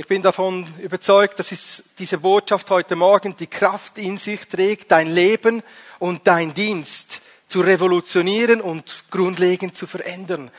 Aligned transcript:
Ich 0.00 0.06
bin 0.06 0.22
davon 0.22 0.64
überzeugt, 0.78 1.40
dass 1.40 1.82
diese 1.98 2.18
Botschaft 2.18 2.70
heute 2.70 2.94
Morgen 2.94 3.34
die 3.36 3.48
Kraft 3.48 3.98
in 3.98 4.16
sich 4.16 4.46
trägt, 4.46 4.92
dein 4.92 5.10
Leben 5.10 5.60
und 5.98 6.24
dein 6.28 6.54
Dienst 6.54 7.20
zu 7.48 7.62
revolutionieren 7.62 8.60
und 8.60 9.06
grundlegend 9.10 9.76
zu 9.76 9.88
verändern. 9.88 10.52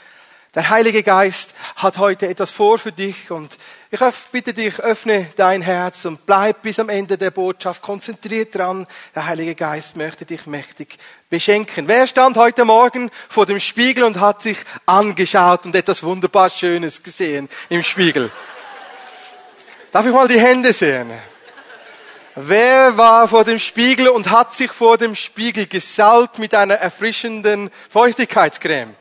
Der 0.55 0.69
Heilige 0.69 1.03
Geist 1.03 1.53
hat 1.77 1.99
heute 1.99 2.27
etwas 2.27 2.51
vor 2.51 2.77
für 2.79 2.91
dich 2.91 3.31
und 3.31 3.57
ich 3.91 4.01
bitte 4.33 4.53
dich, 4.53 4.77
öffne 4.81 5.29
dein 5.37 5.61
Herz 5.61 6.03
und 6.03 6.25
bleib 6.25 6.63
bis 6.63 6.77
am 6.77 6.89
Ende 6.89 7.17
der 7.17 7.31
Botschaft 7.31 7.81
konzentriert 7.81 8.55
dran. 8.55 8.87
Der 9.15 9.25
Heilige 9.25 9.55
Geist 9.55 9.95
möchte 9.95 10.25
dich 10.25 10.47
mächtig 10.47 10.97
beschenken. 11.29 11.87
Wer 11.87 12.07
stand 12.07 12.35
heute 12.35 12.65
Morgen 12.65 13.09
vor 13.29 13.45
dem 13.45 13.61
Spiegel 13.61 14.03
und 14.03 14.19
hat 14.19 14.41
sich 14.41 14.57
angeschaut 14.85 15.63
und 15.63 15.75
etwas 15.75 16.03
wunderbar 16.03 16.49
Schönes 16.49 17.01
gesehen 17.01 17.47
im 17.69 17.83
Spiegel? 17.83 18.29
Darf 19.91 20.05
ich 20.05 20.11
mal 20.11 20.27
die 20.27 20.39
Hände 20.39 20.71
sehen? 20.71 21.11
Wer 22.35 22.95
war 22.95 23.27
vor 23.27 23.43
dem 23.43 23.57
Spiegel 23.57 24.09
und 24.09 24.29
hat 24.29 24.53
sich 24.53 24.71
vor 24.71 24.99
dem 24.99 25.15
Spiegel 25.15 25.65
gesalbt 25.65 26.37
mit 26.37 26.53
einer 26.53 26.75
erfrischenden 26.75 27.71
Feuchtigkeitscreme? 27.89 28.95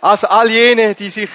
Also 0.00 0.28
all 0.28 0.50
jene, 0.50 0.94
die 0.94 1.10
sich 1.10 1.28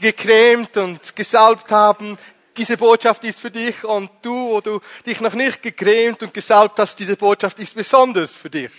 gecremt 0.00 0.76
und 0.76 1.16
gesalbt 1.16 1.72
haben, 1.72 2.16
diese 2.56 2.76
Botschaft 2.76 3.24
ist 3.24 3.40
für 3.40 3.50
dich 3.50 3.82
und 3.82 4.10
du, 4.22 4.50
wo 4.50 4.60
du 4.60 4.80
dich 5.04 5.20
noch 5.20 5.34
nicht 5.34 5.60
gecremt 5.60 6.22
und 6.22 6.32
gesalbt 6.32 6.78
hast, 6.78 6.96
diese 7.00 7.16
Botschaft 7.16 7.58
ist 7.58 7.74
besonders 7.74 8.30
für 8.30 8.48
dich. 8.48 8.70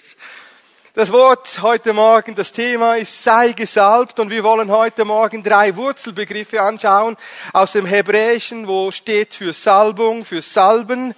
Das 0.95 1.11
Wort 1.11 1.61
heute 1.61 1.91
Morgen, 1.91 2.35
das 2.35 2.53
Thema 2.53 2.95
ist 2.95 3.21
sei 3.21 3.51
gesalbt. 3.51 4.17
Und 4.17 4.29
wir 4.29 4.45
wollen 4.45 4.71
heute 4.71 5.03
Morgen 5.03 5.43
drei 5.43 5.75
Wurzelbegriffe 5.75 6.61
anschauen 6.61 7.17
aus 7.51 7.73
dem 7.73 7.85
Hebräischen, 7.85 8.65
wo 8.65 8.91
steht 8.91 9.33
für 9.33 9.51
Salbung, 9.51 10.23
für 10.23 10.41
Salben 10.41 11.13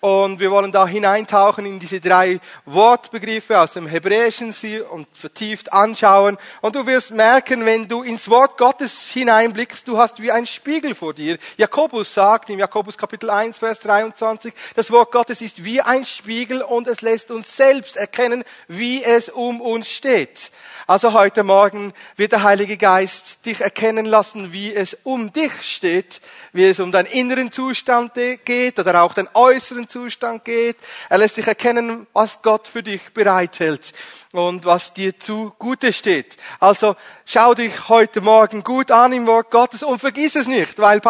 und 0.00 0.38
wir 0.38 0.50
wollen 0.50 0.70
da 0.70 0.86
hineintauchen 0.86 1.66
in 1.66 1.80
diese 1.80 2.00
drei 2.00 2.40
Wortbegriffe 2.64 3.58
aus 3.58 3.72
dem 3.72 3.86
Hebräischen 3.86 4.52
sie 4.52 4.80
und 4.80 5.08
vertieft 5.12 5.72
anschauen. 5.72 6.38
Und 6.60 6.76
du 6.76 6.86
wirst 6.86 7.10
merken, 7.10 7.66
wenn 7.66 7.88
du 7.88 8.02
ins 8.02 8.30
Wort 8.30 8.56
Gottes 8.58 9.10
hineinblickst, 9.10 9.88
du 9.88 9.98
hast 9.98 10.22
wie 10.22 10.30
ein 10.30 10.46
Spiegel 10.46 10.94
vor 10.94 11.14
dir. 11.14 11.38
Jakobus 11.56 12.14
sagt 12.14 12.50
im 12.50 12.60
Jakobus 12.60 12.96
Kapitel 12.96 13.28
1, 13.28 13.58
Vers 13.58 13.80
23, 13.80 14.54
das 14.76 14.90
Wort 14.92 15.10
Gottes 15.10 15.40
ist 15.40 15.64
wie 15.64 15.80
ein 15.80 16.04
Spiegel 16.04 16.62
und 16.62 16.86
es 16.86 17.00
lässt 17.00 17.32
uns 17.32 17.56
selbst 17.56 17.96
erkennen, 17.96 18.44
wie 18.68 19.02
es 19.02 19.28
um 19.28 19.60
uns 19.60 19.88
steht. 19.88 20.52
Also 20.86 21.12
heute 21.12 21.42
Morgen 21.42 21.92
wird 22.16 22.32
der 22.32 22.44
Heilige 22.44 22.78
Geist 22.78 23.44
dich 23.44 23.60
erkennen 23.60 24.06
lassen, 24.06 24.54
wie 24.54 24.74
es 24.74 24.96
um 25.02 25.34
dich 25.34 25.52
steht, 25.60 26.22
wie 26.58 26.64
es 26.64 26.80
um 26.80 26.90
deinen 26.90 27.06
inneren 27.06 27.52
Zustand 27.52 28.14
geht 28.44 28.80
oder 28.80 29.02
auch 29.04 29.14
deinen 29.14 29.28
äußeren 29.32 29.88
Zustand 29.88 30.44
geht. 30.44 30.76
Er 31.08 31.18
lässt 31.18 31.36
dich 31.36 31.46
erkennen, 31.46 32.08
was 32.12 32.42
Gott 32.42 32.66
für 32.66 32.82
dich 32.82 33.14
bereithält 33.14 33.92
und 34.32 34.64
was 34.64 34.92
dir 34.92 35.18
zu 35.18 35.54
Gute 35.58 35.92
steht. 35.92 36.36
Also 36.58 36.96
schau 37.24 37.54
dich 37.54 37.88
heute 37.88 38.20
Morgen 38.20 38.64
gut 38.64 38.90
an 38.90 39.12
im 39.12 39.26
Wort 39.26 39.50
Gottes 39.50 39.84
und 39.84 40.00
vergiss 40.00 40.34
es 40.34 40.48
nicht, 40.48 40.78
weil 40.78 41.00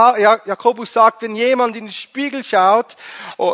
Jakobus 0.44 0.92
sagt, 0.92 1.22
wenn 1.22 1.34
jemand 1.34 1.76
in 1.76 1.86
den 1.86 1.92
Spiegel 1.92 2.44
schaut, 2.44 2.96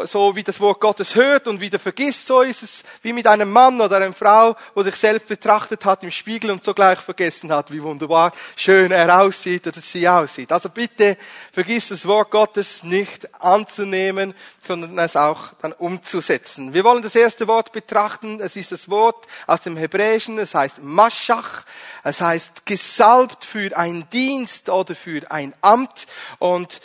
so 0.04 0.34
wie 0.34 0.42
das 0.42 0.60
Wort 0.60 0.80
Gottes 0.80 1.14
hört 1.14 1.46
und 1.46 1.60
wieder 1.60 1.78
vergisst, 1.78 2.26
so 2.26 2.42
ist 2.42 2.62
es 2.64 2.82
wie 3.02 3.12
mit 3.12 3.26
einem 3.26 3.50
Mann 3.50 3.80
oder 3.80 3.96
einer 3.96 4.12
Frau, 4.12 4.56
wo 4.74 4.82
sich 4.82 4.96
selbst 4.96 5.28
betrachtet 5.28 5.84
hat 5.84 6.02
im 6.02 6.10
Spiegel 6.10 6.50
und 6.50 6.64
sogleich 6.64 6.98
vergessen 6.98 7.52
hat, 7.52 7.72
wie 7.72 7.82
wunderbar 7.82 8.32
schön 8.56 8.90
er 8.90 9.20
aussieht 9.20 9.66
oder 9.66 9.80
sie 9.80 10.08
aussieht. 10.08 10.50
Also 10.50 10.68
bitte 10.68 11.16
vergiss 11.52 11.83
das 11.90 12.06
Wort 12.06 12.30
Gottes 12.30 12.82
nicht 12.82 13.42
anzunehmen, 13.42 14.34
sondern 14.62 14.98
es 14.98 15.16
auch 15.16 15.52
dann 15.60 15.72
umzusetzen. 15.72 16.74
Wir 16.74 16.84
wollen 16.84 17.02
das 17.02 17.14
erste 17.14 17.46
Wort 17.48 17.72
betrachten. 17.72 18.40
Es 18.40 18.56
ist 18.56 18.72
das 18.72 18.88
Wort 18.88 19.26
aus 19.46 19.62
dem 19.62 19.76
Hebräischen, 19.76 20.38
es 20.38 20.54
heißt 20.54 20.82
Maschach, 20.82 21.64
es 22.02 22.20
heißt 22.20 22.66
gesalbt 22.66 23.44
für 23.44 23.76
einen 23.76 24.08
Dienst 24.10 24.68
oder 24.68 24.94
für 24.94 25.30
ein 25.30 25.54
Amt 25.60 26.06
und 26.38 26.80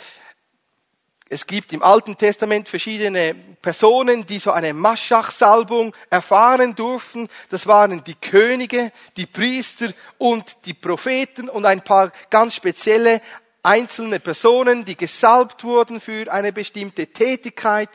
es 1.32 1.46
gibt 1.46 1.72
im 1.72 1.84
Alten 1.84 2.18
Testament 2.18 2.68
verschiedene 2.68 3.36
Personen, 3.62 4.26
die 4.26 4.40
so 4.40 4.50
eine 4.50 4.74
Maschach-Salbung 4.74 5.94
erfahren 6.10 6.74
durften. 6.74 7.28
Das 7.50 7.68
waren 7.68 8.02
die 8.02 8.16
Könige, 8.16 8.90
die 9.16 9.26
Priester 9.26 9.92
und 10.18 10.56
die 10.64 10.74
Propheten 10.74 11.48
und 11.48 11.66
ein 11.66 11.82
paar 11.82 12.10
ganz 12.30 12.56
spezielle 12.56 13.20
einzelne 13.62 14.20
Personen, 14.20 14.84
die 14.84 14.96
gesalbt 14.96 15.64
wurden 15.64 16.00
für 16.00 16.32
eine 16.32 16.52
bestimmte 16.52 17.06
Tätigkeit, 17.06 17.90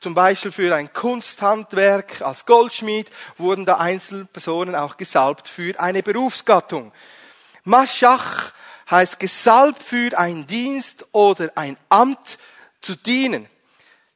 zum 0.00 0.14
Beispiel 0.14 0.50
für 0.50 0.74
ein 0.74 0.92
Kunsthandwerk 0.92 2.22
als 2.22 2.46
Goldschmied, 2.46 3.10
wurden 3.36 3.66
da 3.66 3.76
einzelne 3.76 4.24
Personen 4.24 4.74
auch 4.74 4.96
gesalbt 4.96 5.48
für 5.48 5.78
eine 5.78 6.02
Berufsgattung. 6.02 6.92
Maschach 7.64 8.52
heißt 8.90 9.20
gesalbt 9.20 9.82
für 9.82 10.18
einen 10.18 10.46
Dienst 10.46 11.06
oder 11.12 11.50
ein 11.54 11.76
Amt 11.88 12.38
zu 12.80 12.96
dienen. 12.96 13.46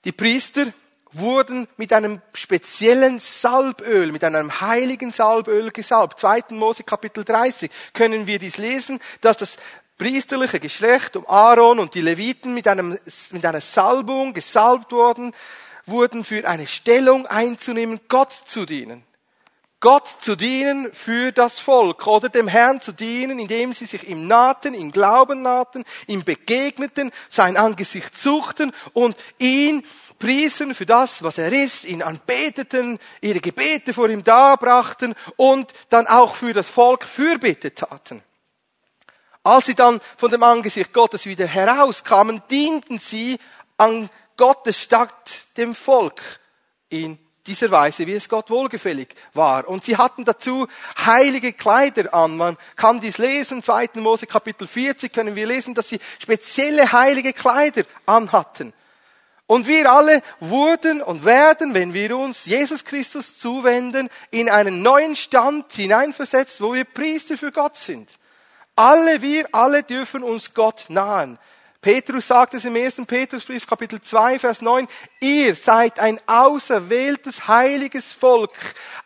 Die 0.04 0.12
Priester 0.12 0.66
wurden 1.12 1.69
mit 1.76 1.92
einem 1.92 2.21
speziellen 2.34 3.21
Salböl, 3.21 4.10
mit 4.10 4.25
einem 4.25 4.60
heiligen 4.60 5.12
Salböl 5.12 5.71
gesalbt. 5.71 6.19
2. 6.21 6.44
Mose 6.50 6.82
Kapitel 6.82 7.25
30 7.25 7.71
können 7.92 8.26
wir 8.26 8.38
dies 8.38 8.56
lesen, 8.56 8.98
dass 9.21 9.36
das 9.36 9.59
priesterliche 9.99 10.60
Geschlecht 10.60 11.16
um 11.16 11.27
Aaron 11.27 11.78
und 11.78 11.94
die 11.94 12.00
Leviten 12.00 12.55
mit, 12.55 12.69
einem, 12.69 12.99
mit 13.31 13.47
einer 13.47 13.60
Salbung 13.60 14.34
gesalbt 14.34 14.93
worden, 14.93 15.32
wurden 15.87 16.25
für 16.25 16.47
eine 16.49 16.66
Stellung 16.66 17.27
einzunehmen, 17.27 18.00
Gott 18.09 18.33
zu 18.47 18.66
dienen. 18.66 19.04
Gott 19.84 20.09
zu 20.22 20.34
dienen 20.34 20.91
für 20.94 21.31
das 21.31 21.60
Volk 21.60 22.06
oder 22.06 22.31
dem 22.31 22.49
Herrn 22.49 22.81
zu 22.81 22.91
dienen, 22.91 23.38
indem 23.38 23.75
sie 23.75 23.84
sich 23.84 24.09
ihm 24.09 24.27
nahten, 24.27 24.72
im 24.72 24.91
Glauben 24.91 25.43
nahten, 25.43 25.84
ihm 26.06 26.25
begegneten, 26.25 27.10
sein 27.28 27.59
Angesicht 27.59 28.16
suchten 28.16 28.72
und 28.94 29.15
ihn 29.38 29.84
priesen 30.19 30.72
für 30.72 30.87
das, 30.87 31.22
was 31.22 31.37
er 31.37 31.53
ist, 31.53 31.84
ihn 31.84 32.03
anbeteten, 32.03 32.99
ihre 33.21 33.41
Gebete 33.41 33.93
vor 33.93 34.09
ihm 34.09 34.25
darbrachten 34.25 35.15
und 35.37 35.71
dann 35.91 36.06
auch 36.06 36.34
für 36.34 36.54
das 36.54 36.71
Volk 36.71 37.04
Fürbitte 37.04 37.75
taten. 37.75 38.22
Als 39.44 39.66
sie 39.66 39.75
dann 39.75 40.00
von 40.16 40.31
dem 40.31 40.43
Angesicht 40.43 40.93
Gottes 40.94 41.27
wieder 41.27 41.47
herauskamen, 41.47 42.43
dienten 42.50 42.99
sie 42.99 43.38
an 43.77 44.09
Gottes 44.38 44.81
statt 44.81 45.31
dem 45.56 45.75
Volk 45.75 46.21
in 46.88 47.19
dieser 47.47 47.71
Weise, 47.71 48.06
wie 48.06 48.15
es 48.15 48.28
Gott 48.28 48.49
wohlgefällig 48.49 49.15
war. 49.34 49.69
Und 49.69 49.84
sie 49.84 49.99
hatten 49.99 50.25
dazu 50.25 50.66
heilige 50.97 51.53
Kleider 51.53 52.15
an. 52.15 52.38
Man 52.38 52.56
kann 52.75 53.00
dies 53.00 53.19
lesen, 53.19 53.62
2. 53.62 53.91
Mose 53.97 54.27
Kapitel 54.27 54.66
40 54.66 55.12
können 55.12 55.37
wir 55.37 55.47
lesen, 55.47 55.75
dass 55.75 55.91
sie 55.91 56.00
spezielle 56.19 56.91
heilige 56.93 57.34
Kleider 57.34 57.83
anhatten. 58.06 58.72
Und 59.47 59.66
wir 59.66 59.93
alle 59.93 60.22
wurden 60.41 61.03
und 61.03 61.27
werden, 61.27 61.75
wenn 61.75 61.93
wir 61.93 62.16
uns 62.16 62.47
Jesus 62.47 62.83
Christus 62.83 63.38
zuwenden, 63.38 64.09
in 64.31 64.49
einen 64.49 64.81
neuen 64.81 65.15
Stand 65.16 65.71
hineinversetzt, 65.75 66.62
wo 66.62 66.72
wir 66.72 66.84
Priester 66.84 67.37
für 67.37 67.53
Gott 67.53 67.77
sind. 67.77 68.10
Alle 68.77 69.23
wir, 69.23 69.47
alle 69.53 69.83
dürfen 69.83 70.23
uns 70.23 70.53
Gott 70.53 70.87
nahen. 70.89 71.39
Petrus 71.81 72.27
sagt 72.27 72.55
es 72.55 72.65
im 72.65 72.75
1. 72.75 73.03
Petrusbrief, 73.07 73.67
Kapitel 73.67 74.01
2, 74.01 74.39
Vers 74.39 74.62
9, 74.62 74.89
ihr 75.21 75.55
seid 75.55 76.01
ein 76.01 76.19
auserwähltes, 76.27 77.47
heiliges 77.47 78.11
Volk, 78.11 78.51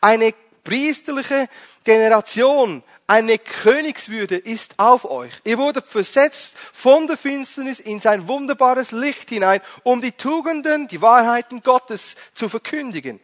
eine 0.00 0.32
priesterliche 0.62 1.48
Generation, 1.82 2.82
eine 3.06 3.38
Königswürde 3.38 4.36
ist 4.36 4.78
auf 4.78 5.10
euch. 5.10 5.32
Ihr 5.44 5.58
wurdet 5.58 5.88
versetzt 5.88 6.56
von 6.56 7.06
der 7.06 7.16
Finsternis 7.16 7.80
in 7.80 7.98
sein 7.98 8.28
wunderbares 8.28 8.92
Licht 8.92 9.30
hinein, 9.30 9.60
um 9.82 10.00
die 10.00 10.12
Tugenden, 10.12 10.88
die 10.88 11.02
Wahrheiten 11.02 11.62
Gottes 11.62 12.16
zu 12.34 12.48
verkündigen. 12.48 13.18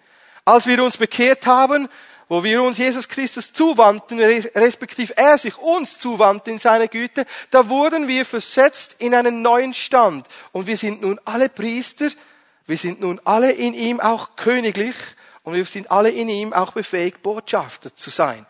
Als 0.45 0.67
wir 0.67 0.83
uns 0.83 0.97
bekehrt 0.97 1.47
haben, 1.47 1.89
wo 2.29 2.43
wir 2.43 2.63
uns 2.63 2.79
Jesus 2.79 3.09
Christus 3.09 3.53
zuwandten, 3.53 4.21
respektive 4.21 5.17
er 5.17 5.39
sich 5.39 5.59
uns 5.59 5.99
zuwandte 5.99 6.51
in 6.51 6.59
seiner 6.59 6.89
Güte, 6.89 7.27
da 7.51 7.69
wurden 7.69 8.09
wir 8.09 8.25
versetzt 8.25 8.97
in 8.99 9.15
einen 9.15 9.43
neuen 9.43 9.75
Stand. 9.75 10.27
Und 10.53 10.67
wir 10.67 10.77
sind 10.77 11.03
nun 11.03 11.21
alle 11.25 11.49
Priester, 11.49 12.09
wir 12.67 12.79
sind 12.79 13.01
nun 13.01 13.21
alle 13.25 13.53
in 13.53 13.75
ihm 13.75 14.01
auch 14.01 14.37
königlich 14.37 14.97
und 15.43 15.55
wir 15.55 15.65
sind 15.65 15.91
alle 15.91 16.11
in 16.11 16.29
ihm 16.29 16.53
auch 16.53 16.73
befähigt, 16.73 17.23
Botschafter 17.23 17.95
zu 17.95 18.11
sein. 18.11 18.47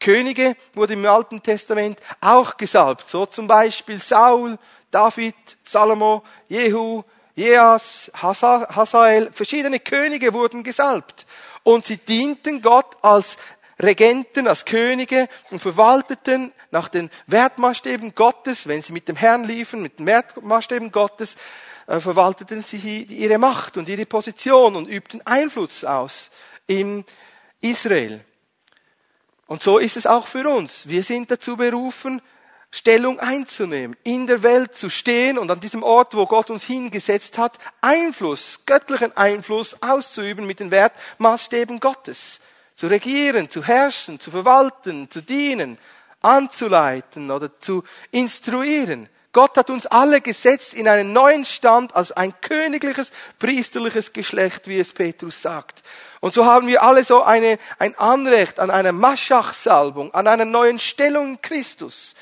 Könige 0.00 0.56
wurden 0.74 0.94
im 0.94 1.06
Alten 1.06 1.42
Testament 1.42 1.98
auch 2.20 2.56
gesalbt, 2.56 3.08
so 3.08 3.26
zum 3.26 3.46
Beispiel 3.46 3.98
Saul, 3.98 4.58
David, 4.90 5.34
Salomo, 5.64 6.22
Jehu, 6.48 7.02
Jeas, 7.36 8.10
Hazael, 8.14 9.30
verschiedene 9.32 9.80
Könige 9.80 10.32
wurden 10.32 10.62
gesalbt 10.62 11.26
und 11.64 11.86
sie 11.86 11.96
dienten 11.96 12.62
Gott 12.62 12.96
als 13.02 13.36
Regenten, 13.80 14.46
als 14.46 14.64
Könige 14.64 15.28
und 15.50 15.58
verwalteten 15.58 16.52
nach 16.70 16.88
den 16.88 17.10
Wertmaßstäben 17.26 18.14
Gottes, 18.14 18.68
wenn 18.68 18.82
sie 18.82 18.92
mit 18.92 19.08
dem 19.08 19.16
Herrn 19.16 19.44
liefen, 19.44 19.82
mit 19.82 19.98
den 19.98 20.06
Wertmaßstäben 20.06 20.92
Gottes, 20.92 21.34
äh, 21.88 21.98
verwalteten 21.98 22.62
sie 22.62 23.02
ihre 23.02 23.38
Macht 23.38 23.76
und 23.76 23.88
ihre 23.88 24.06
Position 24.06 24.76
und 24.76 24.88
übten 24.88 25.26
Einfluss 25.26 25.84
aus 25.84 26.30
in 26.66 27.04
Israel. 27.60 28.24
Und 29.46 29.62
so 29.62 29.78
ist 29.78 29.96
es 29.96 30.06
auch 30.06 30.26
für 30.26 30.48
uns. 30.48 30.88
Wir 30.88 31.02
sind 31.02 31.30
dazu 31.30 31.56
berufen, 31.56 32.22
Stellung 32.76 33.20
einzunehmen, 33.20 33.96
in 34.02 34.26
der 34.26 34.42
Welt 34.42 34.74
zu 34.74 34.90
stehen 34.90 35.38
und 35.38 35.48
an 35.48 35.60
diesem 35.60 35.84
Ort, 35.84 36.16
wo 36.16 36.26
Gott 36.26 36.50
uns 36.50 36.64
hingesetzt 36.64 37.38
hat, 37.38 37.56
Einfluss, 37.80 38.62
göttlichen 38.66 39.16
Einfluss 39.16 39.80
auszuüben 39.80 40.44
mit 40.44 40.58
den 40.58 40.72
Wertmaßstäben 40.72 41.78
Gottes. 41.78 42.40
Zu 42.74 42.88
regieren, 42.88 43.48
zu 43.48 43.62
herrschen, 43.62 44.18
zu 44.18 44.32
verwalten, 44.32 45.08
zu 45.08 45.22
dienen, 45.22 45.78
anzuleiten 46.20 47.30
oder 47.30 47.60
zu 47.60 47.84
instruieren. 48.10 49.08
Gott 49.32 49.56
hat 49.56 49.70
uns 49.70 49.86
alle 49.86 50.20
gesetzt 50.20 50.74
in 50.74 50.88
einen 50.88 51.12
neuen 51.12 51.46
Stand 51.46 51.94
als 51.94 52.10
ein 52.10 52.34
königliches, 52.40 53.12
priesterliches 53.38 54.12
Geschlecht, 54.12 54.66
wie 54.66 54.80
es 54.80 54.92
Petrus 54.92 55.40
sagt. 55.40 55.84
Und 56.18 56.34
so 56.34 56.44
haben 56.44 56.66
wir 56.66 56.82
alle 56.82 57.04
so 57.04 57.22
eine, 57.22 57.58
ein 57.78 57.96
Anrecht 57.98 58.58
an 58.58 58.72
einer 58.72 58.90
Maschach-Salbung, 58.90 60.12
an 60.12 60.26
einer 60.26 60.44
neuen 60.44 60.80
Stellung 60.80 61.34
in 61.34 61.40
Christus. 61.40 62.16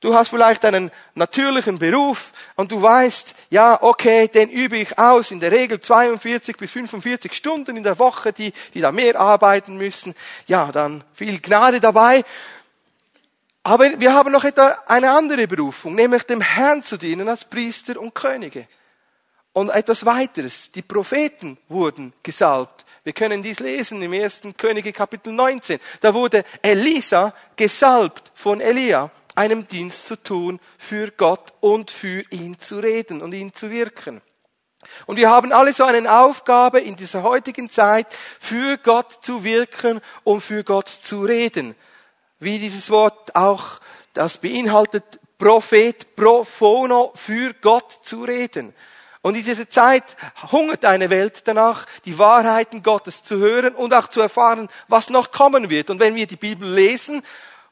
Du 0.00 0.14
hast 0.14 0.28
vielleicht 0.28 0.64
einen 0.66 0.90
natürlichen 1.14 1.78
Beruf 1.78 2.32
und 2.54 2.70
du 2.70 2.82
weißt, 2.82 3.34
ja, 3.48 3.82
okay, 3.82 4.28
den 4.28 4.50
übe 4.50 4.76
ich 4.76 4.98
aus, 4.98 5.30
in 5.30 5.40
der 5.40 5.50
Regel 5.52 5.80
42 5.80 6.56
bis 6.58 6.70
45 6.70 7.32
Stunden 7.32 7.78
in 7.78 7.82
der 7.82 7.98
Woche, 7.98 8.32
die, 8.32 8.52
die 8.74 8.82
da 8.82 8.92
mehr 8.92 9.18
arbeiten 9.18 9.78
müssen. 9.78 10.14
Ja, 10.46 10.70
dann 10.70 11.02
viel 11.14 11.40
Gnade 11.40 11.80
dabei. 11.80 12.24
Aber 13.62 13.98
wir 13.98 14.12
haben 14.12 14.30
noch 14.30 14.44
etwa 14.44 14.78
eine 14.86 15.10
andere 15.10 15.48
Berufung, 15.48 15.94
nämlich 15.94 16.24
dem 16.24 16.42
Herrn 16.42 16.82
zu 16.82 16.98
dienen 16.98 17.28
als 17.28 17.46
Priester 17.46 17.98
und 17.98 18.14
Könige. 18.14 18.68
Und 19.54 19.70
etwas 19.70 20.04
weiteres, 20.04 20.70
die 20.72 20.82
Propheten 20.82 21.56
wurden 21.68 22.12
gesalbt. 22.22 22.84
Wir 23.02 23.14
können 23.14 23.42
dies 23.42 23.60
lesen 23.60 24.02
im 24.02 24.12
ersten 24.12 24.54
Könige 24.58 24.92
Kapitel 24.92 25.32
19. 25.32 25.80
Da 26.02 26.12
wurde 26.12 26.44
Elisa 26.60 27.32
gesalbt 27.56 28.30
von 28.34 28.60
Elia 28.60 29.10
einem 29.36 29.68
Dienst 29.68 30.08
zu 30.08 30.16
tun 30.16 30.58
für 30.78 31.10
Gott 31.10 31.52
und 31.60 31.90
für 31.90 32.24
ihn 32.30 32.58
zu 32.58 32.78
reden 32.78 33.22
und 33.22 33.32
ihn 33.32 33.54
zu 33.54 33.70
wirken. 33.70 34.22
Und 35.06 35.16
wir 35.16 35.30
haben 35.30 35.52
alle 35.52 35.72
so 35.72 35.84
eine 35.84 36.20
Aufgabe 36.20 36.80
in 36.80 36.96
dieser 36.96 37.22
heutigen 37.22 37.70
Zeit, 37.70 38.06
für 38.40 38.78
Gott 38.78 39.18
zu 39.22 39.44
wirken 39.44 40.00
und 40.24 40.40
für 40.40 40.64
Gott 40.64 40.88
zu 40.88 41.24
reden. 41.24 41.74
Wie 42.38 42.58
dieses 42.58 42.90
Wort 42.90 43.34
auch 43.34 43.80
das 44.14 44.38
beinhaltet, 44.38 45.04
Prophet, 45.38 46.16
Prophono, 46.16 47.12
für 47.14 47.52
Gott 47.54 47.98
zu 48.02 48.24
reden. 48.24 48.74
Und 49.22 49.34
in 49.34 49.44
dieser 49.44 49.68
Zeit 49.68 50.16
hungert 50.52 50.84
eine 50.84 51.10
Welt 51.10 51.42
danach, 51.46 51.86
die 52.04 52.16
Wahrheiten 52.18 52.82
Gottes 52.82 53.24
zu 53.24 53.38
hören 53.38 53.74
und 53.74 53.92
auch 53.92 54.08
zu 54.08 54.20
erfahren, 54.20 54.68
was 54.88 55.10
noch 55.10 55.32
kommen 55.32 55.68
wird. 55.68 55.90
Und 55.90 55.98
wenn 55.98 56.14
wir 56.14 56.26
die 56.26 56.36
Bibel 56.36 56.68
lesen, 56.68 57.22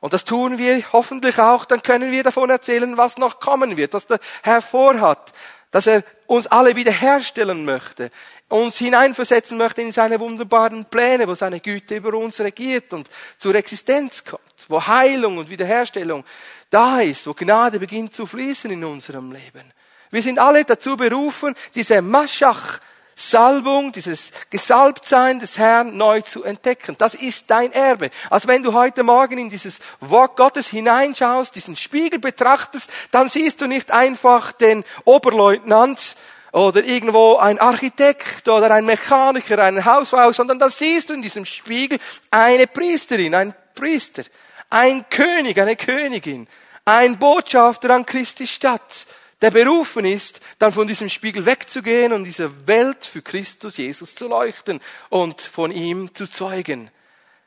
und 0.05 0.13
das 0.13 0.27
tun 0.27 0.59
wir 0.59 0.83
hoffentlich 0.93 1.39
auch, 1.39 1.65
dann 1.65 1.83
können 1.83 2.13
wir 2.13 2.23
davon 2.23 2.51
erzählen, 2.51 2.99
was 2.99 3.17
noch 3.17 3.41
kommen 3.41 3.79
wird, 3.79 3.95
was 3.95 4.07
der 4.07 4.19
Herr 4.43 4.61
vorhat, 4.61 5.33
dass 5.71 5.87
er 5.87 6.05
uns 6.27 6.47
alle 6.47 6.77
wiederherstellen 6.77 7.65
möchte, 7.65 8.11
uns 8.51 8.77
hineinversetzen 8.77 9.57
möchte 9.57 9.81
in 9.81 9.93
seine 9.93 10.21
wunderbaren 10.21 10.85
Pläne, 10.85 11.27
wo 11.27 11.35
seine 11.35 11.59
Güte 11.59 11.97
über 11.97 12.13
uns 12.19 12.39
regiert 12.39 12.93
und 12.93 13.09
zur 13.39 13.55
Existenz 13.55 14.23
kommt, 14.23 14.43
wo 14.69 14.87
Heilung 14.87 15.39
und 15.39 15.49
Wiederherstellung 15.49 16.23
da 16.69 17.01
ist, 17.01 17.27
wo 17.27 17.33
Gnade 17.33 17.81
beginnt 17.81 18.15
zu 18.15 18.27
fließen 18.27 18.71
in 18.71 18.85
unserem 18.85 19.33
Leben. 19.33 19.73
Wir 20.11 20.21
sind 20.21 20.39
alle 20.39 20.67
dazu 20.67 20.99
berufen, 20.99 21.55
diese 21.75 22.03
Maschach 22.03 22.79
Salbung, 23.17 23.93
dieses 23.93 24.33
Gesalbtsein 24.51 25.41
des 25.41 25.59
Herrn 25.59 25.97
neu 25.97 26.21
zu 26.23 26.45
entdecken. 26.45 26.97
Das 26.99 27.15
ist 27.15 27.51
dein 27.51 27.73
Erbe. 27.73 28.11
Also 28.31 28.49
wenn 28.49 28.63
du 28.63 28.73
heute 28.73 29.03
Morgen 29.03 29.39
in 29.39 29.51
dieses 29.51 29.79
Wort 30.01 30.37
Gottes 30.37 30.69
hineinschaust, 30.69 31.55
diesen 31.55 31.77
Spiegel 31.77 32.19
betrachtest, 32.19 32.91
dann 33.11 33.29
siehst 33.29 33.61
du 33.61 33.67
nicht 33.67 33.93
einfach 33.93 34.53
den 34.53 34.85
Oberleutnant 35.05 36.17
oder 36.53 36.85
irgendwo 36.85 37.37
ein 37.37 37.59
Architekt 37.59 38.49
oder 38.49 38.71
ein 38.71 38.85
Mechaniker, 38.85 39.59
einen 39.59 39.85
Hausbau, 39.85 40.31
sondern 40.33 40.59
dann 40.59 40.71
siehst 40.71 41.09
du 41.09 41.15
in 41.15 41.23
diesem 41.23 41.45
Spiegel 41.45 41.99
eine 42.31 42.67
Priesterin, 42.67 43.35
ein 43.35 43.55
Priester, 43.75 44.23
ein 44.71 45.09
König, 45.11 45.61
eine 45.61 45.77
Königin, 45.77 46.47
ein 46.85 47.19
Botschafter 47.19 47.91
an 47.91 48.07
Christi 48.07 48.47
Stadt 48.47 49.07
der 49.45 49.51
berufen 49.51 50.07
ist, 50.07 50.41
dann 50.59 50.73
von 50.73 50.89
diesem 50.89 51.11
Spiegel 51.11 51.45
wegzugehen 51.45 52.15
und 52.15 52.25
diese 52.25 52.67
Welt 52.67 53.05
für 53.05 53.21
Christus 53.21 53.77
Jesus 53.77 54.15
zu 54.15 54.27
leuchten 54.27 54.81
und 55.11 55.43
von 55.43 55.71
ihm 55.71 56.15
zu 56.15 56.27
zeugen. 56.27 56.91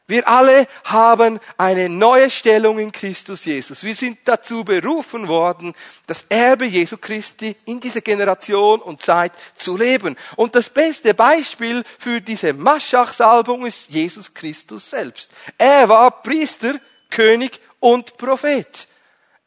Wir 0.06 0.28
alle 0.28 0.68
haben 0.84 1.40
eine 1.58 1.90
neue 1.90 2.30
Stellung 2.30 2.78
in 2.78 2.92
Christus 2.92 3.46
Jesus. 3.46 3.82
Wir 3.82 3.96
sind 3.96 4.20
dazu 4.26 4.64
berufen 4.64 5.28
worden, 5.28 5.74
das 6.06 6.28
Erbe 6.30 6.66
Jesu 6.66 6.98
Christi 6.98 7.56
in 7.66 7.80
dieser 7.80 8.02
Generation 8.02 8.80
und 8.80 9.02
Zeit 9.02 9.32
zu 9.56 9.76
leben. 9.76 10.16
Und 10.36 10.54
das 10.54 10.70
beste 10.70 11.16
Beispiel 11.16 11.84
für 11.98 12.22
diese 12.22 12.54
Maschach-Salbung 12.54 13.66
ist 13.66 13.90
Jesus 13.90 14.36
Christus 14.36 14.92
selbst. 14.92 15.32
Er 15.58 15.90
war 15.90 16.22
Priester, 16.22 16.76
König 17.10 17.60
und 17.80 18.18
Prophet. 18.18 18.88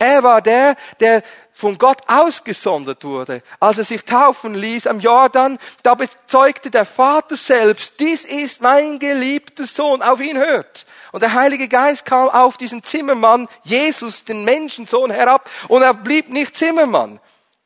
Er 0.00 0.23
war 0.23 0.41
der, 0.41 0.76
der 0.99 1.23
von 1.52 1.76
Gott 1.76 2.00
ausgesondert 2.06 3.05
wurde. 3.05 3.43
Als 3.61 3.76
er 3.76 3.85
sich 3.85 4.02
taufen 4.02 4.55
ließ 4.55 4.87
am 4.87 4.99
Jordan, 4.99 5.58
da 5.82 5.94
bezeugte 5.94 6.70
der 6.70 6.87
Vater 6.87 7.37
selbst, 7.37 8.00
dies 8.00 8.25
ist 8.25 8.62
mein 8.62 8.99
geliebter 8.99 9.67
Sohn, 9.67 10.00
auf 10.00 10.23
ihn 10.23 10.38
hört. 10.38 10.87
Und 11.12 11.23
der 11.23 11.35
Heilige 11.35 11.69
Geist 11.69 12.06
kam 12.06 12.31
auf 12.31 12.56
diesen 12.56 12.82
Zimmermann, 12.82 13.47
Jesus, 13.62 14.25
den 14.25 14.47
Menschensohn, 14.47 15.11
herab, 15.11 15.50
und 15.69 15.82
er 15.82 15.93
blieb 15.93 16.31
nicht 16.31 16.56
Zimmermann. 16.56 17.20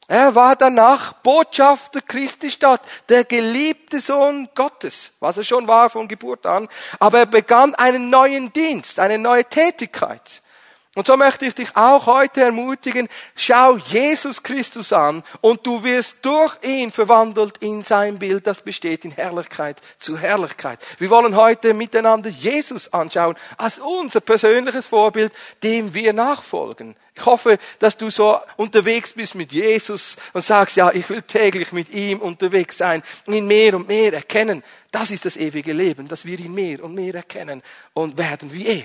Er 0.09 0.35
war 0.35 0.57
danach 0.57 1.13
Botschafter 1.13 2.01
Christi 2.01 2.51
Stadt, 2.51 2.81
der 3.09 3.23
geliebte 3.23 4.01
Sohn 4.01 4.49
Gottes, 4.57 5.13
was 5.21 5.37
er 5.37 5.45
schon 5.45 5.69
war 5.69 5.89
von 5.89 6.09
Geburt 6.09 6.47
an. 6.47 6.69
Aber 6.99 7.21
er 7.21 7.27
begann 7.27 7.77
einen 7.77 8.11
neuen 8.11 8.53
Dienst, 8.53 8.99
eine 8.99 9.19
neue 9.19 9.45
Tätigkeit. 9.45 10.43
Und 10.94 11.08
so 11.08 11.17
möchte 11.17 11.44
ich 11.44 11.56
dich 11.56 11.75
auch 11.76 12.06
heute 12.06 12.43
ermutigen, 12.43 13.08
schau 13.35 13.76
Jesus 13.79 14.44
Christus 14.44 14.93
an 14.93 15.25
und 15.41 15.67
du 15.67 15.82
wirst 15.82 16.19
durch 16.22 16.56
ihn 16.63 16.93
verwandelt 16.93 17.58
in 17.58 17.82
sein 17.82 18.20
Bild, 18.20 18.46
das 18.46 18.63
besteht 18.63 19.05
in 19.05 19.10
Herrlichkeit 19.10 19.81
zu 19.98 20.17
Herrlichkeit. 20.17 20.79
Wir 20.98 21.10
wollen 21.10 21.34
heute 21.34 21.74
miteinander 21.74 22.31
Jesus 22.31 22.93
anschauen 22.93 23.34
als 23.56 23.81
unser 23.81 24.20
persönliches 24.20 24.86
Vorbild, 24.86 25.32
dem 25.65 25.94
wir 25.94 26.13
nachfolgen. 26.13 26.94
Ich 27.17 27.27
hoffe, 27.27 27.58
dass 27.81 27.96
du 27.96 28.10
so 28.10 28.39
unterwegs 28.56 29.15
bist 29.15 29.34
mit 29.34 29.53
Jesus 29.53 30.17
und 30.32 30.44
sagst, 30.44 30.77
ja, 30.77 30.93
ich 30.93 31.08
will 31.10 31.22
täglich 31.22 31.72
mit 31.72 31.91
ihm 31.91 32.20
unterwegs 32.20 32.79
sein, 32.79 33.03
ihn 33.27 33.48
mehr 33.48 33.74
und 33.74 33.89
mehr 33.89 34.13
erkennen. 34.13 34.63
Das 34.93 35.10
ist 35.10 35.24
das 35.24 35.36
ewige 35.36 35.72
Leben, 35.72 36.06
dass 36.06 36.24
wir 36.24 36.39
ihn 36.39 36.55
mehr 36.55 36.84
und 36.84 36.94
mehr 36.94 37.15
erkennen 37.17 37.63
und 37.94 38.17
werden 38.17 38.53
wie 38.53 38.67
er. 38.67 38.84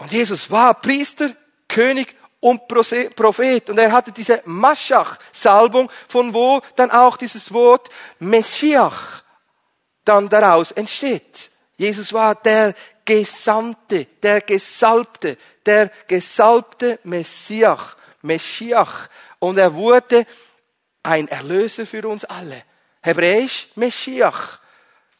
Und 0.00 0.10
Jesus 0.10 0.50
war 0.50 0.74
Priester, 0.80 1.30
König 1.68 2.16
und 2.40 2.66
Prophet. 2.66 3.68
Und 3.68 3.78
er 3.78 3.92
hatte 3.92 4.12
diese 4.12 4.40
Maschach-Salbung, 4.46 5.90
von 6.08 6.32
wo 6.32 6.62
dann 6.74 6.90
auch 6.90 7.18
dieses 7.18 7.52
Wort 7.52 7.90
Messiach 8.18 9.22
dann 10.04 10.28
daraus 10.30 10.72
entsteht. 10.72 11.50
Jesus 11.76 12.14
war 12.14 12.34
der 12.34 12.74
Gesandte, 13.04 14.06
der 14.22 14.40
Gesalbte, 14.40 15.36
der 15.66 15.90
gesalbte 16.08 16.98
Messiach, 17.04 17.96
Meschiach. 18.22 19.08
Und 19.38 19.58
er 19.58 19.74
wurde 19.74 20.26
ein 21.02 21.28
Erlöser 21.28 21.84
für 21.84 22.08
uns 22.08 22.24
alle. 22.24 22.64
Hebräisch 23.02 23.68
Meschiach, 23.74 24.60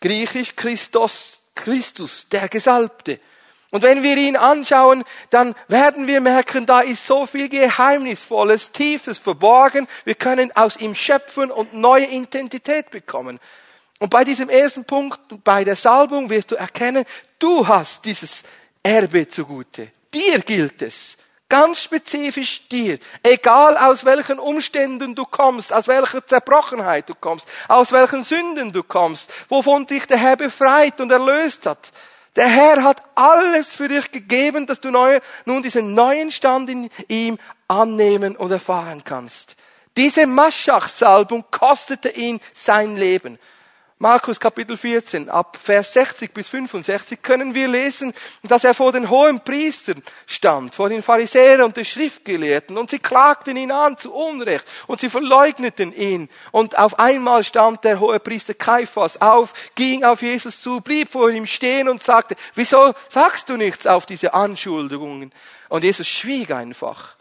Griechisch 0.01 0.57
Christos, 0.57 1.41
Christus, 1.55 2.27
der 2.31 2.49
Gesalbte. 2.49 3.21
Und 3.71 3.83
wenn 3.83 4.03
wir 4.03 4.17
ihn 4.17 4.37
anschauen, 4.37 5.05
dann 5.31 5.55
werden 5.69 6.07
wir 6.09 6.21
merken, 6.21 6.67
da 6.67 6.81
ist 6.81 7.07
so 7.07 7.27
viel 7.27 7.49
Geheimnisvolles, 7.49 8.73
Tiefes 8.73 9.19
verborgen. 9.19 9.87
Wir 10.05 10.17
können 10.17 10.55
aus 10.57 10.77
ihm 10.77 10.95
schöpfen 10.95 11.51
und 11.51 11.73
neue 11.75 12.07
Identität 12.07 12.91
bekommen. 12.91 13.39
Und 14.01 14.11
bei 14.11 14.25
diesem 14.25 14.49
ersten 14.49 14.85
Punkt, 14.85 15.21
bei 15.45 15.63
der 15.63 15.77
Salbung, 15.77 16.31
wirst 16.31 16.51
du 16.51 16.57
erkennen, 16.57 17.05
du 17.39 17.69
hast 17.69 18.05
dieses 18.05 18.43
Erbe 18.83 19.29
zugute. 19.29 19.89
Dir 20.13 20.41
gilt 20.41 20.83
es. 20.83 21.17
Ganz 21.49 21.83
spezifisch 21.83 22.67
dir. 22.69 22.99
Egal 23.23 23.77
aus 23.77 24.05
welchen 24.05 24.39
Umständen 24.39 25.15
du 25.15 25.25
kommst, 25.25 25.73
aus 25.73 25.89
welcher 25.89 26.25
Zerbrochenheit 26.25 27.09
du 27.09 27.15
kommst, 27.15 27.47
aus 27.69 27.91
welchen 27.93 28.23
Sünden 28.23 28.73
du 28.73 28.83
kommst, 28.85 29.31
wovon 29.49 29.85
dich 29.85 30.07
der 30.07 30.17
Herr 30.17 30.37
befreit 30.37 31.01
und 31.01 31.11
erlöst 31.11 31.67
hat. 31.67 31.91
Der 32.37 32.49
Herr 32.49 32.85
hat 32.85 33.03
alles 33.15 33.75
für 33.75 33.89
dich 33.89 34.11
gegeben, 34.11 34.67
dass 34.67 34.81
du 34.81 34.91
neu, 34.91 35.21
nun 35.45 35.63
diesen 35.63 35.95
neuen 35.95 36.31
Stand 36.31 36.71
in 36.71 36.91
ihm 37.09 37.39
annehmen 37.67 38.37
und 38.37 38.51
erfahren 38.51 39.03
kannst. 39.05 39.57
Diese 39.97 40.27
Maschach-Salbung 40.27 41.45
kostete 41.51 42.11
ihn 42.11 42.41
sein 42.55 42.97
Leben. 42.97 43.39
Markus 44.03 44.41
Kapitel 44.41 44.79
14, 44.79 45.29
ab 45.29 45.59
Vers 45.63 45.93
60 45.93 46.33
bis 46.33 46.49
65 46.49 47.21
können 47.21 47.55
wir 47.55 47.69
lesen, 47.69 48.15
dass 48.43 48.65
er 48.65 48.73
vor 48.73 48.93
den 48.93 49.11
hohen 49.11 49.45
Priestern 49.45 50.03
stand, 50.27 50.75
vor 50.75 50.89
den 50.89 51.03
Pharisäern 51.03 51.61
und 51.61 51.77
den 51.77 51.85
Schriftgelehrten, 51.85 52.79
und 52.79 52.89
sie 52.89 52.99
klagten 52.99 53.59
ihn 53.59 53.71
an 53.71 53.99
zu 53.99 54.15
Unrecht, 54.15 54.67
und 54.87 55.01
sie 55.01 55.11
verleugneten 55.11 55.93
ihn. 55.93 56.31
Und 56.51 56.79
auf 56.79 56.99
einmal 56.99 57.45
stand 57.45 57.85
der 57.85 58.01
hohe 58.01 58.21
Priester 58.21 58.55
Kaiphas 58.55 59.21
auf, 59.21 59.53
ging 59.75 60.03
auf 60.03 60.23
Jesus 60.23 60.63
zu, 60.63 60.81
blieb 60.81 61.13
vor 61.13 61.29
ihm 61.29 61.47
stehen 61.47 61.87
und 61.87 62.03
sagte, 62.03 62.37
wieso 62.55 62.95
sagst 63.11 63.51
du 63.51 63.59
nichts 63.59 63.87
auf 63.87 64.07
diese 64.07 64.33
Anschuldigungen? 64.33 65.31
Und 65.69 65.85
Jesus 65.85 66.09
schwieg 66.09 66.53
einfach. 66.53 67.17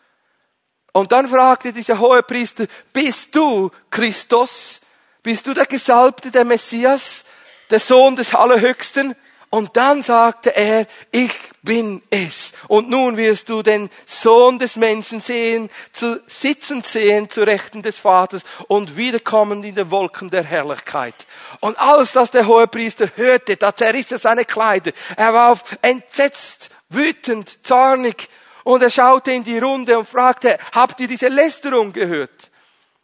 Und 0.93 1.11
dann 1.11 1.27
fragte 1.27 1.73
dieser 1.73 1.99
hohe 1.99 2.23
Priester, 2.23 2.67
bist 2.93 3.35
du 3.35 3.69
Christus? 3.91 4.79
Bist 5.23 5.47
du 5.47 5.53
der 5.53 5.65
Gesalbte, 5.65 6.31
der 6.31 6.45
Messias, 6.45 7.25
der 7.69 7.79
Sohn 7.79 8.15
des 8.15 8.33
Allerhöchsten? 8.33 9.15
Und 9.51 9.77
dann 9.77 10.03
sagte 10.03 10.55
er, 10.55 10.85
ich 11.11 11.33
bin 11.63 12.03
es. 12.11 12.53
Und 12.67 12.89
nun 12.89 13.17
wirst 13.17 13.49
du 13.49 13.63
den 13.63 13.89
Sohn 14.05 14.59
des 14.59 14.75
Menschen 14.75 15.21
sehen, 15.21 15.71
zu 15.91 16.21
sitzen 16.27 16.83
sehen 16.83 17.31
zu 17.31 17.41
Rechten 17.41 17.81
des 17.81 17.97
Vaters 17.97 18.43
und 18.67 18.95
wiederkommen 18.95 19.63
in 19.63 19.73
den 19.73 19.89
Wolken 19.89 20.29
der 20.29 20.43
Herrlichkeit. 20.43 21.15
Und 21.61 21.79
alles, 21.79 22.15
was 22.15 22.29
der 22.29 22.45
hohe 22.45 22.67
Priester 22.67 23.09
hörte, 23.15 23.57
da 23.57 23.75
zerriss 23.75 24.11
er 24.11 24.19
seine 24.19 24.45
Kleider. 24.45 24.91
Er 25.17 25.33
war 25.33 25.51
auf 25.53 25.63
entsetzt, 25.81 26.69
wütend, 26.89 27.57
zornig. 27.63 28.29
Und 28.63 28.83
er 28.83 28.91
schaute 28.91 29.31
in 29.31 29.43
die 29.43 29.57
Runde 29.57 29.97
und 29.97 30.07
fragte, 30.07 30.59
habt 30.73 30.99
ihr 30.99 31.07
diese 31.07 31.27
Lästerung 31.27 31.91
gehört? 31.91 32.48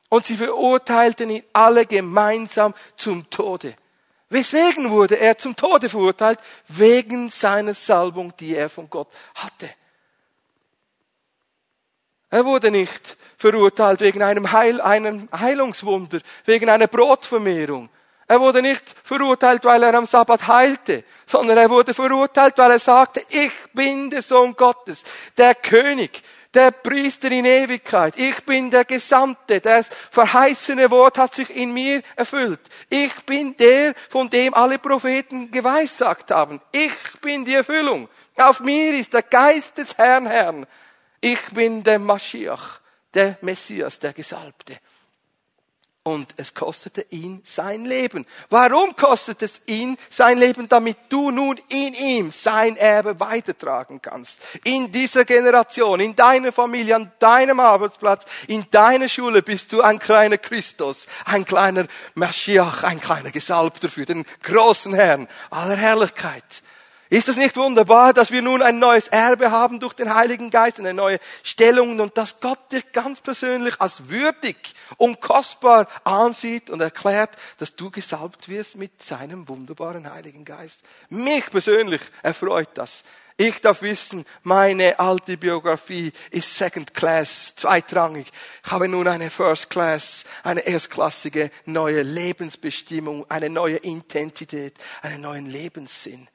Und 0.09 0.25
sie 0.25 0.37
verurteilten 0.37 1.29
ihn 1.29 1.43
alle 1.53 1.85
gemeinsam 1.85 2.73
zum 2.95 3.29
Tode. 3.29 3.75
Weswegen 4.29 4.89
wurde 4.89 5.19
er 5.19 5.37
zum 5.37 5.55
Tode 5.55 5.89
verurteilt? 5.89 6.39
Wegen 6.67 7.29
seiner 7.29 7.73
Salbung, 7.73 8.33
die 8.37 8.55
er 8.55 8.69
von 8.69 8.89
Gott 8.89 9.07
hatte. 9.35 9.69
Er 12.29 12.43
wurde 12.43 12.71
nicht 12.71 13.17
verurteilt 13.37 14.01
wegen 14.01 14.21
einem, 14.21 14.51
Heil, 14.51 14.81
einem 14.81 15.29
Heilungswunder, 15.31 16.19
wegen 16.43 16.69
einer 16.69 16.87
Brotvermehrung. 16.87 17.89
Er 18.27 18.41
wurde 18.41 18.61
nicht 18.61 18.95
verurteilt, 19.03 19.63
weil 19.65 19.83
er 19.83 19.93
am 19.93 20.07
Sabbat 20.07 20.47
heilte, 20.47 21.03
sondern 21.27 21.57
er 21.59 21.69
wurde 21.69 21.93
verurteilt, 21.93 22.57
weil 22.57 22.71
er 22.71 22.79
sagte, 22.79 23.23
ich 23.29 23.51
bin 23.73 24.09
der 24.09 24.23
Sohn 24.23 24.55
Gottes, 24.55 25.03
der 25.37 25.53
König, 25.53 26.23
der 26.55 26.71
Priester 26.71 27.31
in 27.31 27.45
Ewigkeit. 27.45 28.17
Ich 28.17 28.43
bin 28.45 28.71
der 28.71 28.85
Gesandte. 28.85 29.61
Das 29.61 29.87
verheißene 30.09 30.89
Wort 30.89 31.17
hat 31.17 31.35
sich 31.35 31.49
in 31.49 31.73
mir 31.73 32.01
erfüllt. 32.15 32.61
Ich 32.89 33.13
bin 33.25 33.55
der, 33.57 33.93
von 34.09 34.29
dem 34.29 34.53
alle 34.53 34.79
Propheten 34.79 35.51
geweissagt 35.51 36.31
haben. 36.31 36.61
Ich 36.71 36.95
bin 37.21 37.45
die 37.45 37.53
Erfüllung. 37.53 38.09
Auf 38.37 38.61
mir 38.61 38.93
ist 38.93 39.13
der 39.13 39.23
Geist 39.23 39.77
des 39.77 39.97
Herrn 39.97 40.27
Herrn. 40.27 40.65
Ich 41.21 41.41
bin 41.53 41.83
der 41.83 41.99
Maschiach, 41.99 42.79
der 43.13 43.37
Messias, 43.41 43.99
der 43.99 44.13
Gesalbte 44.13 44.79
und 46.07 46.35
es 46.37 46.53
kostete 46.53 47.03
ihn 47.09 47.41
sein 47.45 47.83
Leben. 47.83 48.27
Warum 48.49 48.95
kostet 48.95 49.41
es 49.41 49.59
ihn 49.65 49.97
sein 50.11 50.37
Leben? 50.37 50.69
Damit 50.69 50.97
du 51.09 51.31
nun 51.31 51.59
in 51.67 51.95
ihm 51.95 52.31
sein 52.31 52.77
Erbe 52.77 53.19
weitertragen 53.19 53.99
kannst. 53.99 54.39
In 54.63 54.91
dieser 54.91 55.25
Generation, 55.25 55.99
in 55.99 56.15
deiner 56.15 56.51
Familie, 56.51 56.95
an 56.95 57.11
deinem 57.17 57.59
Arbeitsplatz, 57.59 58.25
in 58.47 58.69
deiner 58.69 59.09
Schule 59.09 59.41
bist 59.41 59.73
du 59.73 59.81
ein 59.81 59.97
kleiner 59.97 60.37
Christus, 60.37 61.07
ein 61.25 61.43
kleiner 61.43 61.87
Maschiach, 62.13 62.83
ein 62.83 63.01
kleiner 63.01 63.31
Gesalbter 63.31 63.89
für 63.89 64.05
den 64.05 64.25
großen 64.43 64.93
Herrn 64.93 65.27
aller 65.49 65.75
Herrlichkeit. 65.75 66.61
Ist 67.15 67.29
es 67.29 67.37
nicht 67.37 67.55
wunderbar, 67.55 68.11
dass 68.11 68.31
wir 68.31 68.41
nun 68.41 68.61
ein 68.61 68.77
neues 68.77 69.07
Erbe 69.07 69.49
haben 69.49 69.79
durch 69.79 69.93
den 69.93 70.13
Heiligen 70.13 70.49
Geist, 70.49 70.79
eine 70.79 70.93
neue 70.93 71.21
Stellung 71.43 71.97
und 72.01 72.17
dass 72.17 72.41
Gott 72.41 72.73
dich 72.73 72.91
ganz 72.91 73.21
persönlich 73.21 73.79
als 73.79 74.09
würdig 74.09 74.57
und 74.97 75.21
kostbar 75.21 75.87
ansieht 76.03 76.69
und 76.69 76.81
erklärt, 76.81 77.29
dass 77.57 77.73
du 77.73 77.89
gesalbt 77.89 78.49
wirst 78.49 78.75
mit 78.75 79.01
seinem 79.01 79.47
wunderbaren 79.47 80.11
Heiligen 80.11 80.43
Geist? 80.43 80.81
Mich 81.07 81.49
persönlich 81.49 82.01
erfreut 82.21 82.71
das. 82.73 83.03
Ich 83.37 83.61
darf 83.61 83.81
wissen, 83.81 84.25
meine 84.43 84.99
alte 84.99 85.37
Biografie 85.37 86.11
ist 86.31 86.53
Second 86.53 86.93
Class, 86.93 87.55
zweitrangig. 87.55 88.29
Ich 88.65 88.71
habe 88.73 88.89
nun 88.89 89.07
eine 89.07 89.29
First 89.29 89.69
Class, 89.69 90.25
eine 90.43 90.67
erstklassige 90.67 91.49
neue 91.63 92.01
Lebensbestimmung, 92.01 93.25
eine 93.31 93.49
neue 93.49 93.77
Intensität, 93.77 94.75
einen 95.01 95.21
neuen 95.21 95.45
Lebenssinn. 95.45 96.27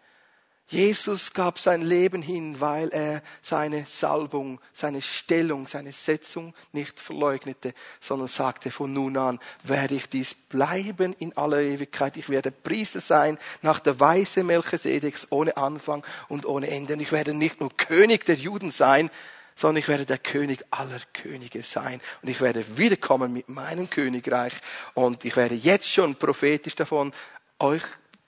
Jesus 0.71 1.33
gab 1.33 1.59
sein 1.59 1.83
Leben 1.83 2.23
hin, 2.23 2.61
weil 2.61 2.91
er 2.91 3.23
seine 3.43 3.87
Salbung, 3.87 4.61
seine 4.73 5.03
Stellung, 5.03 5.67
seine 5.67 5.91
Setzung 5.91 6.55
nicht 6.71 7.01
verleugnete, 7.01 7.75
sondern 8.01 8.29
sagte, 8.29 8.71
von 8.71 8.93
nun 8.93 9.17
an 9.17 9.41
werde 9.65 9.97
ich 9.97 10.09
dies 10.09 10.35
bleiben 10.35 11.13
in 11.19 11.37
aller 11.37 11.61
Ewigkeit. 11.61 12.17
Ich 12.17 12.29
werde 12.29 12.53
Priester 12.53 13.01
sein 13.01 13.37
nach 13.63 13.81
der 13.81 13.99
Weise 13.99 14.45
Melchisedeks 14.45 15.27
ohne 15.31 15.57
Anfang 15.57 16.05
und 16.29 16.47
ohne 16.47 16.69
Ende. 16.71 16.93
Und 16.93 17.01
ich 17.01 17.11
werde 17.11 17.35
nicht 17.35 17.59
nur 17.59 17.77
König 17.77 18.25
der 18.25 18.37
Juden 18.37 18.71
sein, 18.71 19.11
sondern 19.57 19.79
ich 19.79 19.89
werde 19.89 20.07
der 20.07 20.19
König 20.19 20.65
aller 20.71 21.01
Könige 21.13 21.65
sein. 21.65 22.01
Und 22.23 22.29
ich 22.29 22.41
werde 22.41 22.65
wiederkommen 22.79 23.33
mit 23.33 23.49
meinem 23.49 23.91
Königreich. 23.91 24.55
Und 24.95 25.25
ich 25.25 25.35
werde 25.35 25.57
jetzt 25.57 25.91
schon 25.91 26.15
prophetisch 26.15 26.77
davon 26.77 27.13
euch 27.59 27.83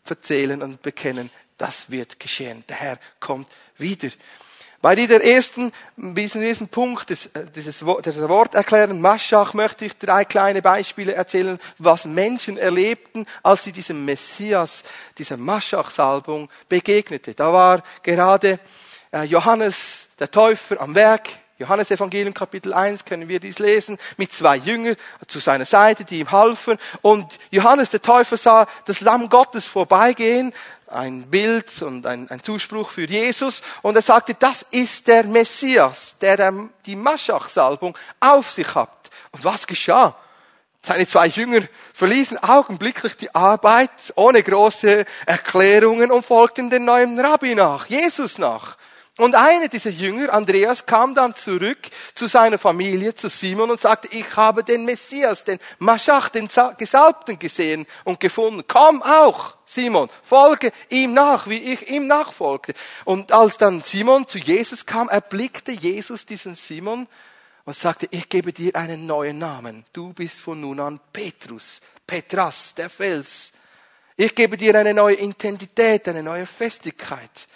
erzählen 0.08 0.61
und 0.61 0.82
bekennen, 0.82 1.30
das 1.62 1.90
wird 1.90 2.19
geschehen. 2.19 2.64
Der 2.69 2.76
Herr 2.76 2.99
kommt 3.21 3.49
wieder. 3.78 4.09
Bei 4.81 4.97
dieser 4.97 5.23
ersten, 5.23 5.71
diesem 5.97 6.42
ersten 6.42 6.66
Punkt, 6.66 7.09
des, 7.11 7.26
äh, 7.26 7.47
dieses 7.54 7.87
Wort, 7.87 8.04
Wort 8.28 8.57
erklären, 8.57 9.00
Maschach, 9.00 9.54
möchte 9.54 9.85
ich 9.85 9.97
drei 9.97 10.25
kleine 10.25 10.61
Beispiele 10.61 11.14
erzählen, 11.14 11.61
was 11.78 12.04
Menschen 12.04 12.59
erlebten, 12.59 13.26
als 13.45 13.62
sie 13.62 13.71
diesem 13.71 14.04
Messias, 14.04 14.83
dieser 15.19 15.37
Maschach-Salbung 15.37 16.50
begegnete. 16.69 17.33
Da 17.33 17.52
war 17.52 17.85
gerade 18.02 18.59
äh, 19.12 19.23
Johannes, 19.23 20.09
der 20.19 20.33
Täufer, 20.33 20.81
am 20.81 20.97
Werk. 20.97 21.28
Johannes 21.59 21.92
Evangelium 21.92 22.35
Kapitel 22.35 22.75
1 22.75 23.04
können 23.04 23.28
wir 23.28 23.38
dies 23.38 23.61
lesen, 23.61 23.99
mit 24.16 24.33
zwei 24.33 24.57
Jüngern 24.57 24.97
zu 25.28 25.38
seiner 25.38 25.64
Seite, 25.64 26.04
die 26.04 26.19
ihm 26.19 26.33
halfen. 26.33 26.76
Und 27.02 27.38
Johannes 27.52 27.90
der 27.90 28.02
Täufer 28.02 28.37
sah 28.37 28.66
das 28.87 29.00
Lamm 29.00 29.28
Gottes 29.28 29.66
vorbeigehen, 29.66 30.52
ein 30.92 31.30
Bild 31.30 31.82
und 31.82 32.06
ein, 32.06 32.30
ein 32.30 32.42
Zuspruch 32.42 32.90
für 32.90 33.08
Jesus. 33.08 33.62
Und 33.82 33.96
er 33.96 34.02
sagte, 34.02 34.34
das 34.34 34.62
ist 34.70 35.06
der 35.08 35.25
Messias, 35.25 36.16
der 36.20 36.52
die 36.87 36.96
Maschach-Salbung 36.96 37.96
auf 38.20 38.50
sich 38.50 38.75
hat. 38.75 39.11
Und 39.32 39.44
was 39.44 39.66
geschah? 39.66 40.16
Seine 40.84 41.06
zwei 41.06 41.28
Jünger 41.28 41.62
verließen 41.94 42.42
augenblicklich 42.42 43.16
die 43.16 43.32
Arbeit 43.34 43.90
ohne 44.16 44.42
große 44.42 45.04
Erklärungen 45.26 46.11
und 46.11 46.25
folgten 46.25 46.70
den 46.70 46.84
neuen 46.84 47.18
Rabbi 47.20 47.54
nach, 47.54 47.87
Jesus 47.87 48.38
nach. 48.38 48.76
Und 49.19 49.35
einer 49.35 49.69
dieser 49.69 49.90
Jünger, 49.90 50.33
Andreas, 50.33 50.87
kam 50.87 51.14
dann 51.14 51.35
zurück 51.35 51.78
zu 52.14 52.26
seiner 52.26 52.57
Familie, 52.57 53.14
zu 53.14 53.28
Simon 53.28 53.71
und 53.71 53.81
sagte, 53.81 54.09
ich 54.11 54.37
habe 54.37 54.64
den 54.64 54.87
Messias, 54.87 55.45
den 55.45 55.59
Maschach, 55.78 56.31
den 56.31 56.49
Gesalbten 56.78 57.38
gesehen 57.38 57.87
und 58.04 58.21
gefunden. 58.21 58.64
Komm 58.66 59.02
auch, 59.02 59.57
Simon, 59.66 60.09
folge 60.23 60.73
ihm 60.88 61.12
nach, 61.12 61.47
wie 61.47 61.59
ich 61.59 61.90
ihm 61.90 62.07
nachfolgte. 62.07 62.73
Und 63.04 63.33
als 63.33 63.59
dann 63.59 63.83
Simon 63.83 64.26
zu 64.26 64.38
Jesus 64.38 64.87
kam, 64.87 65.11
erblickte 65.11 65.73
Jesus 65.73 66.25
diesen 66.25 66.54
Simon 66.54 67.07
und 67.64 67.76
sagte, 67.76 68.09
ich 68.11 68.31
gebe 68.31 68.54
dir 68.54 68.75
einen 68.76 69.04
neuen 69.04 69.38
Namen. 69.38 69.85
Du 69.92 70.14
bist 70.14 70.40
von 70.40 70.59
nun 70.59 70.81
an 70.81 71.00
Petrus, 71.12 71.81
Petras, 72.07 72.75
der 72.75 72.88
Fels. 72.88 73.52
Ich 74.16 74.35
gebe 74.35 74.57
dir 74.57 74.75
eine 74.75 74.95
neue 74.95 75.16
Intensität, 75.16 76.09
eine 76.09 76.23
neue 76.23 76.47
Festigkeit. 76.47 77.47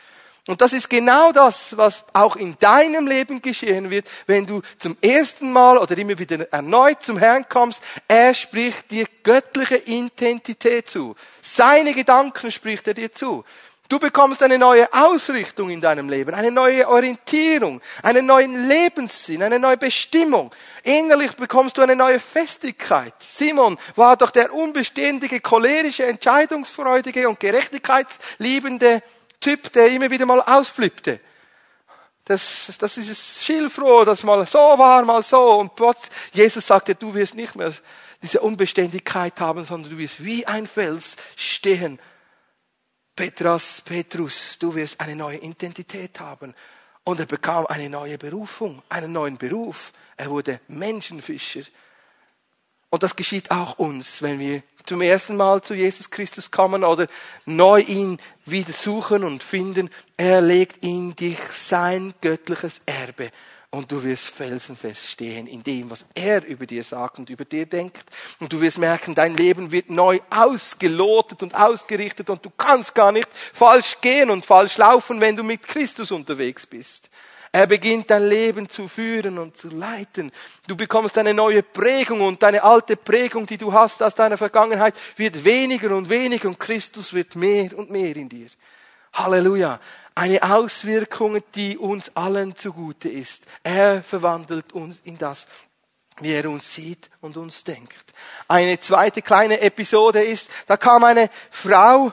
Und 0.46 0.60
das 0.60 0.72
ist 0.72 0.88
genau 0.88 1.32
das, 1.32 1.76
was 1.76 2.04
auch 2.12 2.36
in 2.36 2.56
deinem 2.60 3.08
Leben 3.08 3.42
geschehen 3.42 3.90
wird, 3.90 4.08
wenn 4.26 4.46
du 4.46 4.62
zum 4.78 4.96
ersten 5.02 5.50
Mal 5.50 5.76
oder 5.76 5.98
immer 5.98 6.16
wieder 6.18 6.52
erneut 6.52 7.02
zum 7.02 7.18
Herrn 7.18 7.48
kommst. 7.48 7.82
Er 8.06 8.32
spricht 8.32 8.90
dir 8.92 9.06
göttliche 9.24 9.74
Intensität 9.74 10.88
zu. 10.88 11.16
Seine 11.42 11.94
Gedanken 11.94 12.52
spricht 12.52 12.86
er 12.86 12.94
dir 12.94 13.12
zu. 13.12 13.44
Du 13.88 14.00
bekommst 14.00 14.42
eine 14.42 14.58
neue 14.58 14.92
Ausrichtung 14.92 15.70
in 15.70 15.80
deinem 15.80 16.08
Leben, 16.08 16.34
eine 16.34 16.50
neue 16.50 16.88
Orientierung, 16.88 17.80
einen 18.02 18.26
neuen 18.26 18.68
Lebenssinn, 18.68 19.44
eine 19.44 19.60
neue 19.60 19.76
Bestimmung. 19.76 20.52
Innerlich 20.82 21.34
bekommst 21.34 21.78
du 21.78 21.82
eine 21.82 21.94
neue 21.94 22.18
Festigkeit. 22.18 23.14
Simon 23.20 23.78
war 23.94 24.16
doch 24.16 24.32
der 24.32 24.52
unbeständige, 24.52 25.40
cholerische, 25.40 26.04
entscheidungsfreudige 26.04 27.28
und 27.28 27.38
gerechtigkeitsliebende 27.38 29.02
Typ, 29.40 29.72
der 29.72 29.88
immer 29.88 30.10
wieder 30.10 30.26
mal 30.26 30.40
ausflippte. 30.40 31.20
Das, 32.24 32.72
das 32.78 32.96
ist 32.96 33.44
Schilfroh, 33.44 34.04
das 34.04 34.24
mal 34.24 34.44
so 34.46 34.58
war, 34.58 35.04
mal 35.04 35.22
so. 35.22 35.60
Und 35.60 35.76
Gott, 35.76 35.98
Jesus 36.32 36.66
sagte, 36.66 36.94
du 36.94 37.14
wirst 37.14 37.34
nicht 37.34 37.54
mehr 37.54 37.72
diese 38.20 38.40
Unbeständigkeit 38.40 39.40
haben, 39.40 39.64
sondern 39.64 39.92
du 39.92 39.98
wirst 39.98 40.24
wie 40.24 40.46
ein 40.46 40.66
Fels 40.66 41.16
stehen. 41.36 42.00
Petras, 43.14 43.80
Petrus, 43.84 44.58
du 44.58 44.74
wirst 44.74 45.00
eine 45.00 45.14
neue 45.14 45.38
Identität 45.38 46.18
haben. 46.18 46.54
Und 47.04 47.20
er 47.20 47.26
bekam 47.26 47.66
eine 47.66 47.88
neue 47.88 48.18
Berufung, 48.18 48.82
einen 48.88 49.12
neuen 49.12 49.38
Beruf. 49.38 49.92
Er 50.16 50.28
wurde 50.28 50.60
Menschenfischer. 50.66 51.62
Und 52.96 53.02
das 53.02 53.14
geschieht 53.14 53.50
auch 53.50 53.78
uns, 53.78 54.22
wenn 54.22 54.38
wir 54.38 54.62
zum 54.86 55.02
ersten 55.02 55.36
Mal 55.36 55.60
zu 55.60 55.74
Jesus 55.74 56.10
Christus 56.10 56.50
kommen 56.50 56.82
oder 56.82 57.08
neu 57.44 57.80
ihn 57.80 58.18
wieder 58.46 58.72
suchen 58.72 59.22
und 59.22 59.42
finden. 59.42 59.90
Er 60.16 60.40
legt 60.40 60.82
in 60.82 61.14
dich 61.14 61.38
sein 61.52 62.14
göttliches 62.22 62.80
Erbe 62.86 63.32
und 63.70 63.92
du 63.92 64.02
wirst 64.02 64.28
felsenfest 64.28 65.10
stehen 65.10 65.46
in 65.46 65.62
dem, 65.62 65.90
was 65.90 66.06
er 66.14 66.42
über 66.46 66.64
dir 66.64 66.82
sagt 66.84 67.18
und 67.18 67.28
über 67.28 67.44
dir 67.44 67.66
denkt. 67.66 68.08
Und 68.40 68.50
du 68.50 68.62
wirst 68.62 68.78
merken, 68.78 69.14
dein 69.14 69.36
Leben 69.36 69.72
wird 69.72 69.90
neu 69.90 70.20
ausgelotet 70.30 71.42
und 71.42 71.54
ausgerichtet 71.54 72.30
und 72.30 72.42
du 72.46 72.48
kannst 72.48 72.94
gar 72.94 73.12
nicht 73.12 73.28
falsch 73.52 74.00
gehen 74.00 74.30
und 74.30 74.46
falsch 74.46 74.78
laufen, 74.78 75.20
wenn 75.20 75.36
du 75.36 75.42
mit 75.42 75.64
Christus 75.64 76.10
unterwegs 76.12 76.64
bist. 76.66 77.10
Er 77.56 77.66
beginnt 77.66 78.10
dein 78.10 78.28
Leben 78.28 78.68
zu 78.68 78.86
führen 78.86 79.38
und 79.38 79.56
zu 79.56 79.70
leiten. 79.70 80.30
Du 80.66 80.76
bekommst 80.76 81.16
eine 81.16 81.32
neue 81.32 81.62
Prägung 81.62 82.20
und 82.20 82.42
deine 82.42 82.62
alte 82.62 82.98
Prägung, 82.98 83.46
die 83.46 83.56
du 83.56 83.72
hast 83.72 84.02
aus 84.02 84.14
deiner 84.14 84.36
Vergangenheit, 84.36 84.94
wird 85.16 85.42
weniger 85.42 85.96
und 85.96 86.10
weniger 86.10 86.48
und 86.48 86.60
Christus 86.60 87.14
wird 87.14 87.34
mehr 87.34 87.70
und 87.78 87.90
mehr 87.90 88.14
in 88.14 88.28
dir. 88.28 88.48
Halleluja. 89.14 89.80
Eine 90.14 90.42
Auswirkung, 90.42 91.38
die 91.54 91.78
uns 91.78 92.14
allen 92.14 92.54
zugute 92.54 93.08
ist. 93.08 93.46
Er 93.62 94.02
verwandelt 94.02 94.74
uns 94.74 95.00
in 95.04 95.16
das, 95.16 95.46
wie 96.20 96.32
er 96.32 96.50
uns 96.50 96.74
sieht 96.74 97.08
und 97.22 97.38
uns 97.38 97.64
denkt. 97.64 98.12
Eine 98.48 98.78
zweite 98.80 99.22
kleine 99.22 99.62
Episode 99.62 100.22
ist, 100.22 100.50
da 100.66 100.76
kam 100.76 101.04
eine 101.04 101.30
Frau 101.50 102.12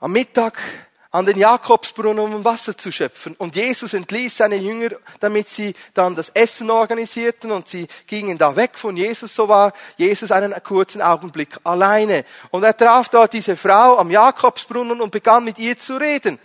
am 0.00 0.12
Mittag 0.12 0.58
an 1.12 1.26
den 1.26 1.36
Jakobsbrunnen, 1.36 2.34
um 2.34 2.44
Wasser 2.44 2.76
zu 2.76 2.90
schöpfen. 2.90 3.34
Und 3.36 3.54
Jesus 3.54 3.92
entließ 3.92 4.38
seine 4.38 4.56
Jünger, 4.56 4.96
damit 5.20 5.50
sie 5.50 5.74
dann 5.92 6.16
das 6.16 6.30
Essen 6.30 6.70
organisierten 6.70 7.52
und 7.52 7.68
sie 7.68 7.86
gingen 8.06 8.38
da 8.38 8.56
weg 8.56 8.78
von 8.78 8.96
Jesus. 8.96 9.34
So 9.34 9.46
war 9.46 9.74
Jesus 9.98 10.32
einen 10.32 10.54
kurzen 10.64 11.02
Augenblick 11.02 11.58
alleine. 11.64 12.24
Und 12.50 12.64
er 12.64 12.74
traf 12.74 13.10
dort 13.10 13.34
diese 13.34 13.56
Frau 13.56 13.98
am 13.98 14.10
Jakobsbrunnen 14.10 15.02
und 15.02 15.10
begann 15.10 15.44
mit 15.44 15.58
ihr 15.58 15.78
zu 15.78 15.98
reden. 15.98 16.38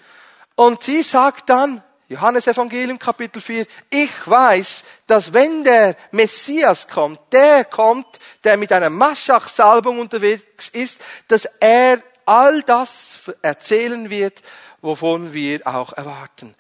Und 0.55 0.83
sie 0.83 1.01
sagt 1.01 1.50
dann, 1.50 1.81
Johannes 2.09 2.47
Evangelium 2.47 3.00
Kapitel 3.00 3.41
4, 3.41 3.65
ich 3.89 4.12
weiß, 4.25 4.83
dass 5.07 5.33
wenn 5.33 5.63
der 5.63 5.95
Messias 6.12 6.88
kommt, 6.88 7.19
der 7.31 7.63
kommt, 7.65 8.07
der 8.43 8.57
mit 8.57 8.71
einer 8.74 8.89
Maschach-Salbung 8.89 10.00
unterwegs 10.00 10.69
ist, 10.69 11.00
dass 11.27 11.45
er 11.59 12.01
all 12.27 12.62
das 12.63 13.31
erzählen 13.41 14.10
wird, 14.10 14.41
wovon 14.81 15.34
wir 15.34 15.65
auch 15.65 15.93
erwarten. 15.93 16.55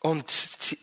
Und 0.00 0.30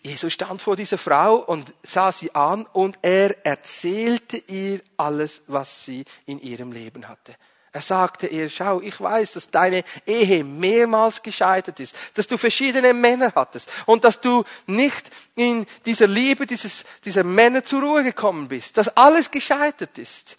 Jesus 0.03 0.34
stand 0.34 0.62
vor 0.62 0.75
dieser 0.75 0.98
Frau 0.98 1.36
und 1.36 1.74
sah 1.84 2.12
sie 2.12 2.34
an 2.36 2.65
und 2.74 2.98
er 3.01 3.46
erzählte 3.46 4.38
ihr 4.38 4.82
alles, 4.98 5.42
was 5.48 5.86
sie 5.86 6.03
in 6.25 6.42
ihrem 6.42 6.72
Leben 6.72 7.08
hatte. 7.08 7.36
Er 7.72 7.82
sagte 7.82 8.27
ihr, 8.27 8.50
schau, 8.50 8.82
ich 8.82 9.01
weiß, 9.01 9.34
dass 9.34 9.50
deine 9.50 9.84
Ehe 10.06 10.44
mehrmals 10.44 11.24
gescheitert 11.24 11.80
ist, 11.80 11.96
dass 12.13 12.27
du 12.27 12.38
verschiedene 12.38 12.94
Männer 12.94 13.32
hattest 13.34 13.68
und 13.88 14.03
dass 14.03 14.22
du 14.22 14.44
nicht 14.68 15.10
in 15.36 15.65
dieser 15.86 16.06
Liebe 16.06 16.46
dieses, 16.46 16.84
dieser 17.03 17.24
Männer 17.24 17.63
zur 17.63 17.82
Ruhe 17.82 18.03
gekommen 18.03 18.48
bist, 18.48 18.77
dass 18.77 18.89
alles 18.89 19.32
gescheitert 19.32 19.98
ist, 19.98 20.38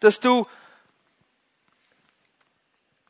dass 0.00 0.20
du 0.20 0.46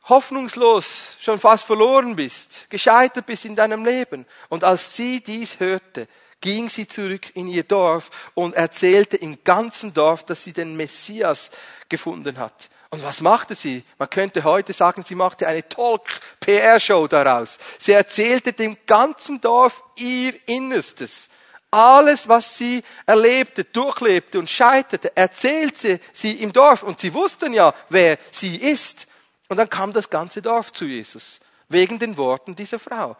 hoffnungslos 0.09 1.15
schon 1.19 1.39
fast 1.39 1.65
verloren 1.65 2.15
bist, 2.15 2.69
gescheitert 2.69 3.25
bist 3.25 3.45
in 3.45 3.55
deinem 3.55 3.85
Leben. 3.85 4.25
Und 4.49 4.63
als 4.63 4.95
sie 4.95 5.21
dies 5.21 5.59
hörte, 5.59 6.07
ging 6.41 6.69
sie 6.69 6.87
zurück 6.87 7.35
in 7.35 7.47
ihr 7.47 7.63
Dorf 7.63 8.31
und 8.33 8.55
erzählte 8.55 9.17
im 9.17 9.43
ganzen 9.43 9.93
Dorf, 9.93 10.23
dass 10.23 10.43
sie 10.43 10.53
den 10.53 10.75
Messias 10.75 11.49
gefunden 11.89 12.37
hat. 12.37 12.69
Und 12.91 13.03
was 13.03 13.21
machte 13.21 13.53
sie? 13.53 13.83
Man 13.99 14.09
könnte 14.09 14.43
heute 14.43 14.73
sagen, 14.73 15.03
sie 15.03 15.15
machte 15.15 15.47
eine 15.47 15.67
Talk-PR-Show 15.67 17.07
daraus. 17.07 17.59
Sie 17.77 17.91
erzählte 17.91 18.53
dem 18.53 18.77
ganzen 18.87 19.39
Dorf 19.39 19.83
ihr 19.95 20.33
Innerstes. 20.47 21.29
Alles, 21.69 22.27
was 22.27 22.57
sie 22.57 22.81
erlebte, 23.05 23.63
durchlebte 23.63 24.39
und 24.39 24.49
scheiterte, 24.49 25.15
erzählte 25.15 25.99
sie 26.13 26.31
im 26.41 26.51
Dorf. 26.51 26.81
Und 26.81 26.99
sie 26.99 27.13
wussten 27.13 27.53
ja, 27.53 27.75
wer 27.89 28.17
sie 28.31 28.55
ist. 28.55 29.05
Und 29.49 29.57
dann 29.57 29.69
kam 29.69 29.91
das 29.91 30.09
ganze 30.09 30.41
Dorf 30.41 30.71
zu 30.71 30.85
Jesus, 30.85 31.39
wegen 31.67 31.99
den 31.99 32.15
Worten 32.15 32.55
dieser 32.55 32.79
Frau. 32.79 33.17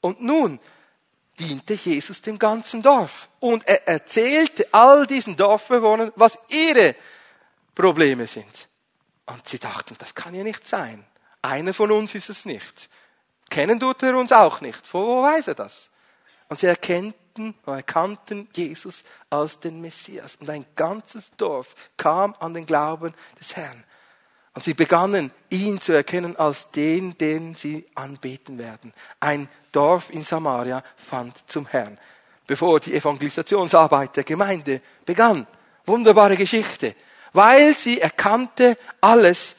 Und 0.00 0.20
nun 0.20 0.60
diente 1.38 1.74
Jesus 1.74 2.20
dem 2.20 2.38
ganzen 2.38 2.82
Dorf. 2.82 3.28
Und 3.40 3.66
er 3.66 3.88
erzählte 3.88 4.68
all 4.72 5.06
diesen 5.06 5.36
Dorfbewohnern, 5.36 6.12
was 6.16 6.38
ihre 6.48 6.94
Probleme 7.74 8.26
sind. 8.26 8.68
Und 9.26 9.48
sie 9.48 9.58
dachten, 9.58 9.96
das 9.98 10.14
kann 10.14 10.34
ja 10.34 10.44
nicht 10.44 10.66
sein. 10.68 11.04
Einer 11.40 11.72
von 11.72 11.90
uns 11.90 12.14
ist 12.14 12.28
es 12.28 12.44
nicht. 12.44 12.88
Kennen 13.50 13.80
tut 13.80 14.02
er 14.02 14.16
uns 14.16 14.32
auch 14.32 14.60
nicht. 14.60 14.82
Wo 14.92 15.22
weiß 15.22 15.48
er 15.48 15.54
das? 15.54 15.90
Und 16.48 16.60
sie 16.60 16.66
erkannten, 16.66 17.54
erkannten 17.66 18.48
Jesus 18.54 19.04
als 19.30 19.60
den 19.60 19.80
Messias. 19.80 20.36
Und 20.36 20.50
ein 20.50 20.66
ganzes 20.76 21.32
Dorf 21.36 21.74
kam 21.96 22.34
an 22.40 22.54
den 22.54 22.66
Glauben 22.66 23.14
des 23.38 23.56
Herrn. 23.56 23.84
Und 24.54 24.62
sie 24.62 24.74
begannen, 24.74 25.32
ihn 25.50 25.80
zu 25.80 25.92
erkennen 25.92 26.36
als 26.36 26.70
den, 26.70 27.18
den 27.18 27.56
sie 27.56 27.84
anbeten 27.94 28.56
werden. 28.56 28.92
Ein 29.18 29.48
Dorf 29.72 30.10
in 30.10 30.22
Samaria 30.22 30.82
fand 30.96 31.36
zum 31.50 31.66
Herrn, 31.66 31.98
bevor 32.46 32.78
die 32.78 32.94
Evangelisationsarbeit 32.94 34.16
der 34.16 34.24
Gemeinde 34.24 34.80
begann. 35.04 35.46
Wunderbare 35.86 36.36
Geschichte. 36.36 36.94
Weil 37.32 37.76
sie 37.76 38.00
erkannte, 38.00 38.78
alles 39.00 39.56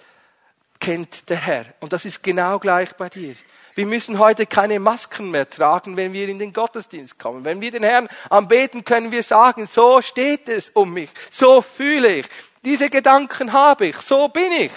kennt 0.80 1.30
der 1.30 1.38
Herr. 1.38 1.66
Und 1.82 1.92
das 1.92 2.06
ist 2.06 2.24
genau 2.24 2.58
gleich 2.58 2.94
bei 2.96 3.10
dir. 3.10 3.36
Wir 3.76 3.86
müssen 3.86 4.20
heute 4.20 4.46
keine 4.46 4.80
Masken 4.80 5.32
mehr 5.32 5.50
tragen, 5.50 5.98
wenn 5.98 6.14
wir 6.14 6.30
in 6.30 6.40
den 6.40 6.54
Gottesdienst 6.54 7.20
kommen. 7.20 7.44
Wenn 7.44 7.60
wir 7.60 7.72
den 7.72 7.84
Herrn 7.84 8.08
anbeten, 8.30 8.86
können 8.86 9.12
wir 9.12 9.22
sagen, 9.22 9.68
so 9.68 10.02
steht 10.02 10.48
es 10.48 10.70
um 10.70 10.94
mich, 10.94 11.10
so 11.30 11.62
fühle 11.62 12.16
ich, 12.16 12.26
diese 12.64 12.90
Gedanken 12.90 13.52
habe 13.52 13.88
ich, 13.88 13.98
so 13.98 14.30
bin 14.30 14.52
ich. 14.54 14.72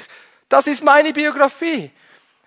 Das 0.48 0.66
ist 0.66 0.82
meine 0.82 1.12
Biografie. 1.12 1.90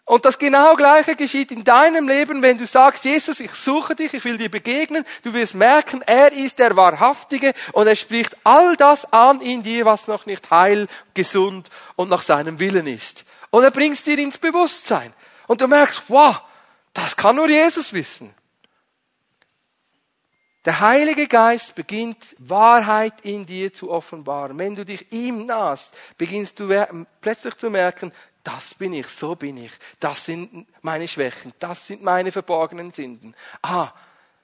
Und 0.04 0.26
das 0.26 0.38
genau 0.38 0.76
Gleiche 0.76 1.16
geschieht 1.16 1.52
in 1.52 1.64
deinem 1.64 2.08
Leben, 2.10 2.42
wenn 2.42 2.58
du 2.58 2.66
sagst, 2.66 3.06
Jesus, 3.06 3.40
ich 3.40 3.52
suche 3.52 3.96
dich, 3.96 4.14
ich 4.14 4.26
will 4.26 4.38
dir 4.38 4.52
begegnen. 4.52 5.06
Du 5.24 5.34
wirst 5.34 5.56
merken, 5.56 6.02
er 6.02 6.34
ist 6.34 6.60
der 6.60 6.76
Wahrhaftige 6.76 7.54
und 7.72 7.88
er 7.88 7.96
spricht 7.96 8.36
all 8.44 8.76
das 8.76 9.12
an 9.14 9.40
in 9.40 9.64
dir, 9.64 9.86
was 9.86 10.08
noch 10.08 10.26
nicht 10.26 10.52
heil, 10.52 10.88
gesund 11.14 11.70
und 11.96 12.10
nach 12.10 12.24
seinem 12.24 12.60
Willen 12.60 12.88
ist. 12.88 13.24
Und 13.52 13.64
er 13.64 13.72
bringt 13.72 13.96
es 13.96 14.04
dir 14.04 14.20
ins 14.20 14.38
Bewusstsein. 14.38 15.14
Und 15.52 15.60
du 15.60 15.68
merkst, 15.68 16.04
wow, 16.08 16.40
das 16.94 17.14
kann 17.14 17.36
nur 17.36 17.50
Jesus 17.50 17.92
wissen. 17.92 18.34
Der 20.64 20.80
Heilige 20.80 21.28
Geist 21.28 21.76
beginnt 21.76 22.38
Wahrheit 22.40 23.16
in 23.24 23.46
dir 23.46 23.74
zu 23.74 23.92
offenbaren. 23.92 24.58
Wenn 24.58 24.76
du 24.76 24.86
dich 24.86 25.12
ihm 25.12 25.46
nahst, 25.46 25.94
beginnst 26.18 26.58
du 26.58 26.70
plötzlich 27.20 27.58
zu 27.58 27.70
merken, 27.70 28.14
das 28.46 28.76
bin 28.76 28.94
ich, 28.94 29.08
so 29.08 29.36
bin 29.36 29.58
ich, 29.58 29.74
das 30.00 30.24
sind 30.24 30.68
meine 30.84 31.10
Schwächen, 31.10 31.52
das 31.60 31.86
sind 31.86 32.02
meine 32.02 32.32
verborgenen 32.32 32.94
Sünden. 32.94 33.36
Ah, 33.62 33.90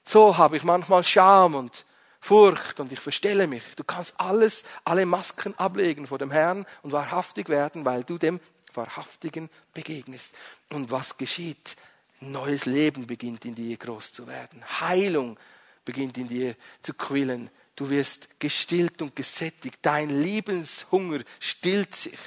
so 0.04 0.36
habe 0.36 0.58
ich 0.58 0.62
manchmal 0.62 1.04
Scham 1.04 1.54
und 1.54 1.86
Furcht 2.20 2.80
und 2.80 2.92
ich 2.92 3.00
verstelle 3.00 3.46
mich. 3.46 3.62
Du 3.76 3.84
kannst 3.84 4.12
alles, 4.18 4.62
alle 4.84 5.06
Masken 5.06 5.58
ablegen 5.58 6.06
vor 6.06 6.18
dem 6.18 6.32
Herrn 6.32 6.66
und 6.82 6.92
wahrhaftig 6.92 7.48
werden, 7.48 7.86
weil 7.86 8.04
du 8.04 8.18
dem 8.18 8.40
Wahrhaftigen 8.74 9.50
begegnest. 9.72 10.34
Und 10.70 10.90
was 10.90 11.16
geschieht? 11.16 11.76
Neues 12.20 12.66
Leben 12.66 13.06
beginnt 13.06 13.44
in 13.44 13.54
dir 13.54 13.76
groß 13.76 14.12
zu 14.12 14.26
werden. 14.26 14.62
Heilung 14.80 15.38
beginnt 15.84 16.18
in 16.18 16.28
dir 16.28 16.56
zu 16.82 16.94
quillen. 16.94 17.50
Du 17.76 17.90
wirst 17.90 18.28
gestillt 18.40 19.00
und 19.00 19.14
gesättigt. 19.14 19.78
Dein 19.82 20.10
Lebenshunger 20.10 21.20
stillt 21.38 21.94
sich. 21.94 22.18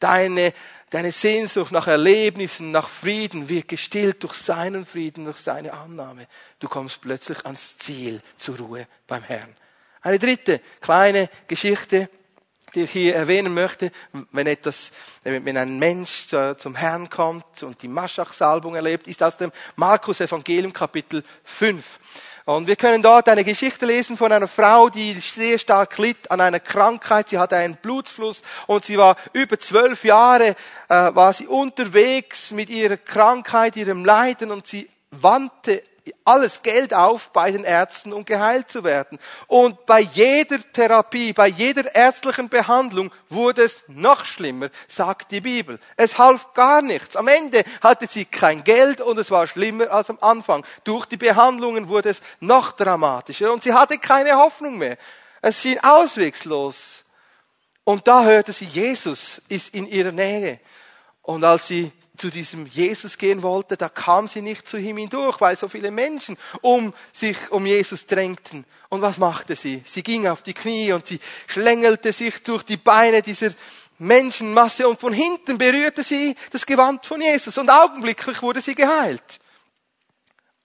Deine, 0.00 0.52
deine 0.90 1.12
Sehnsucht 1.12 1.72
nach 1.72 1.86
Erlebnissen, 1.86 2.70
nach 2.70 2.88
Frieden 2.88 3.48
wird 3.48 3.68
gestillt 3.68 4.22
durch 4.22 4.34
seinen 4.34 4.84
Frieden, 4.84 5.26
durch 5.26 5.38
seine 5.38 5.72
Annahme. 5.72 6.26
Du 6.58 6.68
kommst 6.68 7.00
plötzlich 7.00 7.44
ans 7.44 7.78
Ziel, 7.78 8.20
zur 8.36 8.58
Ruhe 8.58 8.86
beim 9.06 9.22
Herrn. 9.22 9.54
Eine 10.00 10.18
dritte 10.18 10.60
kleine 10.80 11.30
Geschichte 11.48 12.10
ich 12.76 12.90
hier 12.90 13.14
erwähnen 13.14 13.54
möchte, 13.54 13.90
wenn 14.32 14.46
etwas, 14.46 14.90
wenn 15.22 15.56
ein 15.56 15.78
Mensch 15.78 16.28
zum 16.58 16.74
Herrn 16.74 17.10
kommt 17.10 17.62
und 17.62 17.82
die 17.82 17.88
Maschach-Salbung 17.88 18.74
erlebt, 18.74 19.06
ist 19.06 19.22
aus 19.22 19.36
dem 19.36 19.52
Markus 19.76 20.20
Evangelium 20.20 20.72
Kapitel 20.72 21.24
5. 21.44 22.00
Und 22.46 22.66
wir 22.66 22.76
können 22.76 23.02
dort 23.02 23.26
eine 23.30 23.42
Geschichte 23.42 23.86
lesen 23.86 24.18
von 24.18 24.30
einer 24.30 24.48
Frau, 24.48 24.90
die 24.90 25.14
sehr 25.14 25.58
stark 25.58 25.96
litt 25.96 26.30
an 26.30 26.42
einer 26.42 26.60
Krankheit. 26.60 27.30
Sie 27.30 27.38
hatte 27.38 27.56
einen 27.56 27.76
Blutfluss 27.76 28.42
und 28.66 28.84
sie 28.84 28.98
war 28.98 29.16
über 29.32 29.58
zwölf 29.58 30.04
Jahre, 30.04 30.48
äh, 30.48 30.54
war 30.88 31.32
sie 31.32 31.46
unterwegs 31.46 32.50
mit 32.50 32.68
ihrer 32.68 32.98
Krankheit, 32.98 33.76
ihrem 33.76 34.04
Leiden 34.04 34.50
und 34.50 34.66
sie 34.66 34.90
wandte 35.10 35.82
alles 36.24 36.62
Geld 36.62 36.92
auf 36.92 37.30
bei 37.30 37.50
den 37.50 37.64
Ärzten, 37.64 38.12
um 38.12 38.24
geheilt 38.24 38.70
zu 38.70 38.84
werden. 38.84 39.18
Und 39.46 39.86
bei 39.86 40.00
jeder 40.00 40.58
Therapie, 40.72 41.32
bei 41.32 41.48
jeder 41.48 41.94
ärztlichen 41.94 42.48
Behandlung 42.48 43.10
wurde 43.30 43.62
es 43.62 43.82
noch 43.88 44.24
schlimmer, 44.24 44.68
sagt 44.86 45.30
die 45.32 45.40
Bibel. 45.40 45.78
Es 45.96 46.18
half 46.18 46.52
gar 46.52 46.82
nichts. 46.82 47.16
Am 47.16 47.28
Ende 47.28 47.64
hatte 47.80 48.06
sie 48.08 48.26
kein 48.26 48.64
Geld 48.64 49.00
und 49.00 49.18
es 49.18 49.30
war 49.30 49.46
schlimmer 49.46 49.90
als 49.90 50.10
am 50.10 50.18
Anfang. 50.20 50.64
Durch 50.84 51.06
die 51.06 51.16
Behandlungen 51.16 51.88
wurde 51.88 52.10
es 52.10 52.20
noch 52.40 52.72
dramatischer 52.72 53.52
und 53.52 53.64
sie 53.64 53.72
hatte 53.72 53.98
keine 53.98 54.36
Hoffnung 54.36 54.76
mehr. 54.76 54.98
Es 55.40 55.60
schien 55.60 55.78
auswegslos. 55.82 57.04
Und 57.84 58.08
da 58.08 58.24
hörte 58.24 58.52
sie, 58.52 58.64
Jesus 58.64 59.42
ist 59.48 59.74
in 59.74 59.86
ihrer 59.86 60.12
Nähe. 60.12 60.58
Und 61.22 61.44
als 61.44 61.66
sie 61.66 61.92
zu 62.16 62.30
diesem 62.30 62.66
Jesus 62.66 63.18
gehen 63.18 63.42
wollte, 63.42 63.76
da 63.76 63.88
kam 63.88 64.28
sie 64.28 64.40
nicht 64.40 64.68
zu 64.68 64.76
ihm 64.76 64.98
hindurch, 64.98 65.40
weil 65.40 65.56
so 65.56 65.68
viele 65.68 65.90
Menschen 65.90 66.36
um 66.60 66.94
sich, 67.12 67.50
um 67.50 67.66
Jesus 67.66 68.06
drängten. 68.06 68.64
Und 68.88 69.02
was 69.02 69.18
machte 69.18 69.56
sie? 69.56 69.82
Sie 69.84 70.02
ging 70.02 70.28
auf 70.28 70.42
die 70.42 70.54
Knie 70.54 70.92
und 70.92 71.06
sie 71.06 71.18
schlängelte 71.48 72.12
sich 72.12 72.42
durch 72.42 72.62
die 72.62 72.76
Beine 72.76 73.20
dieser 73.20 73.50
Menschenmasse 73.98 74.88
und 74.88 75.00
von 75.00 75.12
hinten 75.12 75.58
berührte 75.58 76.04
sie 76.04 76.36
das 76.50 76.66
Gewand 76.66 77.04
von 77.04 77.20
Jesus 77.20 77.58
und 77.58 77.70
augenblicklich 77.70 78.40
wurde 78.42 78.60
sie 78.60 78.74
geheilt. 78.74 79.40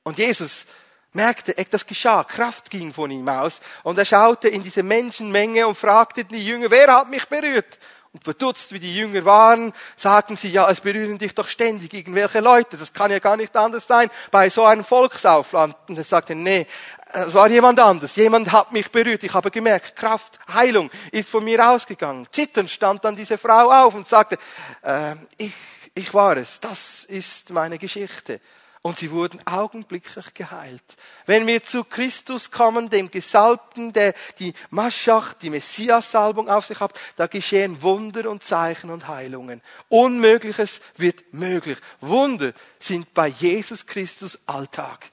Und 0.04 0.18
Jesus 0.18 0.66
merkte, 1.14 1.58
etwas 1.58 1.86
geschah, 1.86 2.24
Kraft 2.24 2.70
ging 2.70 2.94
von 2.94 3.10
ihm 3.10 3.28
aus 3.28 3.60
und 3.84 3.98
er 3.98 4.06
schaute 4.06 4.50
in 4.50 4.64
diese 4.64 4.84
Menschenmenge 4.84 5.68
und 5.68 5.78
fragte 5.78 6.26
die 6.26 6.46
Jünger, 6.46 6.70
wer 6.70 6.94
hat 6.94 7.10
mich 7.10 7.26
berührt? 7.26 7.80
Und 8.12 8.24
verdutzt 8.24 8.72
wie 8.74 8.80
die 8.80 8.96
Jünger 8.96 9.24
waren, 9.24 9.72
sagten 9.96 10.36
sie, 10.36 10.50
ja, 10.50 10.68
es 10.72 10.82
berühren 10.82 11.20
dich 11.20 11.36
doch 11.36 11.48
ständig 11.48 11.94
irgendwelche 11.94 12.40
Leute. 12.40 12.76
Das 12.76 12.92
kann 12.92 13.12
ja 13.12 13.20
gar 13.20 13.38
nicht 13.38 13.56
anders 13.56 13.86
sein 13.86 14.10
bei 14.32 14.50
so 14.50 14.64
einem 14.64 14.84
Volksaufland. 14.84 15.76
Und 15.88 15.98
er 15.98 16.04
sagte, 16.04 16.34
nee, 16.34 16.66
es 17.14 17.34
war 17.36 17.48
jemand 17.50 17.80
anders. 17.80 18.16
Jemand 18.16 18.52
hat 18.52 18.72
mich 18.72 18.90
berührt. 18.90 19.24
Ich 19.24 19.34
habe 19.34 19.52
gemerkt, 19.52 19.96
Kraft, 19.96 20.40
Heilung 20.52 20.90
ist 21.12 21.30
von 21.30 21.44
mir 21.44 21.70
ausgegangen. 21.70 22.26
Zitternd 22.32 22.72
stand 22.72 23.06
dann 23.06 23.16
diese 23.16 23.38
Frau 23.38 23.70
auf 23.70 23.94
und 23.94 24.10
sagte, 24.10 24.40
äh, 24.82 25.16
ich, 25.38 25.54
ich 25.94 26.12
war 26.12 26.36
es. 26.36 26.60
Das 26.60 27.04
ist 27.04 27.52
meine 27.52 27.78
Geschichte 27.78 28.42
und 28.82 28.98
sie 28.98 29.12
wurden 29.12 29.46
augenblicklich 29.46 30.34
geheilt. 30.34 30.84
Wenn 31.26 31.48
wir 31.48 31.64
zu 31.64 31.84
Christus 31.84 32.50
kommen, 32.50 32.90
dem 32.90 33.12
Gesalbten, 33.12 33.92
der 33.92 34.14
die 34.40 34.54
Maschach, 34.70 35.34
die 35.34 35.50
Messias-Salbung 35.50 36.50
auf 36.50 36.66
sich 36.66 36.80
hat, 36.80 36.98
da 37.18 37.28
geschehen 37.28 37.82
Wunder 37.82 38.30
und 38.30 38.44
Zeichen 38.44 38.90
und 38.90 39.08
Heilungen. 39.08 39.62
Unmögliches 39.90 40.80
wird 40.96 41.34
möglich. 41.34 41.78
Wunder 42.00 42.54
sind 42.80 43.14
bei 43.14 43.28
Jesus 43.28 43.86
Christus 43.86 44.40
Alltag. 44.46 45.12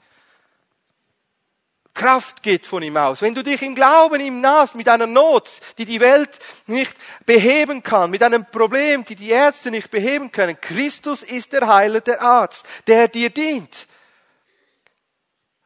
Kraft 1.96 2.44
geht 2.44 2.66
von 2.66 2.82
ihm 2.84 2.96
aus. 2.96 3.22
Wenn 3.22 3.34
du 3.34 3.42
dich 3.42 3.60
im 3.62 3.74
Glauben 3.74 4.20
ihm 4.20 4.40
nahst, 4.40 4.76
mit 4.76 4.88
einer 4.88 5.08
Not, 5.08 5.50
die 5.78 5.84
die 5.84 5.98
Welt 5.98 6.30
nicht 6.66 6.94
beheben 7.24 7.82
kann, 7.82 8.10
mit 8.10 8.22
einem 8.22 8.44
Problem, 8.44 9.04
die 9.04 9.16
die 9.16 9.30
Ärzte 9.30 9.72
nicht 9.72 9.90
beheben 9.90 10.30
können, 10.30 10.60
Christus 10.60 11.24
ist 11.24 11.52
der 11.52 11.66
Heiler, 11.66 12.00
der 12.02 12.22
Arzt, 12.22 12.64
der 12.86 13.08
dir 13.08 13.30
dient. 13.30 13.88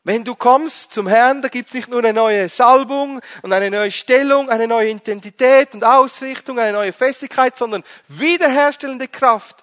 Wenn 0.02 0.24
du 0.24 0.34
kommst 0.34 0.94
zum 0.94 1.06
Herrn, 1.08 1.42
da 1.42 1.48
gibt's 1.48 1.74
nicht 1.74 1.88
nur 1.88 1.98
eine 1.98 2.14
neue 2.14 2.48
Salbung 2.48 3.20
und 3.42 3.52
eine 3.52 3.70
neue 3.70 3.90
Stellung, 3.90 4.48
eine 4.48 4.66
neue 4.66 4.90
Identität 4.90 5.74
und 5.74 5.84
Ausrichtung, 5.84 6.58
eine 6.58 6.72
neue 6.72 6.94
Festigkeit, 6.94 7.58
sondern 7.58 7.84
wiederherstellende 8.08 9.08
Kraft, 9.08 9.62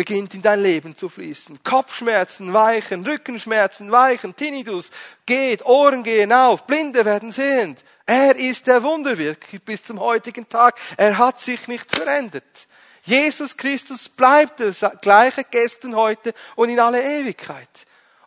beginnt 0.00 0.32
in 0.32 0.40
dein 0.40 0.62
Leben 0.62 0.96
zu 0.96 1.10
fließen. 1.10 1.62
Kopfschmerzen 1.62 2.54
weichen, 2.54 3.04
Rückenschmerzen 3.04 3.92
weichen, 3.92 4.34
Tinnitus 4.34 4.90
geht, 5.26 5.66
Ohren 5.66 6.02
gehen 6.02 6.32
auf, 6.32 6.66
Blinde 6.66 7.04
werden 7.04 7.32
sehend. 7.32 7.84
Er 8.06 8.34
ist 8.34 8.66
der 8.66 8.82
Wunderwirker 8.82 9.58
bis 9.58 9.84
zum 9.84 10.00
heutigen 10.00 10.48
Tag. 10.48 10.80
Er 10.96 11.18
hat 11.18 11.42
sich 11.42 11.68
nicht 11.68 11.94
verändert. 11.94 12.66
Jesus 13.02 13.54
Christus 13.54 14.08
bleibt 14.08 14.60
der 14.60 14.72
gleiche 15.02 15.44
gestern, 15.44 15.94
heute 15.94 16.32
und 16.56 16.70
in 16.70 16.80
alle 16.80 17.02
Ewigkeit. 17.02 17.68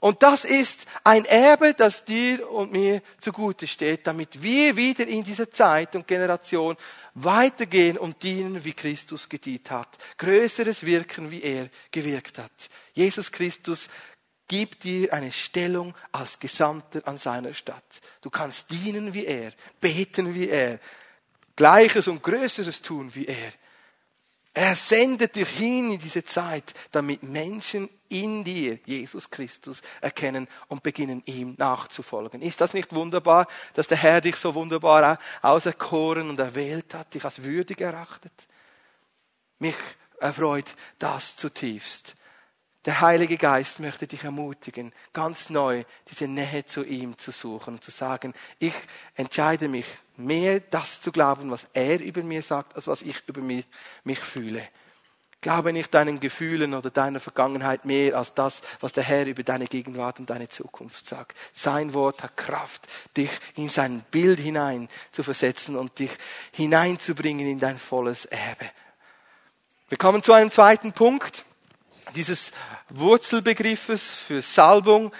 Und 0.04 0.22
das 0.22 0.44
ist 0.44 0.86
ein 1.06 1.24
Erbe, 1.24 1.74
das 1.74 2.04
dir 2.04 2.52
und 2.52 2.74
mir 2.74 3.02
zugute 3.22 3.66
steht, 3.66 4.06
damit 4.06 4.44
wir 4.44 4.76
wieder 4.76 5.08
in 5.08 5.24
dieser 5.24 5.50
Zeit 5.50 5.96
und 5.96 6.06
Generation 6.06 6.76
weitergehen 7.14 7.98
und 7.98 8.22
dienen, 8.22 8.66
wie 8.66 8.74
Christus 8.74 9.30
gedient 9.30 9.72
hat. 9.72 9.98
Größeres 10.18 10.86
wirken, 10.86 11.32
wie 11.32 11.42
er 11.42 11.70
gewirkt 11.90 12.38
hat. 12.38 12.52
Jesus 12.92 13.32
Christus 13.32 13.88
gibt 14.50 14.84
dir 14.84 15.14
eine 15.14 15.32
Stellung 15.32 15.96
als 16.12 16.38
Gesandter 16.38 17.02
an 17.06 17.18
seiner 17.18 17.54
Stadt. 17.54 18.02
Du 18.20 18.30
kannst 18.30 18.72
dienen 18.72 19.14
wie 19.14 19.26
er, 19.26 19.54
beten 19.80 20.36
wie 20.36 20.50
er, 20.50 20.82
Gleiches 21.56 22.10
und 22.10 22.22
Größeres 22.22 22.82
tun 22.82 23.10
wie 23.16 23.28
er. 23.28 23.54
Er 24.56 24.76
sendet 24.76 25.36
dich 25.36 25.50
hin 25.50 25.92
in 25.92 26.00
diese 26.00 26.24
Zeit, 26.24 26.76
damit 26.92 27.24
Menschen 27.24 27.90
in 28.10 28.44
dir 28.44 28.78
Jesus 28.86 29.32
Christus 29.32 29.82
erkennen 30.00 30.48
und 30.68 30.84
beginnen 30.84 31.24
ihm 31.26 31.56
nachzufolgen. 31.58 32.42
Ist 32.42 32.62
das 32.62 32.74
nicht 32.74 32.94
wunderbar, 32.94 33.48
dass 33.74 33.88
der 33.88 33.98
Herr 33.98 34.22
dich 34.22 34.36
so 34.36 34.54
wunderbar 34.54 35.18
auserkoren 35.42 36.30
und 36.30 36.40
erwählt 36.40 36.94
hat, 36.94 37.16
dich 37.16 37.26
als 37.26 37.42
würdig 37.42 37.82
erachtet? 37.82 38.34
Mich 39.58 39.76
erfreut 40.20 40.76
das 41.00 41.36
zutiefst. 41.36 42.16
Der 42.86 43.02
Heilige 43.02 43.38
Geist 43.38 43.80
möchte 43.80 44.08
dich 44.08 44.24
ermutigen, 44.24 44.94
ganz 45.14 45.50
neu 45.50 45.84
diese 46.10 46.28
Nähe 46.28 46.66
zu 46.66 46.84
ihm 46.84 47.18
zu 47.18 47.32
suchen 47.32 47.76
und 47.76 47.84
zu 47.84 47.92
sagen, 47.92 48.34
ich 48.60 48.76
entscheide 49.16 49.68
mich 49.68 49.86
mehr 50.18 50.60
das 50.60 51.02
zu 51.02 51.12
glauben, 51.12 51.52
was 51.52 51.66
er 51.74 52.00
über 52.00 52.24
mir 52.24 52.42
sagt, 52.42 52.76
als 52.76 52.88
was 52.88 53.02
ich 53.02 53.22
über 53.28 53.42
mich, 53.42 53.66
mich 54.04 54.20
fühle. 54.20 54.68
Glaube 55.42 55.74
nicht 55.74 55.94
deinen 55.94 56.22
Gefühlen 56.22 56.74
oder 56.74 56.90
deiner 56.90 57.20
Vergangenheit 57.20 57.84
mehr 57.84 58.18
als 58.18 58.34
das, 58.34 58.62
was 58.80 58.94
der 58.94 59.04
Herr 59.04 59.26
über 59.26 59.44
deine 59.44 59.66
Gegenwart 59.66 60.20
und 60.20 60.30
deine 60.30 60.48
Zukunft 60.48 61.06
sagt. 61.06 61.38
Sein 61.52 61.94
Wort 61.94 62.24
hat 62.24 62.38
Kraft, 62.38 62.88
dich 63.18 63.30
in 63.56 63.68
sein 63.68 64.06
Bild 64.10 64.40
hinein 64.40 64.88
zu 65.12 65.22
versetzen 65.22 65.76
und 65.76 66.00
dich 66.00 66.12
hineinzubringen 66.54 67.46
in 67.46 67.60
dein 67.60 67.78
volles 67.78 68.24
Erbe. 68.24 68.70
Wir 69.90 69.98
kommen 69.98 70.24
zu 70.24 70.32
einem 70.32 70.50
zweiten 70.50 70.94
Punkt 70.94 71.44
dieses 72.16 72.52
Wurzelbegriffes 72.90 74.16
für 74.16 74.42
Salbung. 74.42 75.12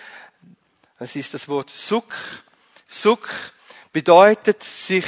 Das 1.00 1.18
ist 1.18 1.34
das 1.34 1.50
Wort 1.50 1.70
Suk. 1.70 2.14
Suk 2.88 3.28
bedeutet 3.94 4.64
sich, 4.64 5.06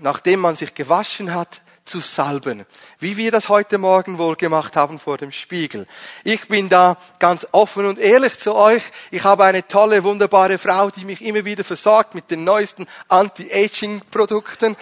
nachdem 0.00 0.40
man 0.40 0.56
sich 0.56 0.74
gewaschen 0.74 1.34
hat, 1.34 1.60
zu 1.84 2.00
salben. 2.00 2.66
Wie 2.98 3.16
wir 3.16 3.30
das 3.30 3.48
heute 3.48 3.78
Morgen 3.78 4.18
wohl 4.18 4.34
gemacht 4.34 4.74
haben 4.74 4.98
vor 4.98 5.18
dem 5.18 5.30
Spiegel. 5.30 5.86
Ich 6.24 6.48
bin 6.48 6.68
da 6.68 6.96
ganz 7.20 7.46
offen 7.52 7.86
und 7.86 7.98
ehrlich 7.98 8.38
zu 8.40 8.54
euch. 8.54 8.82
Ich 9.12 9.22
habe 9.22 9.44
eine 9.44 9.66
tolle, 9.66 10.02
wunderbare 10.02 10.58
Frau, 10.58 10.90
die 10.90 11.04
mich 11.04 11.22
immer 11.22 11.44
wieder 11.44 11.62
versorgt 11.62 12.14
mit 12.14 12.30
den 12.30 12.42
neuesten 12.42 12.86
Anti-Aging-Produkten. 13.08 14.76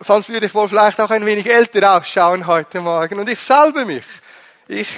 Sonst 0.00 0.30
würde 0.30 0.46
ich 0.46 0.54
wohl 0.54 0.68
vielleicht 0.68 1.00
auch 1.00 1.10
ein 1.10 1.26
wenig 1.26 1.46
älter 1.46 1.98
ausschauen 1.98 2.46
heute 2.46 2.80
Morgen. 2.80 3.18
Und 3.18 3.28
ich 3.28 3.40
salbe 3.40 3.84
mich. 3.84 4.06
Ich 4.68 4.88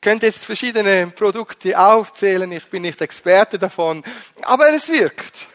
könnte 0.00 0.26
jetzt 0.26 0.44
verschiedene 0.44 1.06
Produkte 1.08 1.78
aufzählen, 1.78 2.50
ich 2.52 2.68
bin 2.68 2.82
nicht 2.82 3.00
Experte 3.00 3.58
davon, 3.58 4.04
aber 4.42 4.72
es 4.72 4.88
wirkt. 4.88 5.48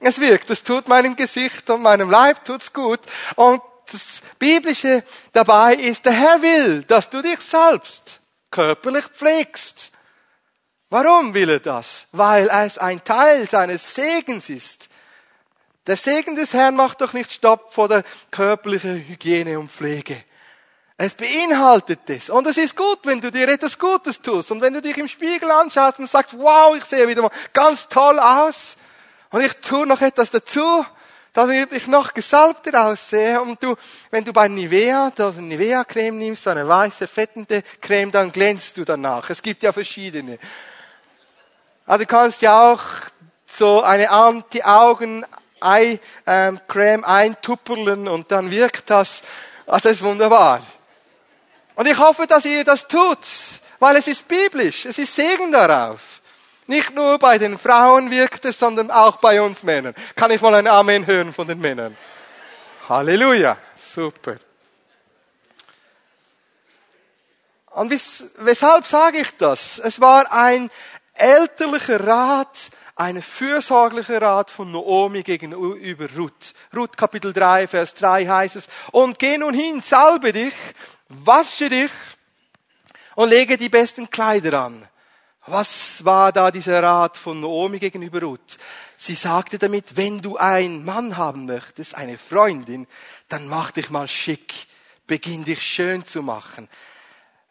Es 0.00 0.18
wirkt, 0.18 0.48
es 0.50 0.62
tut 0.62 0.88
meinem 0.88 1.14
Gesicht 1.14 1.68
und 1.70 1.82
meinem 1.82 2.10
Leib 2.10 2.44
tut's 2.44 2.72
gut. 2.72 3.00
Und 3.36 3.62
das 3.92 4.22
Biblische 4.38 5.04
dabei 5.32 5.74
ist, 5.74 6.04
der 6.04 6.12
Herr 6.12 6.42
will, 6.42 6.82
dass 6.84 7.10
du 7.10 7.22
dich 7.22 7.40
selbst 7.40 8.20
körperlich 8.50 9.04
pflegst. 9.06 9.92
Warum 10.88 11.34
will 11.34 11.50
er 11.50 11.60
das? 11.60 12.06
Weil 12.12 12.48
es 12.48 12.78
ein 12.78 13.04
Teil 13.04 13.48
seines 13.48 13.94
Segens 13.94 14.48
ist. 14.48 14.88
Der 15.86 15.96
Segen 15.96 16.34
des 16.34 16.52
Herrn 16.52 16.76
macht 16.76 17.00
doch 17.00 17.12
nicht 17.12 17.32
Stopp 17.32 17.72
vor 17.72 17.88
der 17.88 18.02
körperlichen 18.30 19.06
Hygiene 19.06 19.58
und 19.58 19.70
Pflege. 19.70 20.24
Es 20.96 21.14
beinhaltet 21.14 22.00
es. 22.08 22.28
Und 22.28 22.46
es 22.46 22.58
ist 22.58 22.76
gut, 22.76 22.98
wenn 23.04 23.20
du 23.20 23.30
dir 23.30 23.48
etwas 23.48 23.78
Gutes 23.78 24.20
tust. 24.20 24.50
Und 24.50 24.60
wenn 24.60 24.74
du 24.74 24.82
dich 24.82 24.98
im 24.98 25.08
Spiegel 25.08 25.50
anschaust 25.50 25.98
und 25.98 26.10
sagst, 26.10 26.36
wow, 26.36 26.76
ich 26.76 26.84
sehe 26.84 27.08
wieder 27.08 27.22
mal 27.22 27.30
ganz 27.52 27.88
toll 27.88 28.18
aus. 28.18 28.76
Und 29.30 29.42
ich 29.42 29.52
tue 29.56 29.86
noch 29.86 30.00
etwas 30.00 30.30
dazu. 30.30 30.84
dass 31.32 31.48
ich 31.50 31.86
noch 31.86 32.12
gesalbter 32.12 32.86
aussehe. 32.86 33.40
Und 33.40 33.62
du, 33.62 33.76
wenn 34.10 34.24
du 34.24 34.32
bei 34.32 34.48
Nivea, 34.48 35.12
also 35.16 35.40
Nivea-Creme 35.40 36.18
nimmst, 36.18 36.48
eine 36.48 36.66
weiße, 36.66 37.06
fettende 37.06 37.62
Creme, 37.80 38.10
dann 38.10 38.32
glänzt 38.32 38.76
du 38.76 38.84
danach. 38.84 39.30
Es 39.30 39.40
gibt 39.40 39.62
ja 39.62 39.72
verschiedene. 39.72 40.40
Also 41.86 42.04
du 42.04 42.08
kannst 42.08 42.42
ja 42.42 42.72
auch 42.72 42.82
so 43.46 43.80
eine 43.82 44.10
Anti-Augen-Creme 44.10 47.04
eintupperlen 47.04 48.08
und 48.08 48.32
dann 48.32 48.50
wirkt 48.50 48.90
das. 48.90 49.22
Also 49.66 49.88
das 49.88 49.98
ist 49.98 50.02
wunderbar. 50.02 50.62
Und 51.76 51.86
ich 51.86 51.96
hoffe, 51.96 52.26
dass 52.26 52.44
ihr 52.44 52.64
das 52.64 52.88
tut, 52.88 53.20
weil 53.78 53.96
es 53.96 54.06
ist 54.06 54.28
biblisch. 54.28 54.84
Es 54.84 54.98
ist 54.98 55.14
Segen 55.14 55.52
darauf. 55.52 56.19
Nicht 56.70 56.94
nur 56.94 57.18
bei 57.18 57.36
den 57.36 57.58
Frauen 57.58 58.12
wirkt 58.12 58.44
es, 58.44 58.60
sondern 58.60 58.92
auch 58.92 59.16
bei 59.16 59.42
uns 59.42 59.64
Männern. 59.64 59.92
Kann 60.14 60.30
ich 60.30 60.40
mal 60.40 60.54
ein 60.54 60.68
Amen 60.68 61.04
hören 61.04 61.32
von 61.32 61.48
den 61.48 61.58
Männern? 61.58 61.96
Halleluja. 62.88 63.56
Super. 63.92 64.36
Und 67.72 67.90
weshalb 67.90 68.86
sage 68.86 69.18
ich 69.18 69.36
das? 69.36 69.80
Es 69.80 70.00
war 70.00 70.30
ein 70.30 70.70
elterlicher 71.14 72.06
Rat, 72.06 72.70
ein 72.94 73.20
fürsorglicher 73.20 74.22
Rat 74.22 74.52
von 74.52 74.70
Naomi 74.70 75.24
gegenüber 75.24 76.06
Ruth. 76.16 76.54
Ruth 76.72 76.96
Kapitel 76.96 77.32
3, 77.32 77.66
Vers 77.66 77.94
3 77.94 78.26
heißt 78.26 78.54
es, 78.54 78.68
und 78.92 79.18
geh 79.18 79.38
nun 79.38 79.54
hin, 79.54 79.82
salbe 79.82 80.32
dich, 80.32 80.54
wasche 81.08 81.68
dich 81.68 81.90
und 83.16 83.30
lege 83.30 83.58
die 83.58 83.68
besten 83.68 84.08
Kleider 84.08 84.60
an. 84.60 84.86
Was 85.46 86.04
war 86.04 86.32
da 86.32 86.50
dieser 86.50 86.82
Rat 86.82 87.16
von 87.16 87.40
Naomi 87.40 87.78
gegenüber 87.78 88.20
Ruth? 88.20 88.58
Sie 88.96 89.14
sagte 89.14 89.58
damit, 89.58 89.96
wenn 89.96 90.20
du 90.20 90.36
einen 90.36 90.84
Mann 90.84 91.16
haben 91.16 91.46
möchtest, 91.46 91.94
eine 91.94 92.18
Freundin, 92.18 92.86
dann 93.28 93.48
mach 93.48 93.70
dich 93.70 93.88
mal 93.88 94.06
schick, 94.06 94.66
beginn 95.06 95.44
dich 95.44 95.62
schön 95.62 96.04
zu 96.04 96.22
machen. 96.22 96.68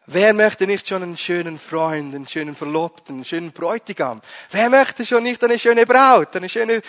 Wer 0.06 0.34
möchte 0.34 0.66
nicht 0.66 0.88
schon 0.88 1.04
einen 1.04 1.18
schönen 1.18 1.58
Freund, 1.58 2.14
einen 2.14 2.28
schönen 2.28 2.56
Verlobten, 2.56 3.16
einen 3.16 3.26
schönen 3.26 3.52
Bräutigam? 3.52 4.22
Wer 4.52 4.70
möchte 4.70 5.06
schon 5.06 5.24
nicht 5.24 5.44
eine 5.44 5.60
schöne 5.60 5.86
Braut, 5.86 6.36
eine 6.36 6.50
schöne 6.50 6.82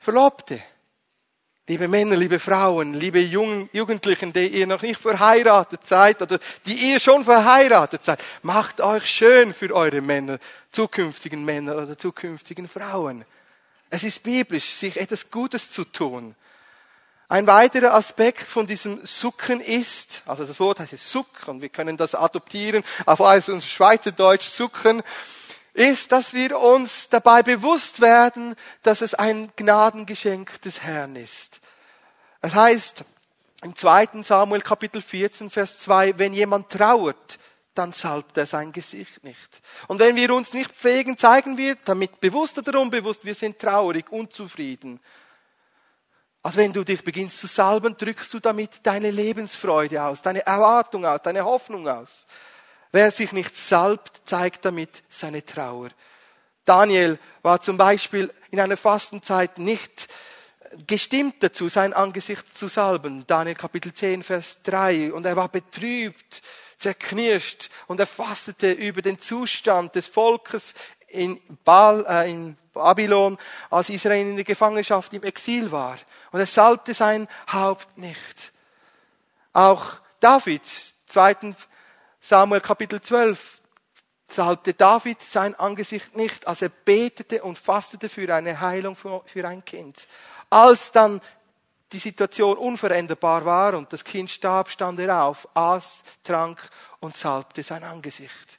Verlobte? 0.00 0.62
Liebe 1.68 1.86
Männer, 1.86 2.16
liebe 2.16 2.38
Frauen, 2.38 2.94
liebe 2.94 3.20
Jugendlichen, 3.20 4.32
die 4.32 4.46
ihr 4.46 4.66
noch 4.66 4.80
nicht 4.80 4.98
verheiratet 4.98 5.86
seid 5.86 6.22
oder 6.22 6.38
die 6.64 6.72
ihr 6.72 6.98
schon 6.98 7.24
verheiratet 7.24 8.06
seid, 8.06 8.24
macht 8.40 8.80
euch 8.80 9.04
schön 9.04 9.52
für 9.52 9.74
eure 9.74 10.00
Männer, 10.00 10.38
zukünftigen 10.72 11.44
Männer 11.44 11.76
oder 11.76 11.98
zukünftigen 11.98 12.66
Frauen. 12.68 13.26
Es 13.90 14.02
ist 14.02 14.22
biblisch, 14.22 14.64
sich 14.64 14.98
etwas 14.98 15.30
Gutes 15.30 15.70
zu 15.70 15.84
tun. 15.84 16.34
Ein 17.28 17.46
weiterer 17.46 17.92
Aspekt 17.92 18.44
von 18.44 18.66
diesem 18.66 19.04
Sucken 19.04 19.60
ist, 19.60 20.22
also 20.24 20.44
das 20.44 20.58
Wort 20.60 20.80
heißt 20.80 20.96
Suck 20.96 21.48
und 21.48 21.60
wir 21.60 21.68
können 21.68 21.98
das 21.98 22.14
adoptieren 22.14 22.82
auf 23.04 23.20
unser 23.20 23.60
Schweizerdeutsch 23.60 24.48
Sucken, 24.48 25.02
ist, 25.78 26.10
dass 26.10 26.34
wir 26.34 26.58
uns 26.58 27.08
dabei 27.08 27.42
bewusst 27.42 28.00
werden, 28.00 28.56
dass 28.82 29.00
es 29.00 29.14
ein 29.14 29.52
Gnadengeschenk 29.54 30.60
des 30.62 30.82
Herrn 30.82 31.14
ist. 31.14 31.60
Es 32.40 32.54
heißt 32.54 33.04
im 33.62 33.76
2. 33.76 34.22
Samuel 34.22 34.60
Kapitel 34.60 35.00
14, 35.00 35.50
Vers 35.50 35.78
2, 35.78 36.18
wenn 36.18 36.34
jemand 36.34 36.68
trauert, 36.68 37.38
dann 37.74 37.92
salbt 37.92 38.36
er 38.36 38.46
sein 38.46 38.72
Gesicht 38.72 39.22
nicht. 39.22 39.60
Und 39.86 40.00
wenn 40.00 40.16
wir 40.16 40.34
uns 40.34 40.52
nicht 40.52 40.72
pflegen, 40.72 41.16
zeigen 41.16 41.56
wir 41.56 41.76
damit 41.84 42.20
bewusst 42.20 42.58
oder 42.58 42.80
unbewusst, 42.80 43.24
wir 43.24 43.36
sind 43.36 43.60
traurig, 43.60 44.10
unzufrieden. 44.10 44.98
Also 46.42 46.58
wenn 46.58 46.72
du 46.72 46.82
dich 46.82 47.04
beginnst 47.04 47.38
zu 47.38 47.46
salben, 47.46 47.96
drückst 47.96 48.34
du 48.34 48.40
damit 48.40 48.80
deine 48.82 49.12
Lebensfreude 49.12 50.02
aus, 50.02 50.22
deine 50.22 50.44
Erwartung 50.44 51.06
aus, 51.06 51.22
deine 51.22 51.44
Hoffnung 51.44 51.86
aus. 51.88 52.26
Wer 52.92 53.10
sich 53.10 53.32
nicht 53.32 53.56
salbt, 53.56 54.22
zeigt 54.24 54.64
damit 54.64 55.02
seine 55.08 55.44
Trauer. 55.44 55.90
Daniel 56.64 57.18
war 57.42 57.60
zum 57.60 57.76
Beispiel 57.76 58.32
in 58.50 58.60
einer 58.60 58.76
Fastenzeit 58.76 59.58
nicht 59.58 60.08
gestimmt 60.86 61.36
dazu, 61.40 61.68
sein 61.68 61.92
Angesicht 61.92 62.56
zu 62.56 62.68
salben. 62.68 63.26
Daniel 63.26 63.54
Kapitel 63.54 63.92
10, 63.92 64.22
Vers 64.22 64.62
3. 64.62 65.12
Und 65.12 65.24
er 65.26 65.36
war 65.36 65.48
betrübt, 65.48 66.42
zerknirscht 66.78 67.70
und 67.86 68.00
er 68.00 68.06
fastete 68.06 68.72
über 68.72 69.02
den 69.02 69.18
Zustand 69.18 69.94
des 69.94 70.06
Volkes 70.06 70.74
in, 71.08 71.40
Baal, 71.64 72.04
äh, 72.08 72.30
in 72.30 72.56
Babylon, 72.72 73.38
als 73.70 73.88
Israel 73.88 74.28
in 74.28 74.36
der 74.36 74.44
Gefangenschaft 74.44 75.12
im 75.14 75.24
Exil 75.24 75.72
war. 75.72 75.98
Und 76.30 76.40
er 76.40 76.46
salbte 76.46 76.94
sein 76.94 77.26
Haupt 77.50 77.98
nicht. 77.98 78.52
Auch 79.52 79.96
David, 80.20 80.62
zweiten 81.06 81.56
Samuel 82.20 82.60
Kapitel 82.60 83.00
12 83.00 83.62
salbte 84.28 84.74
David 84.74 85.20
sein 85.22 85.54
Angesicht 85.54 86.16
nicht, 86.16 86.46
als 86.46 86.62
er 86.62 86.68
betete 86.68 87.42
und 87.42 87.58
fastete 87.58 88.08
für 88.08 88.32
eine 88.34 88.60
Heilung 88.60 88.96
für 88.96 89.48
ein 89.48 89.64
Kind. 89.64 90.06
Als 90.50 90.92
dann 90.92 91.20
die 91.92 91.98
Situation 91.98 92.58
unveränderbar 92.58 93.44
war 93.44 93.74
und 93.74 93.92
das 93.92 94.04
Kind 94.04 94.30
starb, 94.30 94.70
stand 94.70 95.00
er 95.00 95.24
auf, 95.24 95.48
aß, 95.54 96.02
trank 96.22 96.68
und 97.00 97.16
salbte 97.16 97.62
sein 97.62 97.82
Angesicht. 97.82 98.57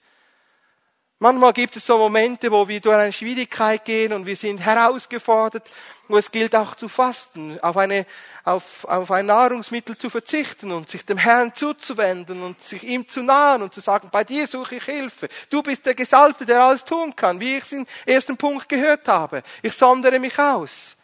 Manchmal 1.21 1.51
gibt 1.51 1.75
es 1.75 1.85
so 1.85 1.97
Momente, 1.97 2.49
wo 2.49 2.65
wir 2.65 2.79
durch 2.79 2.95
eine 2.95 3.11
Schwierigkeit 3.11 3.83
gehen 3.83 4.13
und 4.13 4.25
wir 4.25 4.37
sind 4.37 4.59
herausgefordert, 4.59 5.69
wo 6.07 6.17
es 6.17 6.31
gilt 6.31 6.55
auch 6.55 6.75
zu 6.75 6.87
fasten, 6.87 7.59
auf, 7.59 7.75
eine, 7.75 8.05
auf, 8.45 8.85
auf 8.85 9.11
ein 9.11 9.25
Nahrungsmittel 9.25 9.97
zu 9.97 10.09
verzichten 10.09 10.71
und 10.71 10.89
sich 10.89 11.05
dem 11.05 11.17
Herrn 11.17 11.53
zuzuwenden 11.53 12.41
und 12.41 12.61
sich 12.61 12.83
ihm 12.83 13.05
zu 13.05 13.21
nahen 13.21 13.63
und 13.63 13.73
zu 13.73 13.81
sagen, 13.81 14.07
bei 14.09 14.23
dir 14.23 14.47
suche 14.47 14.75
ich 14.75 14.83
Hilfe. 14.85 15.27
Du 15.49 15.61
bist 15.61 15.85
der 15.85 15.93
Gesalbte, 15.93 16.45
der 16.45 16.63
alles 16.63 16.85
tun 16.85 17.13
kann, 17.13 17.41
wie 17.41 17.57
ich 17.57 17.63
es 17.63 17.73
im 17.73 17.85
ersten 18.05 18.37
Punkt 18.37 18.69
gehört 18.69 19.05
habe. 19.09 19.43
Ich 19.61 19.73
sondere 19.73 20.19
mich 20.19 20.39
aus. 20.39 20.95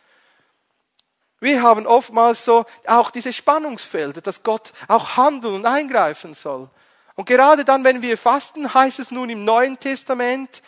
Wir 1.41 1.62
haben 1.62 1.86
oftmals 1.86 2.45
so 2.45 2.65
auch 2.88 3.12
diese 3.12 3.34
Spannungsfelder, 3.34 4.21
dass 4.21 4.43
Gott 4.43 4.71
auch 4.88 5.17
handeln 5.17 5.56
und 5.56 5.65
eingreifen 5.65 6.36
soll. 6.36 6.69
Und 7.15 7.25
gerade 7.25 7.63
dann, 7.63 7.84
wenn 7.84 8.01
wir 8.01 8.17
fasten, 8.17 8.73
heißt 8.73 8.99
es 8.99 9.12
nun 9.12 9.30
im 9.30 9.45
Neuen 9.45 9.80
Testament, 9.80 10.62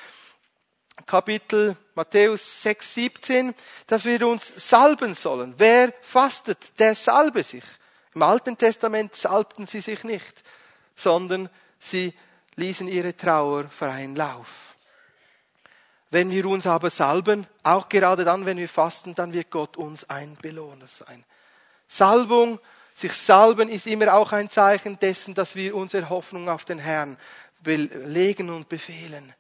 Kapitel 1.05 1.75
Matthäus 1.93 2.63
6, 2.63 2.93
17, 2.93 3.55
dass 3.85 4.05
wir 4.05 4.25
uns 4.27 4.51
salben 4.57 5.13
sollen. 5.13 5.53
Wer 5.57 5.93
fastet, 6.01 6.79
der 6.79 6.95
salbe 6.95 7.43
sich. 7.43 7.63
Im 8.13 8.23
Alten 8.23 8.57
Testament 8.57 9.15
salbten 9.15 9.67
sie 9.67 9.81
sich 9.81 10.03
nicht, 10.03 10.43
sondern 10.95 11.49
sie 11.79 12.13
ließen 12.55 12.87
ihre 12.87 13.15
Trauer 13.15 13.65
freien 13.69 14.15
Lauf. 14.15 14.75
Wenn 16.09 16.31
wir 16.31 16.45
uns 16.45 16.65
aber 16.65 16.89
salben, 16.89 17.45
auch 17.63 17.89
gerade 17.89 18.23
dann, 18.25 18.45
wenn 18.45 18.57
wir 18.57 18.69
fasten, 18.69 19.13
dann 19.13 19.33
wird 19.33 19.51
Gott 19.51 19.77
uns 19.77 20.09
ein 20.09 20.37
Belohner 20.41 20.87
sein. 20.87 21.25
Salbung 21.87 22.59
sich 22.97 23.13
salben 23.13 23.69
ist 23.69 23.85
immer 23.85 24.15
auch 24.15 24.31
ein 24.31 24.49
Zeichen 24.49 24.97
dessen, 24.97 25.35
dass 25.35 25.55
wir 25.55 25.75
unsere 25.75 26.09
Hoffnung 26.09 26.49
auf 26.49 26.65
den 26.65 26.79
Herrn 26.79 27.17
legen 27.63 28.49
und 28.49 28.69
befehlen. 28.69 29.33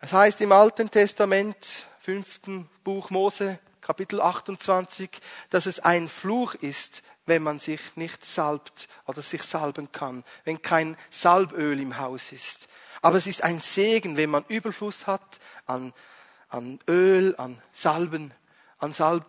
Es 0.00 0.12
heißt 0.12 0.42
im 0.42 0.52
Alten 0.52 0.90
Testament, 0.90 1.56
fünften 1.98 2.68
Buch 2.84 3.08
Mose, 3.08 3.58
Kapitel 3.80 4.20
28, 4.20 5.08
dass 5.48 5.64
es 5.64 5.80
ein 5.80 6.08
Fluch 6.08 6.54
ist, 6.54 7.02
wenn 7.24 7.42
man 7.42 7.60
sich 7.60 7.80
nicht 7.96 8.24
salbt 8.24 8.88
oder 9.06 9.22
sich 9.22 9.42
salben 9.42 9.90
kann, 9.90 10.22
wenn 10.44 10.60
kein 10.60 10.98
Salböl 11.10 11.80
im 11.80 11.96
Haus 11.96 12.30
ist. 12.30 12.68
Aber 13.00 13.16
es 13.16 13.26
ist 13.26 13.42
ein 13.42 13.60
Segen, 13.60 14.18
wenn 14.18 14.30
man 14.30 14.44
Überfluss 14.48 15.06
hat 15.06 15.40
an, 15.64 15.94
an 16.48 16.78
Öl, 16.88 17.34
an 17.38 17.62
Salben, 17.72 18.34
an 18.78 18.92
Salb, 18.92 19.24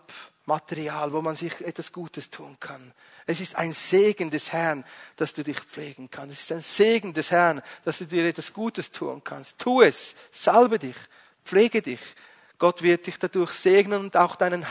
Material, 0.47 1.11
wo 1.13 1.21
man 1.21 1.35
sich 1.35 1.59
etwas 1.61 1.91
Gutes 1.91 2.29
tun 2.29 2.57
kann. 2.59 2.93
Es 3.25 3.41
ist 3.41 3.55
ein 3.55 3.73
Segen 3.73 4.31
des 4.31 4.51
Herrn, 4.51 4.85
dass 5.17 5.33
du 5.33 5.43
dich 5.43 5.59
pflegen 5.59 6.09
kannst. 6.09 6.33
Es 6.33 6.43
ist 6.43 6.51
ein 6.51 6.61
Segen 6.61 7.13
des 7.13 7.31
Herrn, 7.31 7.61
dass 7.83 7.99
du 7.99 8.05
dir 8.05 8.25
etwas 8.25 8.53
Gutes 8.53 8.91
tun 8.91 9.21
kannst. 9.23 9.59
Tu 9.59 9.81
es, 9.81 10.15
salbe 10.31 10.79
dich, 10.79 10.95
pflege 11.43 11.81
dich. 11.81 11.99
Gott 12.59 12.81
wird 12.81 13.05
dich 13.05 13.19
dadurch 13.19 13.51
segnen 13.51 13.99
und 13.99 14.17
auch 14.17 14.35
deinen, 14.35 14.65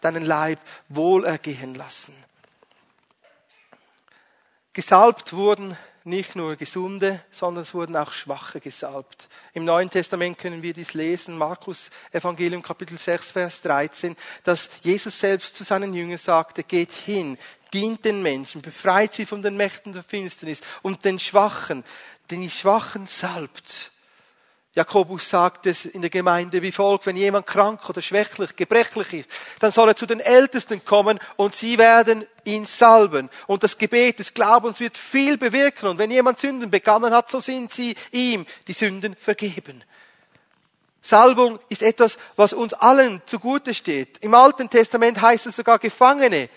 deinen 0.00 0.24
Leib 0.24 0.58
wohlergehen 0.88 1.74
lassen. 1.74 2.14
Gesalbt 4.72 5.32
wurden 5.32 5.76
nicht 6.10 6.36
nur 6.36 6.56
Gesunde, 6.56 7.24
sondern 7.30 7.62
es 7.62 7.72
wurden 7.72 7.96
auch 7.96 8.12
Schwache 8.12 8.60
gesalbt. 8.60 9.28
Im 9.54 9.64
Neuen 9.64 9.88
Testament 9.88 10.36
können 10.36 10.62
wir 10.62 10.74
dies 10.74 10.92
lesen, 10.92 11.38
Markus 11.38 11.88
Evangelium 12.12 12.62
Kapitel 12.62 12.98
6, 12.98 13.30
Vers 13.30 13.62
13, 13.62 14.16
dass 14.44 14.68
Jesus 14.82 15.18
selbst 15.18 15.56
zu 15.56 15.64
seinen 15.64 15.94
Jüngern 15.94 16.18
sagte, 16.18 16.62
geht 16.64 16.92
hin, 16.92 17.38
dient 17.72 18.04
den 18.04 18.22
Menschen, 18.22 18.60
befreit 18.60 19.14
sie 19.14 19.24
von 19.24 19.40
den 19.40 19.56
Mächten 19.56 19.92
der 19.92 20.02
Finsternis 20.02 20.60
und 20.82 21.04
den 21.04 21.18
Schwachen, 21.18 21.84
den 22.30 22.42
die 22.42 22.50
Schwachen 22.50 23.06
salbt. 23.06 23.92
Jakobus 24.72 25.28
sagt 25.28 25.66
es 25.66 25.84
in 25.84 26.00
der 26.00 26.10
Gemeinde 26.10 26.62
wie 26.62 26.70
folgt, 26.70 27.06
wenn 27.06 27.16
jemand 27.16 27.46
krank 27.46 27.88
oder 27.88 28.00
schwächlich, 28.00 28.54
gebrechlich 28.54 29.12
ist, 29.14 29.30
dann 29.58 29.72
soll 29.72 29.88
er 29.88 29.96
zu 29.96 30.06
den 30.06 30.20
Ältesten 30.20 30.84
kommen 30.84 31.18
und 31.36 31.56
sie 31.56 31.76
werden 31.76 32.24
ihn 32.44 32.66
salben. 32.66 33.30
Und 33.48 33.64
das 33.64 33.78
Gebet 33.78 34.20
des 34.20 34.32
Glaubens 34.32 34.78
wird 34.78 34.96
viel 34.96 35.38
bewirken. 35.38 35.88
Und 35.88 35.98
wenn 35.98 36.12
jemand 36.12 36.38
Sünden 36.38 36.70
begangen 36.70 37.12
hat, 37.12 37.30
so 37.30 37.40
sind 37.40 37.74
sie 37.74 37.96
ihm 38.12 38.46
die 38.68 38.72
Sünden 38.72 39.16
vergeben. 39.16 39.82
Salbung 41.02 41.58
ist 41.68 41.82
etwas, 41.82 42.16
was 42.36 42.52
uns 42.52 42.72
allen 42.72 43.22
zugute 43.26 43.74
steht. 43.74 44.18
Im 44.18 44.34
Alten 44.34 44.70
Testament 44.70 45.20
heißt 45.20 45.46
es 45.46 45.56
sogar 45.56 45.80
Gefangene 45.80 46.48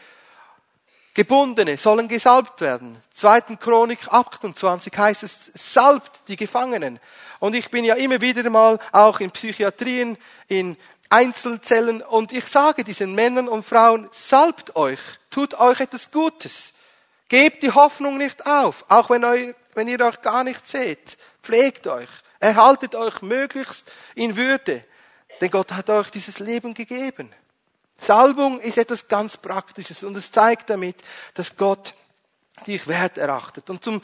Gebundene 1.14 1.78
sollen 1.78 2.08
gesalbt 2.08 2.62
werden. 2.62 2.98
2. 3.14 3.42
Chronik 3.58 4.00
28 4.10 4.98
heißt 4.98 5.24
es, 5.24 5.52
salbt 5.54 6.22
die 6.28 6.36
Gefangenen. 6.36 7.00
Und 7.40 7.54
ich 7.54 7.70
bin 7.70 7.86
ja 7.86 7.96
immer 7.96 8.20
wieder 8.20 8.50
mal 8.50 8.80
auch 8.92 9.20
in 9.20 9.30
Psychiatrien, 9.30 10.18
in 10.48 10.76
Einzelzellen 11.10 12.02
und 12.02 12.32
ich 12.32 12.46
sage 12.46 12.84
diesen 12.84 13.14
Männern 13.14 13.48
und 13.48 13.64
Frauen, 13.64 14.10
salbt 14.12 14.76
euch, 14.76 15.00
tut 15.30 15.54
euch 15.60 15.80
etwas 15.80 16.10
Gutes. 16.10 16.74
Gebt 17.30 17.62
die 17.62 17.72
Hoffnung 17.72 18.18
nicht 18.18 18.48
auf, 18.48 18.84
auch 18.90 19.12
wenn, 19.12 19.24
euch, 19.24 19.54
wenn 19.76 19.88
ihr 19.88 20.00
euch 20.02 20.22
gar 20.22 20.44
nicht 20.44 20.68
seht. 20.68 21.18
Pflegt 21.44 21.86
euch, 21.86 22.10
erhaltet 22.40 22.96
euch 22.96 23.22
möglichst 23.22 23.92
in 24.16 24.36
Würde, 24.36 24.84
denn 25.40 25.52
Gott 25.52 25.72
hat 25.74 25.92
euch 25.92 26.10
dieses 26.10 26.40
Leben 26.40 26.74
gegeben. 26.74 27.32
Salbung 28.04 28.60
ist 28.60 28.78
etwas 28.78 29.08
ganz 29.08 29.38
Praktisches 29.38 30.04
und 30.04 30.16
es 30.18 30.32
zeigt 30.32 30.70
damit, 30.70 30.98
dass 31.34 31.56
Gott 31.56 31.94
dich 32.68 32.88
wert 32.88 33.18
erachtet. 33.18 33.70
Und 33.70 33.84
zum 33.84 34.02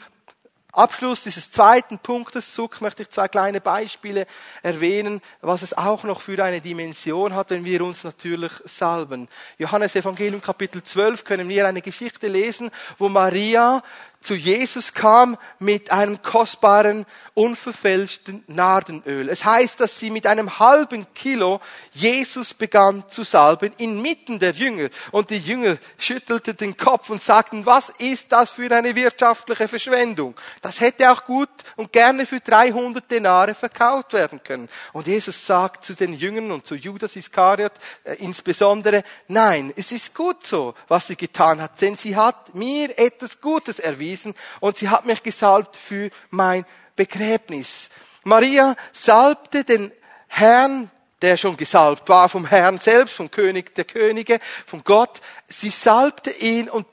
Abschluss 0.72 1.24
dieses 1.24 1.50
zweiten 1.50 1.98
Punktes, 1.98 2.54
Zuck, 2.54 2.80
möchte 2.80 3.02
ich 3.02 3.10
zwei 3.10 3.28
kleine 3.28 3.60
Beispiele 3.60 4.26
erwähnen, 4.62 5.20
was 5.40 5.62
es 5.62 5.76
auch 5.76 6.04
noch 6.04 6.20
für 6.20 6.42
eine 6.42 6.60
Dimension 6.60 7.34
hat, 7.34 7.50
wenn 7.50 7.64
wir 7.64 7.82
uns 7.84 8.04
natürlich 8.04 8.52
salben. 8.64 9.28
Johannes 9.58 9.96
Evangelium 9.96 10.40
Kapitel 10.40 10.82
12 10.82 11.24
können 11.24 11.48
wir 11.48 11.66
eine 11.66 11.82
Geschichte 11.82 12.28
lesen, 12.28 12.70
wo 12.98 13.08
Maria 13.08 13.82
zu 14.20 14.34
Jesus 14.34 14.92
kam 14.92 15.38
mit 15.58 15.90
einem 15.90 16.20
kostbaren, 16.20 17.06
unverfälschten 17.32 18.44
Nardenöl. 18.48 19.30
Es 19.30 19.46
heißt, 19.46 19.80
dass 19.80 19.98
sie 19.98 20.10
mit 20.10 20.26
einem 20.26 20.58
halben 20.58 21.06
Kilo 21.14 21.60
Jesus 21.92 22.52
begann 22.52 23.08
zu 23.08 23.22
salben, 23.22 23.72
inmitten 23.78 24.38
der 24.38 24.50
Jünger. 24.50 24.90
Und 25.10 25.30
die 25.30 25.38
Jünger 25.38 25.78
schüttelten 25.96 26.54
den 26.58 26.76
Kopf 26.76 27.08
und 27.08 27.22
sagten, 27.22 27.64
was 27.64 27.88
ist 27.98 28.30
das 28.30 28.50
für 28.50 28.70
eine 28.70 28.94
wirtschaftliche 28.94 29.68
Verschwendung? 29.68 30.34
Das 30.60 30.80
hätte 30.80 31.10
auch 31.10 31.24
gut 31.24 31.48
und 31.76 31.90
gerne 31.90 32.26
für 32.26 32.40
300 32.40 33.10
Denare 33.10 33.54
verkauft 33.54 34.12
werden 34.12 34.42
können. 34.42 34.68
Und 34.92 35.06
Jesus 35.06 35.46
sagt 35.46 35.82
zu 35.86 35.94
den 35.94 36.12
Jüngern 36.12 36.52
und 36.52 36.66
zu 36.66 36.74
Judas 36.74 37.16
Iskariot 37.16 37.72
äh, 38.04 38.16
insbesondere, 38.16 39.02
nein, 39.28 39.72
es 39.76 39.92
ist 39.92 40.14
gut 40.14 40.46
so, 40.46 40.74
was 40.88 41.06
sie 41.06 41.16
getan 41.16 41.62
hat, 41.62 41.80
denn 41.80 41.96
sie 41.96 42.16
hat 42.16 42.54
mir 42.54 42.98
etwas 42.98 43.40
Gutes 43.40 43.78
erwiesen 43.78 44.09
erwiesen 44.10 44.34
und 44.60 44.76
sie 44.76 44.88
hat 44.88 45.06
mich 45.06 45.22
gesalbt 45.22 45.76
für 45.76 46.10
mein 46.30 46.64
Begräbnis. 46.96 47.88
Maria 48.24 48.76
salbte 48.92 49.64
den 49.64 49.92
Herrn, 50.28 50.90
der 51.22 51.36
schon 51.36 51.56
gesalbt 51.56 52.08
war 52.08 52.28
vom 52.28 52.46
Herrn 52.46 52.78
selbst, 52.78 53.14
vom 53.14 53.30
König 53.30 53.74
der 53.74 53.84
Könige, 53.84 54.38
von 54.66 54.82
Gott. 54.84 55.20
Sie 55.48 55.70
salbte 55.70 56.30
ihn 56.30 56.68
und 56.68 56.86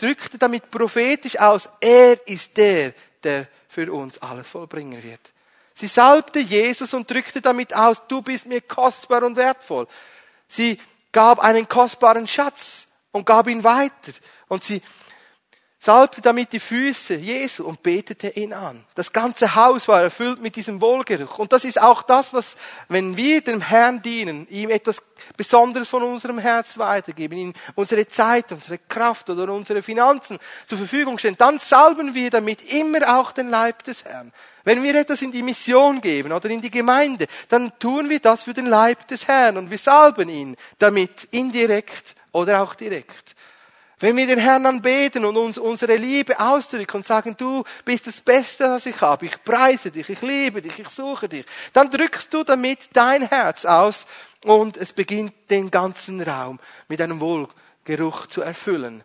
drückte 0.00 0.38
damit 0.38 0.70
prophetisch 0.70 1.38
aus, 1.38 1.68
er 1.80 2.26
ist 2.26 2.56
der, 2.56 2.92
der 3.22 3.46
für 3.68 3.92
uns 3.92 4.18
alles 4.18 4.48
vollbringen 4.48 5.02
wird. 5.02 5.20
Sie 5.74 5.86
salbte 5.86 6.40
Jesus 6.40 6.92
und 6.92 7.08
drückte 7.08 7.40
damit 7.40 7.74
aus, 7.74 8.02
du 8.08 8.20
bist 8.20 8.46
mir 8.46 8.60
kostbar 8.60 9.22
und 9.22 9.36
wertvoll. 9.36 9.86
Sie 10.48 10.80
gab 11.12 11.38
einen 11.38 11.68
kostbaren 11.68 12.26
Schatz 12.26 12.86
und 13.12 13.26
gab 13.26 13.46
ihn 13.46 13.62
weiter. 13.62 14.12
Und 14.48 14.64
sie 14.64 14.82
salbte 15.80 16.20
damit 16.20 16.52
die 16.52 16.58
Füße 16.58 17.14
Jesu 17.14 17.64
und 17.64 17.82
betete 17.82 18.30
ihn 18.30 18.52
an. 18.52 18.84
Das 18.96 19.12
ganze 19.12 19.54
Haus 19.54 19.86
war 19.86 20.02
erfüllt 20.02 20.40
mit 20.40 20.56
diesem 20.56 20.80
Wohlgeruch. 20.80 21.38
Und 21.38 21.52
das 21.52 21.64
ist 21.64 21.80
auch 21.80 22.02
das, 22.02 22.34
was, 22.34 22.56
wenn 22.88 23.16
wir 23.16 23.40
dem 23.42 23.60
Herrn 23.60 24.02
dienen, 24.02 24.48
ihm 24.50 24.70
etwas 24.70 25.00
Besonderes 25.36 25.88
von 25.88 26.02
unserem 26.02 26.38
Herz 26.38 26.78
weitergeben, 26.78 27.38
ihm 27.38 27.52
unsere 27.76 28.08
Zeit, 28.08 28.50
unsere 28.50 28.78
Kraft 28.78 29.30
oder 29.30 29.52
unsere 29.52 29.82
Finanzen 29.82 30.38
zur 30.66 30.78
Verfügung 30.78 31.16
stellen, 31.16 31.36
dann 31.38 31.60
salben 31.60 32.12
wir 32.12 32.30
damit 32.30 32.62
immer 32.72 33.18
auch 33.18 33.30
den 33.30 33.48
Leib 33.48 33.84
des 33.84 34.04
Herrn. 34.04 34.32
Wenn 34.64 34.82
wir 34.82 34.94
etwas 34.96 35.22
in 35.22 35.32
die 35.32 35.42
Mission 35.42 36.00
geben 36.00 36.32
oder 36.32 36.50
in 36.50 36.60
die 36.60 36.70
Gemeinde, 36.70 37.26
dann 37.48 37.78
tun 37.78 38.10
wir 38.10 38.18
das 38.20 38.42
für 38.42 38.54
den 38.54 38.66
Leib 38.66 39.06
des 39.06 39.28
Herrn 39.28 39.56
und 39.56 39.70
wir 39.70 39.78
salben 39.78 40.28
ihn 40.28 40.56
damit 40.78 41.28
indirekt 41.30 42.16
oder 42.32 42.62
auch 42.62 42.74
direkt. 42.74 43.34
Wenn 44.00 44.16
wir 44.16 44.26
den 44.26 44.38
Herrn 44.38 44.64
anbeten 44.64 45.24
und 45.24 45.36
uns 45.36 45.58
unsere 45.58 45.96
Liebe 45.96 46.38
ausdrücken 46.38 46.98
und 46.98 47.06
sagen, 47.06 47.36
du 47.36 47.64
bist 47.84 48.06
das 48.06 48.20
Beste, 48.20 48.64
was 48.64 48.86
ich 48.86 49.00
habe, 49.00 49.26
ich 49.26 49.42
preise 49.42 49.90
dich, 49.90 50.08
ich 50.08 50.22
liebe 50.22 50.62
dich, 50.62 50.78
ich 50.78 50.88
suche 50.88 51.28
dich, 51.28 51.44
dann 51.72 51.90
drückst 51.90 52.32
du 52.32 52.44
damit 52.44 52.90
dein 52.92 53.28
Herz 53.28 53.64
aus 53.64 54.06
und 54.44 54.76
es 54.76 54.92
beginnt 54.92 55.34
den 55.50 55.70
ganzen 55.70 56.20
Raum 56.20 56.60
mit 56.86 57.00
einem 57.00 57.18
Wohlgeruch 57.18 58.26
zu 58.28 58.42
erfüllen. 58.42 59.02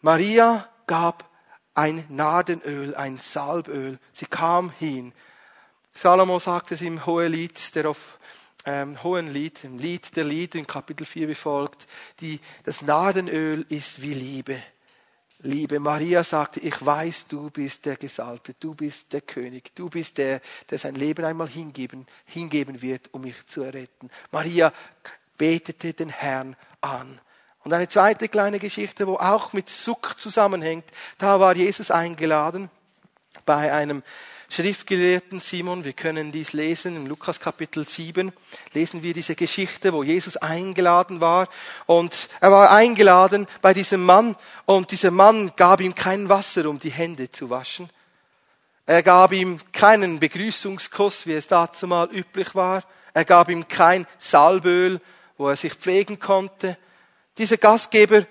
Maria 0.00 0.68
gab 0.88 1.30
ein 1.74 2.04
Nardenöl, 2.08 2.94
ein 2.96 3.18
Salböl. 3.18 3.98
Sie 4.12 4.26
kam 4.26 4.70
hin. 4.78 5.12
Salomo 5.94 6.38
sagt 6.38 6.72
es 6.72 6.80
im 6.80 7.06
Hohelied, 7.06 7.74
der 7.74 7.94
ähm, 8.64 9.02
hohen 9.02 9.32
Lied, 9.32 9.64
im 9.64 9.78
Lied 9.78 10.16
der 10.16 10.24
Lied 10.24 10.54
in 10.54 10.66
Kapitel 10.66 11.04
4 11.04 11.28
wie 11.28 11.34
folgt, 11.34 11.86
die, 12.20 12.40
das 12.64 12.82
Nadenöl 12.82 13.66
ist 13.68 14.02
wie 14.02 14.14
Liebe. 14.14 14.62
Liebe. 15.44 15.80
Maria 15.80 16.22
sagte, 16.22 16.60
ich 16.60 16.84
weiß, 16.84 17.26
du 17.26 17.50
bist 17.50 17.84
der 17.84 17.96
Gesalbte, 17.96 18.54
du 18.60 18.74
bist 18.74 19.12
der 19.12 19.22
König, 19.22 19.74
du 19.74 19.90
bist 19.90 20.18
der, 20.18 20.40
der 20.70 20.78
sein 20.78 20.94
Leben 20.94 21.24
einmal 21.24 21.48
hingeben, 21.48 22.06
hingeben 22.24 22.80
wird, 22.80 23.12
um 23.12 23.22
mich 23.22 23.46
zu 23.46 23.62
erretten. 23.62 24.08
Maria 24.30 24.72
betete 25.36 25.94
den 25.94 26.10
Herrn 26.10 26.56
an. 26.80 27.20
Und 27.64 27.72
eine 27.72 27.88
zweite 27.88 28.28
kleine 28.28 28.58
Geschichte, 28.58 29.06
wo 29.06 29.16
auch 29.16 29.52
mit 29.52 29.68
Suck 29.68 30.18
zusammenhängt, 30.18 30.84
da 31.18 31.40
war 31.40 31.56
Jesus 31.56 31.90
eingeladen 31.90 32.70
bei 33.44 33.72
einem 33.72 34.02
Schriftgelehrten 34.54 35.40
Simon, 35.40 35.82
wir 35.82 35.94
können 35.94 36.30
dies 36.30 36.52
lesen, 36.52 36.94
im 36.94 37.06
Lukas 37.06 37.40
Kapitel 37.40 37.88
7 37.88 38.34
lesen 38.74 39.02
wir 39.02 39.14
diese 39.14 39.34
Geschichte, 39.34 39.94
wo 39.94 40.02
Jesus 40.02 40.36
eingeladen 40.36 41.22
war 41.22 41.48
und 41.86 42.28
er 42.38 42.52
war 42.52 42.70
eingeladen 42.70 43.46
bei 43.62 43.72
diesem 43.72 44.04
Mann 44.04 44.36
und 44.66 44.90
dieser 44.90 45.10
Mann 45.10 45.52
gab 45.56 45.80
ihm 45.80 45.94
kein 45.94 46.28
Wasser, 46.28 46.68
um 46.68 46.78
die 46.78 46.90
Hände 46.90 47.32
zu 47.32 47.48
waschen. 47.48 47.88
Er 48.84 49.02
gab 49.02 49.32
ihm 49.32 49.58
keinen 49.72 50.20
Begrüßungskuss, 50.20 51.26
wie 51.26 51.32
es 51.32 51.46
dazu 51.46 51.86
mal 51.86 52.10
üblich 52.12 52.54
war. 52.54 52.84
Er 53.14 53.24
gab 53.24 53.48
ihm 53.48 53.66
kein 53.68 54.06
Salböl, 54.18 55.00
wo 55.38 55.48
er 55.48 55.56
sich 55.56 55.72
pflegen 55.72 56.18
konnte. 56.18 56.76
Dieser 57.38 57.56
Gastgeber 57.56 58.26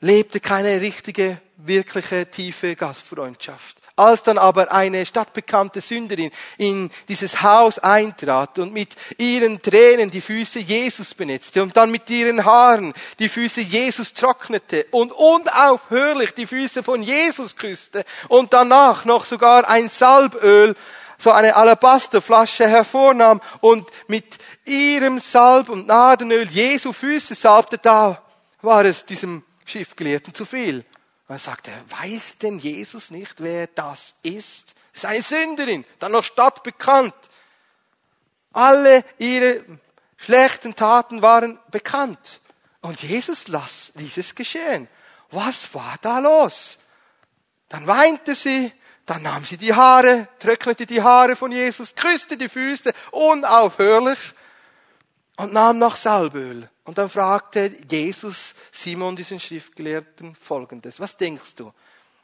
lebte 0.00 0.40
keine 0.40 0.82
richtige, 0.82 1.40
wirkliche, 1.56 2.30
tiefe 2.30 2.76
Gastfreundschaft. 2.76 3.83
Als 3.96 4.24
dann 4.24 4.38
aber 4.38 4.72
eine 4.72 5.06
stadtbekannte 5.06 5.80
Sünderin 5.80 6.32
in 6.58 6.90
dieses 7.08 7.42
Haus 7.42 7.78
eintrat 7.78 8.58
und 8.58 8.72
mit 8.72 8.96
ihren 9.18 9.62
Tränen 9.62 10.10
die 10.10 10.20
Füße 10.20 10.58
Jesus 10.58 11.14
benetzte 11.14 11.62
und 11.62 11.76
dann 11.76 11.92
mit 11.92 12.10
ihren 12.10 12.44
Haaren 12.44 12.92
die 13.20 13.28
Füße 13.28 13.60
Jesus 13.60 14.12
trocknete 14.12 14.86
und 14.90 15.12
unaufhörlich 15.12 16.34
die 16.34 16.46
Füße 16.46 16.82
von 16.82 17.04
Jesus 17.04 17.54
küsste 17.54 18.04
und 18.28 18.52
danach 18.52 19.04
noch 19.04 19.24
sogar 19.24 19.68
ein 19.68 19.88
Salböl 19.88 20.74
so 21.18 21.30
eine 21.30 21.54
Alabasterflasche 21.56 22.66
hervornahm 22.66 23.40
und 23.60 23.88
mit 24.08 24.36
ihrem 24.64 25.20
Salb 25.20 25.68
und 25.68 25.86
Nadenöl 25.86 26.48
Jesu 26.48 26.92
Füße 26.92 27.34
salbte, 27.34 27.78
da 27.78 28.22
war 28.60 28.84
es 28.84 29.04
diesem 29.04 29.42
Schiffgelehrten 29.64 30.34
zu 30.34 30.44
viel. 30.44 30.84
Und 31.26 31.36
er 31.36 31.38
sagte, 31.38 31.72
weiß 31.88 32.38
denn 32.38 32.58
Jesus 32.58 33.10
nicht, 33.10 33.42
wer 33.42 33.66
das 33.68 34.14
ist? 34.22 34.74
Das 34.92 35.04
ist 35.04 35.06
eine 35.06 35.22
Sünderin, 35.22 35.84
dann 35.98 36.12
noch 36.12 36.24
stadtbekannt. 36.24 37.14
Alle 38.52 39.04
ihre 39.18 39.64
schlechten 40.16 40.76
Taten 40.76 41.22
waren 41.22 41.58
bekannt. 41.70 42.40
Und 42.80 43.02
Jesus 43.02 43.48
las 43.48 43.92
dieses 43.94 44.34
geschehen. 44.34 44.88
Was 45.30 45.74
war 45.74 45.96
da 46.02 46.18
los? 46.18 46.78
Dann 47.68 47.86
weinte 47.86 48.34
sie, 48.34 48.72
dann 49.06 49.22
nahm 49.22 49.44
sie 49.44 49.56
die 49.56 49.74
Haare, 49.74 50.28
trocknete 50.38 50.86
die 50.86 51.02
Haare 51.02 51.34
von 51.34 51.50
Jesus, 51.50 51.94
küsste 51.94 52.36
die 52.36 52.48
Füße 52.48 52.92
unaufhörlich 53.10 54.18
und 55.36 55.52
nahm 55.52 55.78
noch 55.78 55.96
Salböl. 55.96 56.68
Und 56.84 56.98
dann 56.98 57.08
fragte 57.08 57.72
Jesus 57.90 58.54
Simon, 58.70 59.16
diesen 59.16 59.40
Schriftgelehrten, 59.40 60.34
folgendes. 60.34 61.00
Was 61.00 61.16
denkst 61.16 61.54
du? 61.56 61.72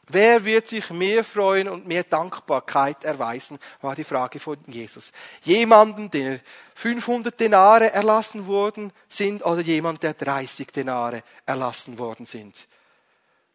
Wer 0.07 0.43
wird 0.43 0.67
sich 0.67 0.89
mehr 0.89 1.23
freuen 1.23 1.69
und 1.69 1.87
mehr 1.87 2.03
Dankbarkeit 2.03 3.03
erweisen, 3.03 3.59
war 3.81 3.95
die 3.95 4.03
Frage 4.03 4.39
von 4.39 4.57
Jesus. 4.67 5.11
Jemanden, 5.43 6.11
der 6.11 6.41
500 6.75 7.39
Denare 7.39 7.91
erlassen 7.91 8.45
worden 8.47 8.91
sind 9.07 9.45
oder 9.45 9.61
jemand, 9.61 10.03
der 10.03 10.13
30 10.13 10.67
Denare 10.67 11.23
erlassen 11.45 11.97
worden 11.97 12.25
sind. 12.25 12.67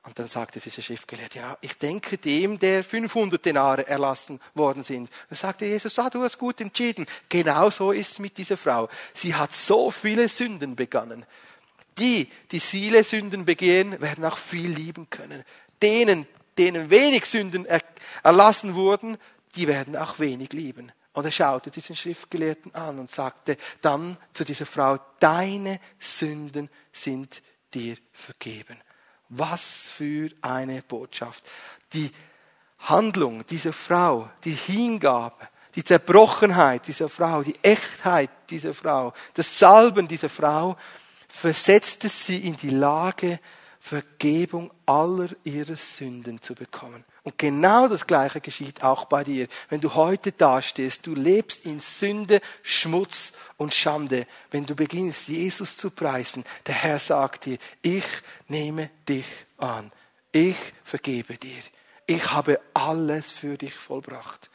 Und 0.07 0.17
dann 0.21 0.29
sagte 0.29 0.61
dieser 0.61 0.83
Schriftgelehrte, 0.83 1.41
ja, 1.41 1.59
ich 1.61 1.79
denke 1.79 2.17
dem, 2.17 2.61
der 2.61 2.85
500 2.85 3.45
Denare 3.45 3.89
erlassen 3.89 4.41
worden 4.55 4.85
sind. 4.85 5.11
Dann 5.29 5.37
sagte 5.37 5.67
Jesus, 5.67 5.99
ah, 5.99 6.09
du 6.09 6.23
hast 6.23 6.39
gut 6.39 6.61
entschieden. 6.61 7.07
Genau 7.29 7.71
so 7.71 7.91
ist 7.91 8.13
es 8.13 8.19
mit 8.21 8.39
dieser 8.39 8.57
Frau. 8.57 8.89
Sie 9.13 9.35
hat 9.35 9.53
so 9.53 9.91
viele 9.91 10.29
Sünden 10.29 10.77
begangen. 10.77 11.27
Die, 11.99 12.31
die 12.53 12.61
viele 12.61 13.03
Sünden 13.03 13.47
begehen, 13.47 14.01
werden 14.01 14.25
auch 14.25 14.39
viel 14.39 14.71
lieben 14.71 15.11
können. 15.11 15.43
Denen, 15.83 16.29
denen 16.57 16.89
wenig 16.89 17.25
Sünden 17.27 17.67
erlassen 18.23 18.77
wurden, 18.77 19.19
die 19.57 19.67
werden 19.67 19.97
auch 19.97 20.21
wenig 20.21 20.53
lieben. 20.53 20.93
Und 21.15 21.25
er 21.25 21.33
schaute 21.33 21.73
diesen 21.73 21.97
Schriftgelehrten 21.97 22.73
an 22.77 23.01
und 23.01 23.11
sagte 23.11 23.57
dann 23.81 24.17
zu 24.35 24.45
dieser 24.45 24.67
Frau, 24.67 25.01
deine 25.19 25.81
Sünden 25.99 26.71
sind 26.93 27.43
dir 27.75 27.97
vergeben. 28.13 28.81
Was 29.29 29.89
für 29.89 30.31
eine 30.41 30.83
Botschaft. 30.83 31.45
Die 31.93 32.11
Handlung 32.79 33.47
dieser 33.47 33.72
Frau, 33.72 34.31
die 34.45 34.53
Hingabe, 34.53 35.49
die 35.74 35.85
Zerbrochenheit 35.85 36.87
dieser 36.87 37.09
Frau, 37.09 37.43
die 37.43 37.57
Echtheit 37.62 38.31
dieser 38.51 38.72
Frau, 38.72 39.12
das 39.35 39.59
Salben 39.59 40.09
dieser 40.09 40.29
Frau 40.29 40.77
versetzte 41.29 42.09
sie 42.09 42.39
in 42.47 42.57
die 42.57 42.70
Lage, 42.70 43.41
Vergebung 43.87 44.72
aller 44.84 45.28
ihrer 45.45 45.76
Sünden 45.76 46.43
zu 46.43 46.57
bekommen. 46.57 47.05
Und 47.22 47.39
genau 47.39 47.87
das 47.87 48.05
Gleiche 48.05 48.41
geschieht 48.41 48.82
auch 48.82 49.05
bei 49.05 49.22
dir. 49.22 49.47
Wenn 49.68 49.80
du 49.80 49.95
heute 49.95 50.32
dastehst, 50.32 51.07
du 51.07 51.14
lebst 51.14 51.64
in 51.66 51.78
Sünde, 51.78 52.41
Schmutz 52.64 53.30
und 53.57 53.74
Schande. 53.74 54.26
Wenn 54.51 54.66
du 54.66 54.74
beginnst, 54.74 55.28
Jesus 55.28 55.76
zu 55.76 55.91
preisen, 55.91 56.43
der 56.66 56.74
Herr 56.74 56.99
sagt 56.99 57.45
dir, 57.45 57.59
ich 57.80 58.05
nehme 58.49 58.91
dich 59.09 59.26
an. 59.57 59.93
Ich 60.32 60.57
vergebe 60.82 61.37
dir. 61.37 61.62
Ich 62.07 62.32
habe 62.32 62.61
alles 62.74 63.30
für 63.30 63.57
dich 63.57 63.74
vollbracht. 63.74 64.51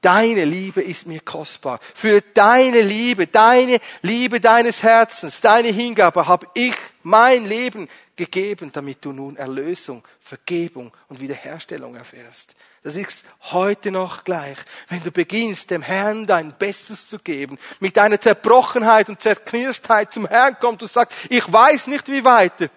Deine 0.00 0.44
Liebe 0.44 0.80
ist 0.80 1.08
mir 1.08 1.20
kostbar. 1.20 1.80
Für 1.94 2.22
deine 2.22 2.82
Liebe, 2.82 3.26
deine 3.26 3.80
Liebe 4.00 4.40
deines 4.40 4.84
Herzens, 4.84 5.40
deine 5.40 5.68
Hingabe 5.68 6.28
habe 6.28 6.46
ich 6.54 6.74
mein 7.02 7.46
Leben 7.46 7.88
gegeben, 8.20 8.70
damit 8.70 9.02
du 9.02 9.12
nun 9.12 9.36
Erlösung, 9.36 10.06
Vergebung 10.20 10.92
und 11.08 11.20
Wiederherstellung 11.20 11.94
erfährst. 11.96 12.54
Das 12.82 12.94
ist 12.94 13.24
heute 13.44 13.90
noch 13.90 14.24
gleich. 14.24 14.58
Wenn 14.90 15.02
du 15.02 15.10
beginnst, 15.10 15.70
dem 15.70 15.80
Herrn 15.80 16.26
dein 16.26 16.52
Bestes 16.58 17.08
zu 17.08 17.18
geben, 17.18 17.58
mit 17.80 17.96
deiner 17.96 18.20
Zerbrochenheit 18.20 19.08
und 19.08 19.22
Zerknirstheit 19.22 20.12
zum 20.12 20.26
Herrn 20.26 20.58
kommt 20.60 20.82
und 20.82 20.88
sagst, 20.88 21.16
ich 21.30 21.50
weiß 21.50 21.86
nicht 21.86 22.08
wie 22.08 22.22
weiter. 22.22 22.68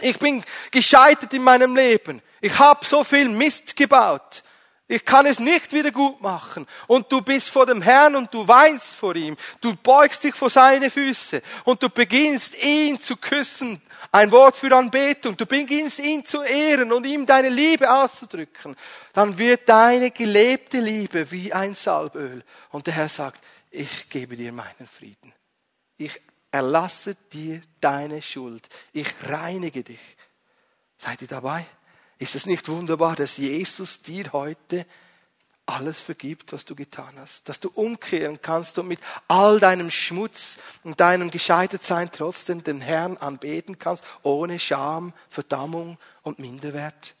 Ich 0.00 0.18
bin 0.18 0.42
gescheitert 0.72 1.32
in 1.34 1.44
meinem 1.44 1.76
Leben. 1.76 2.20
Ich 2.40 2.58
habe 2.58 2.84
so 2.84 3.04
viel 3.04 3.28
Mist 3.28 3.76
gebaut. 3.76 4.42
Ich 4.92 5.04
kann 5.04 5.24
es 5.24 5.38
nicht 5.38 5.72
wieder 5.72 5.92
gut 5.92 6.20
machen. 6.20 6.66
Und 6.88 7.12
du 7.12 7.22
bist 7.22 7.48
vor 7.48 7.64
dem 7.64 7.80
Herrn 7.80 8.16
und 8.16 8.34
du 8.34 8.48
weinst 8.48 8.92
vor 8.92 9.14
ihm. 9.14 9.36
Du 9.60 9.76
beugst 9.76 10.24
dich 10.24 10.34
vor 10.34 10.50
seine 10.50 10.90
Füße 10.90 11.42
und 11.64 11.80
du 11.80 11.88
beginnst 11.88 12.60
ihn 12.60 13.00
zu 13.00 13.16
küssen. 13.16 13.80
Ein 14.10 14.32
Wort 14.32 14.56
für 14.56 14.76
Anbetung. 14.76 15.36
Du 15.36 15.46
beginnst 15.46 16.00
ihn 16.00 16.24
zu 16.24 16.42
ehren 16.42 16.92
und 16.92 17.06
ihm 17.06 17.24
deine 17.24 17.50
Liebe 17.50 17.88
auszudrücken. 17.88 18.74
Dann 19.12 19.38
wird 19.38 19.68
deine 19.68 20.10
gelebte 20.10 20.80
Liebe 20.80 21.30
wie 21.30 21.52
ein 21.52 21.76
Salböl. 21.76 22.42
Und 22.70 22.88
der 22.88 22.94
Herr 22.94 23.08
sagt, 23.08 23.44
ich 23.70 24.08
gebe 24.08 24.34
dir 24.34 24.50
meinen 24.50 24.88
Frieden. 24.88 25.32
Ich 25.98 26.20
erlasse 26.50 27.14
dir 27.32 27.62
deine 27.80 28.22
Schuld. 28.22 28.68
Ich 28.92 29.06
reinige 29.28 29.84
dich. 29.84 30.00
Seid 30.98 31.22
ihr 31.22 31.28
dabei? 31.28 31.64
Ist 32.20 32.34
es 32.34 32.44
nicht 32.44 32.68
wunderbar, 32.68 33.16
dass 33.16 33.38
Jesus 33.38 34.02
dir 34.02 34.30
heute 34.34 34.86
alles 35.64 36.02
vergibt, 36.02 36.52
was 36.52 36.66
du 36.66 36.74
getan 36.74 37.14
hast, 37.16 37.48
dass 37.48 37.60
du 37.60 37.70
umkehren 37.70 38.42
kannst 38.42 38.78
und 38.78 38.88
mit 38.88 39.00
all 39.26 39.58
deinem 39.58 39.90
Schmutz 39.90 40.58
und 40.84 41.00
deinem 41.00 41.30
Gescheitertsein 41.30 42.10
trotzdem 42.12 42.62
den 42.62 42.82
Herrn 42.82 43.16
anbeten 43.16 43.78
kannst, 43.78 44.04
ohne 44.22 44.58
Scham, 44.58 45.14
Verdammung 45.30 45.96
und 46.20 46.38
Minderwert? 46.38 47.14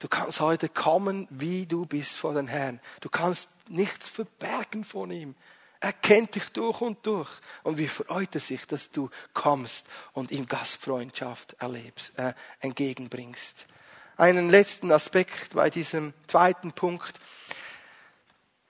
Du 0.00 0.08
kannst 0.08 0.40
heute 0.40 0.68
kommen, 0.68 1.28
wie 1.30 1.64
du 1.64 1.86
bist 1.86 2.16
vor 2.16 2.34
den 2.34 2.48
Herrn. 2.48 2.80
Du 3.00 3.08
kannst 3.08 3.48
nichts 3.68 4.08
verbergen 4.08 4.82
von 4.82 5.12
ihm. 5.12 5.36
Er 5.78 5.92
kennt 5.92 6.34
dich 6.34 6.48
durch 6.48 6.80
und 6.80 7.06
durch. 7.06 7.30
Und 7.62 7.78
wie 7.78 7.88
freut 7.88 8.34
er 8.34 8.40
sich, 8.40 8.66
dass 8.66 8.90
du 8.90 9.08
kommst 9.34 9.86
und 10.14 10.32
ihm 10.32 10.46
Gastfreundschaft 10.46 11.54
erlebst, 11.60 12.18
äh, 12.18 12.34
entgegenbringst 12.58 13.68
einen 14.16 14.50
letzten 14.50 14.92
Aspekt 14.92 15.54
bei 15.54 15.70
diesem 15.70 16.12
zweiten 16.26 16.72
Punkt. 16.72 17.18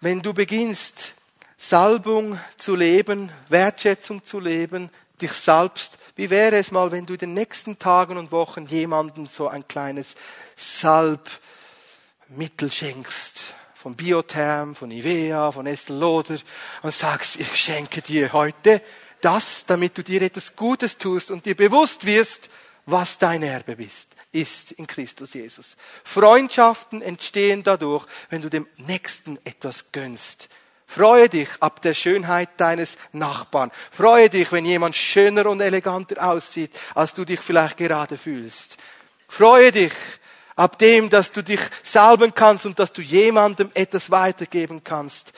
Wenn 0.00 0.22
du 0.22 0.34
beginnst, 0.34 1.14
Salbung 1.56 2.38
zu 2.58 2.74
leben, 2.76 3.32
Wertschätzung 3.48 4.24
zu 4.24 4.40
leben, 4.40 4.90
dich 5.20 5.32
salbst, 5.32 5.98
wie 6.16 6.30
wäre 6.30 6.56
es 6.56 6.70
mal, 6.70 6.92
wenn 6.92 7.06
du 7.06 7.14
in 7.14 7.20
den 7.20 7.34
nächsten 7.34 7.78
Tagen 7.78 8.16
und 8.18 8.32
Wochen 8.32 8.66
jemandem 8.66 9.26
so 9.26 9.48
ein 9.48 9.66
kleines 9.66 10.14
Salbmittel 10.56 11.30
schenkst? 12.70 13.54
Von 13.74 13.96
Biotherm, 13.96 14.74
von 14.74 14.90
Ivea, 14.90 15.52
von 15.52 15.66
Estelle 15.66 15.98
Loder 15.98 16.38
und 16.82 16.94
sagst, 16.94 17.36
ich 17.36 17.54
schenke 17.54 18.00
dir 18.00 18.32
heute 18.32 18.80
das, 19.20 19.66
damit 19.66 19.98
du 19.98 20.02
dir 20.02 20.22
etwas 20.22 20.56
Gutes 20.56 20.96
tust 20.96 21.30
und 21.30 21.44
dir 21.44 21.54
bewusst 21.54 22.06
wirst, 22.06 22.48
was 22.86 23.18
dein 23.18 23.42
Erbe 23.42 23.76
bist 23.76 24.13
ist 24.34 24.72
in 24.72 24.86
Christus 24.86 25.34
Jesus. 25.34 25.76
Freundschaften 26.02 27.02
entstehen 27.02 27.62
dadurch, 27.62 28.04
wenn 28.30 28.42
du 28.42 28.50
dem 28.50 28.66
Nächsten 28.76 29.38
etwas 29.44 29.92
gönnst. 29.92 30.48
Freue 30.86 31.28
dich 31.28 31.48
ab 31.60 31.80
der 31.82 31.94
Schönheit 31.94 32.50
deines 32.58 32.96
Nachbarn. 33.12 33.70
Freue 33.90 34.28
dich, 34.28 34.52
wenn 34.52 34.64
jemand 34.64 34.96
schöner 34.96 35.46
und 35.46 35.60
eleganter 35.60 36.28
aussieht, 36.28 36.70
als 36.94 37.14
du 37.14 37.24
dich 37.24 37.40
vielleicht 37.40 37.76
gerade 37.76 38.18
fühlst. 38.18 38.76
Freue 39.28 39.72
dich 39.72 39.92
ab 40.56 40.78
dem, 40.78 41.10
dass 41.10 41.32
du 41.32 41.42
dich 41.42 41.60
salben 41.82 42.34
kannst 42.34 42.66
und 42.66 42.78
dass 42.78 42.92
du 42.92 43.02
jemandem 43.02 43.70
etwas 43.74 44.10
weitergeben 44.10 44.84
kannst 44.84 45.32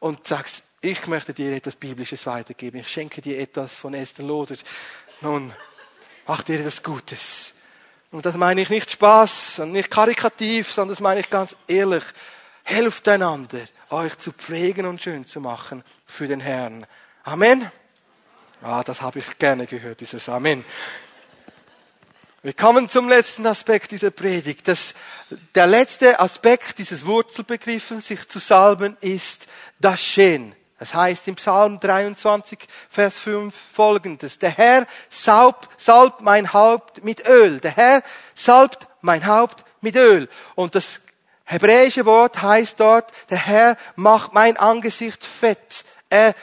und 0.00 0.26
sagst, 0.26 0.62
ich 0.80 1.06
möchte 1.06 1.34
dir 1.34 1.52
etwas 1.54 1.76
Biblisches 1.76 2.26
weitergeben. 2.26 2.80
Ich 2.80 2.88
schenke 2.88 3.20
dir 3.20 3.38
etwas 3.38 3.76
von 3.76 3.94
Esther 3.94 4.24
Loder. 4.24 4.56
Nun, 5.20 5.52
mach 6.26 6.42
dir 6.42 6.60
etwas 6.60 6.82
Gutes. 6.82 7.52
Und 8.10 8.24
das 8.24 8.36
meine 8.36 8.62
ich 8.62 8.70
nicht 8.70 8.90
Spaß 8.90 9.58
und 9.60 9.72
nicht 9.72 9.90
karikativ, 9.90 10.72
sondern 10.72 10.94
das 10.94 11.00
meine 11.00 11.20
ich 11.20 11.28
ganz 11.28 11.54
ehrlich. 11.66 12.04
Helft 12.64 13.08
einander, 13.08 13.60
euch 13.90 14.16
zu 14.18 14.32
pflegen 14.32 14.86
und 14.86 15.02
schön 15.02 15.26
zu 15.26 15.40
machen 15.40 15.84
für 16.06 16.26
den 16.26 16.40
Herrn. 16.40 16.86
Amen. 17.24 17.70
Ah, 18.62 18.82
das 18.82 19.02
habe 19.02 19.20
ich 19.20 19.38
gerne 19.38 19.66
gehört, 19.66 20.00
dieses 20.00 20.28
Amen. 20.28 20.64
Wir 22.42 22.52
kommen 22.52 22.88
zum 22.88 23.08
letzten 23.08 23.46
Aspekt 23.46 23.90
dieser 23.90 24.10
Predigt. 24.10 24.68
Das, 24.68 24.94
der 25.54 25.66
letzte 25.66 26.20
Aspekt 26.20 26.78
dieses 26.78 27.04
Wurzelbegriffes, 27.04 28.06
sich 28.06 28.28
zu 28.28 28.38
salben, 28.38 28.96
ist 29.00 29.46
das 29.80 30.00
Schön. 30.00 30.54
Es 30.78 30.94
heißt 30.94 31.26
im 31.26 31.34
Psalm 31.34 31.80
23, 31.80 32.58
Vers 32.88 33.18
5 33.18 33.54
folgendes. 33.72 34.38
Der 34.38 34.50
Herr 34.50 34.86
salbt, 35.10 35.68
salbt 35.76 36.22
mein 36.22 36.52
Haupt 36.52 37.02
mit 37.02 37.26
Öl. 37.26 37.58
Der 37.58 37.72
Herr 37.72 38.02
salbt 38.34 38.86
mein 39.00 39.26
Haupt 39.26 39.64
mit 39.80 39.96
Öl. 39.96 40.28
Und 40.54 40.76
das 40.76 41.00
hebräische 41.44 42.06
Wort 42.06 42.40
heißt 42.40 42.78
dort, 42.78 43.10
der 43.30 43.38
Herr 43.38 43.76
macht 43.96 44.34
mein 44.34 44.56
Angesicht 44.56 45.24
fett. 45.24 45.84
Er 46.10 46.34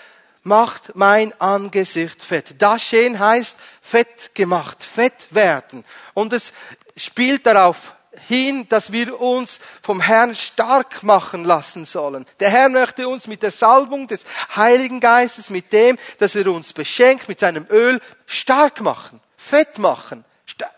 macht 0.44 0.96
mein 0.96 1.34
Angesicht 1.40 2.22
fett. 2.22 2.52
Das 2.52 2.58
Daschen 2.58 3.20
heißt 3.20 3.58
fett 3.82 4.36
gemacht, 4.36 4.84
fett 4.84 5.28
werden. 5.32 5.86
Und 6.14 6.34
es 6.34 6.52
spielt 6.98 7.46
darauf 7.46 7.95
hin, 8.28 8.68
dass 8.70 8.92
wir 8.92 9.20
uns 9.20 9.60
vom 9.82 10.02
Herrn 10.02 10.36
stark 10.36 11.04
machen 11.04 11.44
lassen 11.44 11.86
sollen. 11.86 12.26
Der 12.40 12.50
Herr 12.50 12.70
möchte 12.70 13.08
uns 13.08 13.28
mit 13.28 13.44
der 13.44 13.52
Salbung 13.52 14.08
des 14.08 14.26
Heiligen 14.56 15.00
Geistes, 15.00 15.50
mit 15.50 15.72
dem, 15.74 15.98
dass 16.20 16.36
er 16.36 16.48
uns 16.48 16.74
beschenkt, 16.74 17.28
mit 17.28 17.40
seinem 17.40 17.66
Öl 17.70 18.02
stark 18.26 18.82
machen, 18.82 19.20
fett 19.38 19.78
machen, 19.78 20.26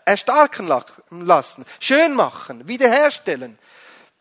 erstarken 0.04 0.68
lassen, 1.10 1.64
schön 1.80 2.14
machen, 2.14 2.66
wiederherstellen. 2.68 3.58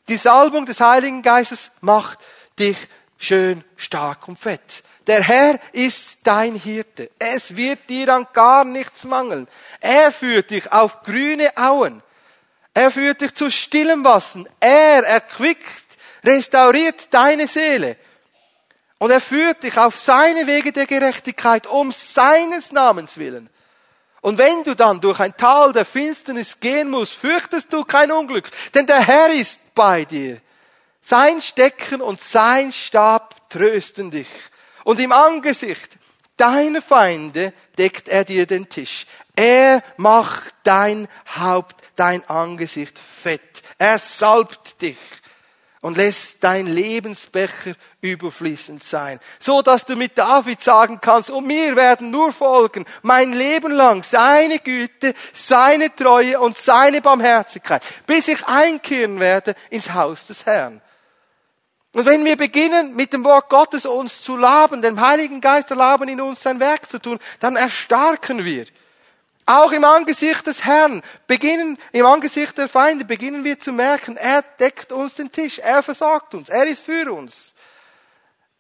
Die 0.07 0.18
Salbung 0.18 0.65
des 0.65 0.80
Heiligen 0.80 1.22
Geistes 1.22 1.72
macht 1.82 2.20
dich 2.59 2.78
schön, 3.18 3.63
stark 3.76 4.28
und 4.28 4.39
fett. 4.39 4.84
Der 5.07 5.24
Herr 5.24 5.59
ist 5.72 6.20
dein 6.28 6.55
Hirte. 6.55 7.09
Es 7.18 7.55
wird 7.55 7.89
dir 7.89 8.13
an 8.13 8.28
gar 8.34 8.65
nichts 8.65 9.05
mangeln. 9.05 9.47
Er 9.80 10.11
führt 10.11 10.51
dich 10.51 10.72
auf 10.72 11.03
grüne 11.03 11.55
Auen. 11.57 12.03
Er 12.78 12.91
führt 12.91 13.21
dich 13.21 13.34
zu 13.34 13.49
stillem 13.49 14.03
Wasser. 14.03 14.43
Er 14.59 15.03
erquickt, 15.03 15.97
restauriert 16.23 17.11
deine 17.11 17.47
Seele. 17.47 17.97
Und 18.99 19.09
er 19.09 19.19
führt 19.19 19.63
dich 19.63 19.75
auf 19.80 19.97
seine 19.97 20.45
Wege 20.45 20.71
der 20.71 20.86
Gerechtigkeit 20.86 21.65
um 21.65 21.91
seines 21.91 22.71
Namens 22.71 23.17
willen. 23.17 23.49
Und 24.21 24.38
wenn 24.38 24.63
du 24.63 24.75
dann 24.75 25.01
durch 25.01 25.19
ein 25.19 25.36
Tal 25.36 25.73
der 25.73 25.86
Finsternis 25.86 26.59
gehen 26.59 26.91
musst, 26.91 27.15
fürchtest 27.15 27.73
du 27.73 27.84
kein 27.84 28.11
Unglück, 28.11 28.47
denn 28.75 28.86
der 28.86 28.99
Herr 28.99 29.32
ist 29.32 29.59
bei 29.73 30.05
dir. 30.05 30.39
Sein 31.01 31.41
Stecken 31.41 31.99
und 31.99 32.21
sein 32.21 32.71
Stab 32.71 33.49
trösten 33.49 34.11
dich. 34.11 34.30
Und 34.84 34.99
im 34.99 35.13
Angesicht 35.13 35.97
deiner 36.36 36.84
Feinde 36.84 37.53
deckt 37.75 38.07
er 38.07 38.23
dir 38.23 38.45
den 38.45 38.69
Tisch. 38.69 39.07
Er 39.38 39.84
macht 39.98 40.56
dein 40.64 41.08
Haupt, 41.38 41.76
dein 41.96 42.28
Angesicht 42.28 42.98
fett. 42.98 43.62
Er 43.78 44.00
salbt 44.00 44.82
dich 44.82 44.98
und 45.82 45.96
lässt 45.96 46.44
dein 46.44 46.66
Lebensbecher 46.66 47.76
überfließend 48.02 48.84
sein, 48.84 49.20
so 49.40 49.62
dass 49.62 49.86
du 49.86 49.96
mit 49.96 50.18
David 50.18 50.60
sagen 50.60 51.00
kannst, 51.00 51.30
und 51.30 51.46
mir 51.46 51.76
werden 51.76 52.10
nur 52.10 52.34
folgen, 52.34 52.84
mein 53.04 53.32
Leben 53.32 53.74
lang, 53.74 54.02
seine 54.02 54.58
Güte, 54.58 55.14
seine 55.34 55.96
Treue 55.96 56.40
und 56.40 56.58
seine 56.58 57.00
Barmherzigkeit, 57.00 57.84
bis 58.08 58.28
ich 58.30 58.44
einkehren 58.48 59.20
werde 59.20 59.54
ins 59.70 59.94
Haus 59.94 60.26
des 60.26 60.48
Herrn. 60.48 60.82
Und 61.94 62.08
wenn 62.08 62.26
wir 62.26 62.38
beginnen, 62.38 62.96
mit 62.96 63.14
dem 63.14 63.24
Wort 63.24 63.50
Gottes 63.50 63.86
uns 63.86 64.20
zu 64.20 64.36
laben, 64.36 64.82
dem 64.82 65.00
Heiligen 65.00 65.42
Geist 65.42 65.70
erlauben, 65.70 66.10
in 66.10 66.22
uns 66.22 66.42
sein 66.42 66.60
Werk 66.60 66.90
zu 66.90 66.98
tun, 66.98 67.20
dann 67.40 67.56
erstarken 67.56 68.44
wir. 68.44 68.66
Auch 69.50 69.72
im 69.72 69.86
Angesicht 69.86 70.45
des 70.45 70.66
Herrn 70.66 71.02
beginnen, 71.26 71.78
im 71.93 72.06
Angesicht 72.06 72.58
der 72.58 72.68
Feinde 72.68 73.06
beginnen 73.06 73.45
wir 73.45 73.58
zu 73.58 73.72
merken, 73.72 74.18
er 74.18 74.41
deckt 74.41 74.91
uns 74.91 75.14
den 75.14 75.32
Tisch, 75.32 75.60
er 75.60 75.82
versorgt 75.82 76.34
uns, 76.34 76.50
er 76.50 76.68
ist 76.68 76.84
für 76.84 77.14
uns. 77.14 77.56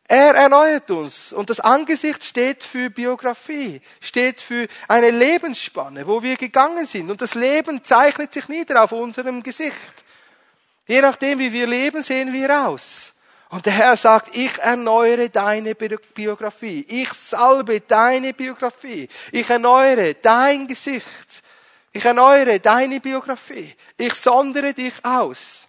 Er 0.07 0.33
erneuert 0.35 0.89
uns. 0.89 1.33
Und 1.33 1.49
das 1.49 1.59
Angesicht 1.59 2.23
steht 2.23 2.63
für 2.63 2.89
Biografie, 2.89 3.81
steht 3.99 4.39
für 4.39 4.69
eine 4.87 5.11
Lebensspanne, 5.11 6.07
wo 6.07 6.23
wir 6.23 6.37
gegangen 6.37 6.85
sind. 6.85 7.11
Und 7.11 7.21
das 7.21 7.35
Leben 7.35 7.83
zeichnet 7.83 8.33
sich 8.33 8.47
nieder 8.47 8.81
auf 8.81 8.93
unserem 8.93 9.43
Gesicht. 9.43 10.05
Je 10.87 11.01
nachdem, 11.01 11.39
wie 11.39 11.51
wir 11.51 11.67
leben, 11.67 12.01
sehen 12.01 12.31
wir 12.31 12.65
aus. 12.65 13.11
Und 13.49 13.65
der 13.65 13.73
Herr 13.73 13.95
sagt, 13.95 14.35
ich 14.35 14.57
erneuere 14.59 15.29
deine 15.29 15.73
Biografie. 15.73 16.85
Ich 16.89 17.13
salbe 17.13 17.79
deine 17.79 18.33
Biografie. 18.33 19.07
Ich 19.31 19.49
erneuere 19.49 20.13
dein 20.15 20.67
Gesicht. 20.67 21.43
Ich 21.93 22.03
erneuere 22.03 22.59
deine 22.59 22.99
Biografie. 22.99 23.73
Ich 23.97 24.13
sondere 24.15 24.73
dich 24.73 24.93
aus. 25.03 25.67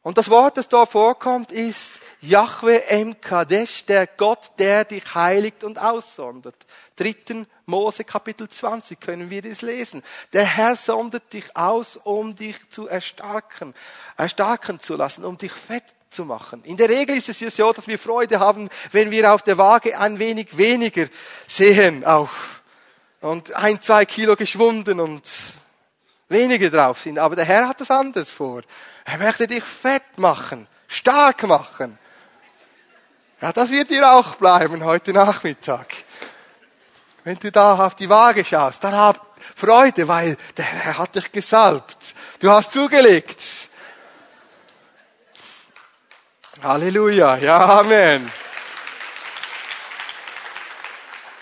Und 0.00 0.16
das 0.18 0.30
Wort, 0.30 0.56
das 0.56 0.68
dort 0.68 0.90
vorkommt, 0.90 1.52
ist 1.52 2.01
Yahweh 2.22 2.78
M. 2.86 3.20
Kadesh, 3.20 3.84
der 3.84 4.06
Gott, 4.06 4.52
der 4.58 4.84
dich 4.84 5.14
heiligt 5.14 5.64
und 5.64 5.76
aussondert. 5.76 6.54
Dritten 6.94 7.48
Mose 7.66 8.04
Kapitel 8.04 8.48
20 8.48 9.00
können 9.00 9.28
wir 9.28 9.42
das 9.42 9.60
lesen. 9.60 10.04
Der 10.32 10.44
Herr 10.44 10.76
sondert 10.76 11.32
dich 11.32 11.56
aus, 11.56 11.96
um 11.96 12.36
dich 12.36 12.56
zu 12.70 12.86
erstarken, 12.86 13.74
erstarken 14.16 14.78
zu 14.78 14.94
lassen, 14.94 15.24
um 15.24 15.36
dich 15.36 15.50
fett 15.50 15.82
zu 16.10 16.24
machen. 16.24 16.62
In 16.62 16.76
der 16.76 16.88
Regel 16.88 17.16
ist 17.16 17.28
es 17.28 17.40
ja 17.40 17.50
so, 17.50 17.72
dass 17.72 17.88
wir 17.88 17.98
Freude 17.98 18.38
haben, 18.38 18.68
wenn 18.92 19.10
wir 19.10 19.32
auf 19.32 19.42
der 19.42 19.58
Waage 19.58 19.98
ein 19.98 20.20
wenig 20.20 20.56
weniger 20.56 21.08
sehen 21.48 22.04
auf 22.04 22.62
und 23.20 23.52
ein, 23.54 23.82
zwei 23.82 24.04
Kilo 24.04 24.36
geschwunden 24.36 25.00
und 25.00 25.28
weniger 26.28 26.70
drauf 26.70 27.00
sind. 27.00 27.18
Aber 27.18 27.34
der 27.34 27.46
Herr 27.46 27.68
hat 27.68 27.80
das 27.80 27.90
anders 27.90 28.30
vor. 28.30 28.62
Er 29.04 29.18
möchte 29.18 29.48
dich 29.48 29.64
fett 29.64 30.18
machen, 30.18 30.68
stark 30.86 31.42
machen. 31.48 31.98
Ja, 33.42 33.52
das 33.52 33.70
wird 33.70 33.90
dir 33.90 34.08
auch 34.08 34.36
bleiben 34.36 34.84
heute 34.84 35.12
Nachmittag. 35.12 35.88
Wenn 37.24 37.36
du 37.40 37.50
da 37.50 37.84
auf 37.84 37.96
die 37.96 38.08
Waage 38.08 38.44
schaust, 38.44 38.84
dann 38.84 38.94
hab 38.94 39.36
Freude, 39.56 40.06
weil 40.06 40.36
der 40.56 40.64
Herr 40.64 40.98
hat 40.98 41.16
dich 41.16 41.32
gesalbt. 41.32 42.14
Du 42.38 42.48
hast 42.48 42.72
zugelegt. 42.72 43.42
Halleluja. 46.62 47.36
Ja, 47.38 47.80
Amen. 47.80 48.30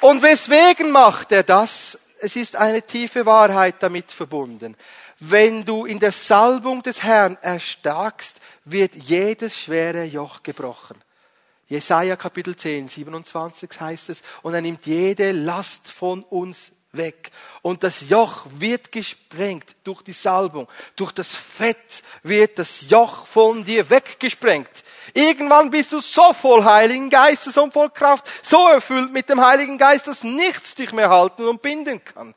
Und 0.01 0.23
weswegen 0.23 0.93
macht 0.93 1.33
er 1.33 1.43
das? 1.43 1.99
Es 2.19 2.35
ist 2.35 2.57
eine 2.57 2.81
tiefe 2.81 3.27
Wahrheit 3.27 3.75
damit 3.81 4.11
verbunden. 4.11 4.75
Wenn 5.19 5.67
du 5.67 5.85
in 5.85 5.99
der 5.99 6.13
Salbung 6.13 6.83
des 6.83 7.03
Herrn 7.03 7.37
erstarkst, 7.43 8.41
wird 8.65 8.95
jedes 8.95 9.55
schwere 9.59 10.05
Joch 10.05 10.43
gebrochen. 10.43 10.97
Jesaja 11.71 12.17
Kapitel 12.17 12.57
10, 12.57 12.89
27 12.89 13.81
heißt 13.81 14.09
es, 14.09 14.23
und 14.43 14.55
er 14.55 14.61
nimmt 14.61 14.87
jede 14.87 15.31
Last 15.31 15.89
von 15.89 16.25
uns 16.25 16.73
weg. 16.91 17.31
Und 17.63 17.85
das 17.85 18.09
Joch 18.09 18.45
wird 18.51 18.91
gesprengt 18.91 19.77
durch 19.85 20.03
die 20.03 20.13
Salbung. 20.13 20.67
Durch 20.97 21.13
das 21.13 21.29
Fett 21.29 22.03
wird 22.25 22.59
das 22.59 22.91
Joch 22.91 23.25
von 23.25 23.63
dir 23.63 23.89
weggesprengt. 23.89 24.83
Irgendwann 25.15 25.71
bist 25.71 25.93
du 25.93 26.01
so 26.01 26.33
voll 26.33 26.65
Heiligen 26.65 27.09
Geistes 27.09 27.57
und 27.57 27.73
voll 27.73 27.91
Kraft, 27.91 28.29
so 28.43 28.67
erfüllt 28.67 29.13
mit 29.13 29.29
dem 29.29 29.41
Heiligen 29.41 29.79
Geist, 29.79 30.09
dass 30.09 30.25
nichts 30.25 30.75
dich 30.75 30.93
mehr 30.93 31.11
halten 31.11 31.47
und 31.47 31.63
binden 31.63 32.05
kann. 32.05 32.35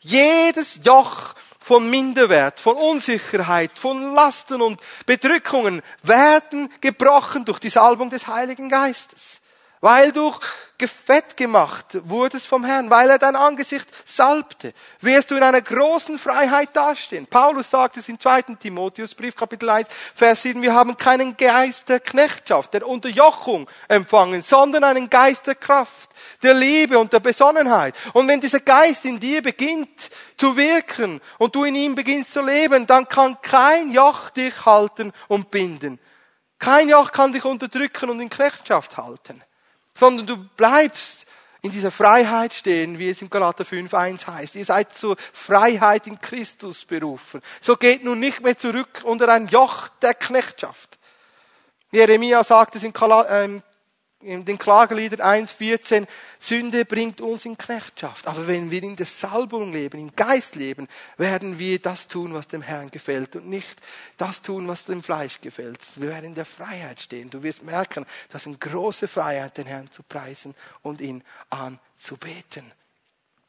Jedes 0.00 0.80
Joch 0.82 1.34
von 1.64 1.88
Minderwert, 1.88 2.60
von 2.60 2.76
Unsicherheit, 2.76 3.78
von 3.78 4.14
Lasten 4.14 4.60
und 4.60 4.78
Bedrückungen 5.06 5.80
werden 6.02 6.70
gebrochen 6.82 7.46
durch 7.46 7.58
die 7.58 7.70
Salbung 7.70 8.10
des 8.10 8.26
Heiligen 8.26 8.68
Geistes. 8.68 9.40
Weil 9.84 10.12
du 10.12 10.32
gefett 10.78 11.36
gemacht 11.36 11.84
wurdest 12.04 12.46
vom 12.46 12.64
Herrn, 12.64 12.88
weil 12.88 13.10
er 13.10 13.18
dein 13.18 13.36
Angesicht 13.36 13.86
salbte, 14.06 14.72
wirst 15.02 15.30
du 15.30 15.36
in 15.36 15.42
einer 15.42 15.60
großen 15.60 16.18
Freiheit 16.18 16.74
dastehen. 16.74 17.26
Paulus 17.26 17.68
sagt 17.68 17.98
es 17.98 18.08
im 18.08 18.18
2. 18.18 18.56
Timotheusbrief, 18.58 19.36
Kapitel 19.36 19.68
1, 19.68 19.86
Vers 20.14 20.40
7, 20.40 20.62
wir 20.62 20.72
haben 20.72 20.96
keinen 20.96 21.36
Geist 21.36 21.90
der 21.90 22.00
Knechtschaft, 22.00 22.72
der 22.72 22.88
Unterjochung 22.88 23.68
empfangen, 23.86 24.42
sondern 24.42 24.84
einen 24.84 25.10
Geist 25.10 25.48
der 25.48 25.54
Kraft, 25.54 26.08
der 26.42 26.54
Liebe 26.54 26.98
und 26.98 27.12
der 27.12 27.20
Besonnenheit. 27.20 27.94
Und 28.14 28.26
wenn 28.26 28.40
dieser 28.40 28.60
Geist 28.60 29.04
in 29.04 29.20
dir 29.20 29.42
beginnt 29.42 30.08
zu 30.38 30.56
wirken 30.56 31.20
und 31.36 31.54
du 31.54 31.64
in 31.64 31.74
ihm 31.74 31.94
beginnst 31.94 32.32
zu 32.32 32.40
leben, 32.40 32.86
dann 32.86 33.06
kann 33.06 33.36
kein 33.42 33.92
Joch 33.92 34.30
dich 34.30 34.64
halten 34.64 35.12
und 35.28 35.50
binden. 35.50 36.00
Kein 36.58 36.88
Joch 36.88 37.12
kann 37.12 37.34
dich 37.34 37.44
unterdrücken 37.44 38.08
und 38.08 38.20
in 38.20 38.30
Knechtschaft 38.30 38.96
halten 38.96 39.42
sondern 39.94 40.26
du 40.26 40.36
bleibst 40.36 41.26
in 41.62 41.70
dieser 41.70 41.90
Freiheit 41.90 42.52
stehen, 42.52 42.98
wie 42.98 43.08
es 43.08 43.22
im 43.22 43.30
Galater 43.30 43.64
5.1 43.64 44.26
heißt. 44.26 44.54
Ihr 44.56 44.66
seid 44.66 44.92
zur 44.92 45.16
Freiheit 45.32 46.06
in 46.06 46.20
Christus 46.20 46.84
berufen. 46.84 47.40
So 47.62 47.76
geht 47.76 48.04
nun 48.04 48.20
nicht 48.20 48.42
mehr 48.42 48.58
zurück 48.58 49.00
unter 49.04 49.30
ein 49.30 49.48
Joch 49.48 49.88
der 50.02 50.12
Knechtschaft. 50.12 50.98
Jeremia 51.90 52.44
sagt 52.44 52.76
es 52.76 52.82
in 52.82 52.92
ähm, 53.30 53.62
in 54.24 54.44
den 54.44 54.58
Klageliedern 54.58 55.20
1,14, 55.20 56.06
Sünde 56.38 56.84
bringt 56.84 57.20
uns 57.20 57.44
in 57.44 57.56
Knechtschaft. 57.56 58.26
Aber 58.26 58.46
wenn 58.46 58.70
wir 58.70 58.82
in 58.82 58.96
der 58.96 59.06
Salbung 59.06 59.72
leben, 59.72 60.00
im 60.00 60.16
Geist 60.16 60.56
leben, 60.56 60.88
werden 61.16 61.58
wir 61.58 61.78
das 61.78 62.08
tun, 62.08 62.34
was 62.34 62.48
dem 62.48 62.62
Herrn 62.62 62.90
gefällt 62.90 63.36
und 63.36 63.48
nicht 63.48 63.80
das 64.16 64.42
tun, 64.42 64.66
was 64.68 64.84
dem 64.84 65.02
Fleisch 65.02 65.40
gefällt. 65.40 65.80
Wir 65.96 66.08
werden 66.08 66.26
in 66.26 66.34
der 66.34 66.46
Freiheit 66.46 67.00
stehen. 67.00 67.30
Du 67.30 67.42
wirst 67.42 67.62
merken, 67.62 68.06
das 68.30 68.42
ist 68.42 68.46
eine 68.48 68.58
große 68.58 69.08
Freiheit, 69.08 69.56
den 69.56 69.66
Herrn 69.66 69.90
zu 69.90 70.02
preisen 70.02 70.54
und 70.82 71.00
ihn 71.00 71.22
anzubeten. 71.50 72.72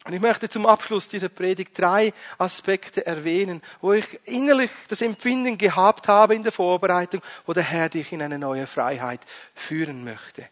Und 0.05 0.13
ich 0.13 0.21
möchte 0.21 0.47
zum 0.47 0.67
Abschluss 0.67 1.07
dieser 1.07 1.29
Predigt 1.29 1.77
drei 1.79 2.13
Aspekte 2.37 3.07
erwähnen, 3.07 3.59
wo 3.81 3.93
ich 3.93 4.19
innerlich 4.25 4.69
das 4.87 5.01
Empfinden 5.01 5.57
gehabt 5.57 6.07
habe 6.07 6.35
in 6.35 6.43
der 6.43 6.51
Vorbereitung, 6.51 7.21
wo 7.47 7.53
der 7.53 7.63
Herr 7.63 7.89
dich 7.89 8.11
in 8.11 8.21
eine 8.21 8.37
neue 8.37 8.67
Freiheit 8.67 9.21
führen 9.55 10.03
möchte. 10.03 10.47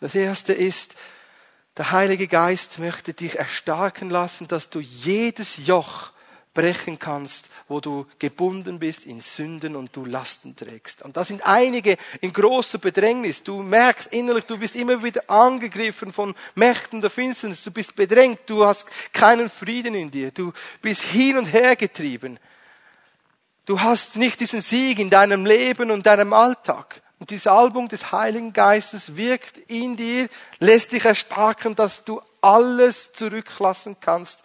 Das 0.00 0.14
erste 0.14 0.52
ist, 0.52 0.94
der 1.76 1.90
Heilige 1.90 2.26
Geist 2.26 2.78
möchte 2.78 3.12
dich 3.12 3.38
erstarken 3.38 4.10
lassen, 4.10 4.48
dass 4.48 4.70
du 4.70 4.80
jedes 4.80 5.66
Joch 5.66 6.12
brechen 6.56 6.98
kannst, 6.98 7.50
wo 7.68 7.80
du 7.80 8.06
gebunden 8.18 8.78
bist 8.78 9.04
in 9.04 9.20
Sünden 9.20 9.76
und 9.76 9.94
du 9.94 10.06
Lasten 10.06 10.56
trägst. 10.56 11.02
Und 11.02 11.18
da 11.18 11.24
sind 11.24 11.46
einige 11.46 11.98
in 12.22 12.32
großer 12.32 12.78
Bedrängnis. 12.78 13.42
Du 13.42 13.62
merkst 13.62 14.10
innerlich, 14.12 14.46
du 14.46 14.56
bist 14.56 14.74
immer 14.74 15.02
wieder 15.02 15.28
angegriffen 15.28 16.14
von 16.14 16.34
Mächten 16.54 17.02
der 17.02 17.10
Finsternis. 17.10 17.62
Du 17.62 17.70
bist 17.70 17.94
bedrängt. 17.94 18.40
Du 18.46 18.64
hast 18.64 18.88
keinen 19.12 19.50
Frieden 19.50 19.94
in 19.94 20.10
dir. 20.10 20.30
Du 20.30 20.52
bist 20.80 21.02
hin 21.02 21.36
und 21.36 21.44
her 21.44 21.76
getrieben. 21.76 22.40
Du 23.66 23.80
hast 23.80 24.16
nicht 24.16 24.40
diesen 24.40 24.62
Sieg 24.62 24.98
in 24.98 25.10
deinem 25.10 25.44
Leben 25.44 25.90
und 25.90 26.06
deinem 26.06 26.32
Alltag. 26.32 27.02
Und 27.18 27.30
die 27.30 27.38
Salbung 27.38 27.88
des 27.88 28.12
Heiligen 28.12 28.52
Geistes 28.52 29.16
wirkt 29.16 29.56
in 29.68 29.96
dir, 29.96 30.28
lässt 30.58 30.92
dich 30.92 31.04
erstarken, 31.04 31.74
dass 31.74 32.04
du 32.04 32.20
alles 32.42 33.12
zurücklassen 33.12 33.96
kannst, 34.00 34.42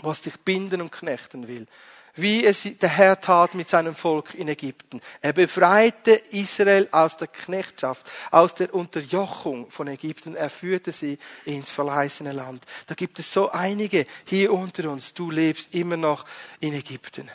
was 0.00 0.20
dich 0.22 0.38
binden 0.40 0.80
und 0.80 0.92
knechten 0.92 1.48
will. 1.48 1.66
Wie 2.14 2.44
es 2.44 2.62
der 2.62 2.88
Herr 2.88 3.20
tat 3.20 3.54
mit 3.54 3.68
seinem 3.68 3.94
Volk 3.94 4.34
in 4.34 4.48
Ägypten. 4.48 5.00
Er 5.22 5.32
befreite 5.32 6.12
Israel 6.12 6.88
aus 6.90 7.16
der 7.16 7.28
Knechtschaft, 7.28 8.10
aus 8.32 8.56
der 8.56 8.74
Unterjochung 8.74 9.70
von 9.70 9.86
Ägypten. 9.86 10.34
Er 10.34 10.50
führte 10.50 10.90
sie 10.90 11.18
ins 11.44 11.70
verheißene 11.70 12.32
Land. 12.32 12.64
Da 12.88 12.96
gibt 12.96 13.20
es 13.20 13.32
so 13.32 13.52
einige 13.52 14.04
hier 14.24 14.52
unter 14.52 14.90
uns. 14.90 15.14
Du 15.14 15.30
lebst 15.30 15.74
immer 15.76 15.96
noch 15.96 16.24
in 16.58 16.74
Ägypten. 16.74 17.30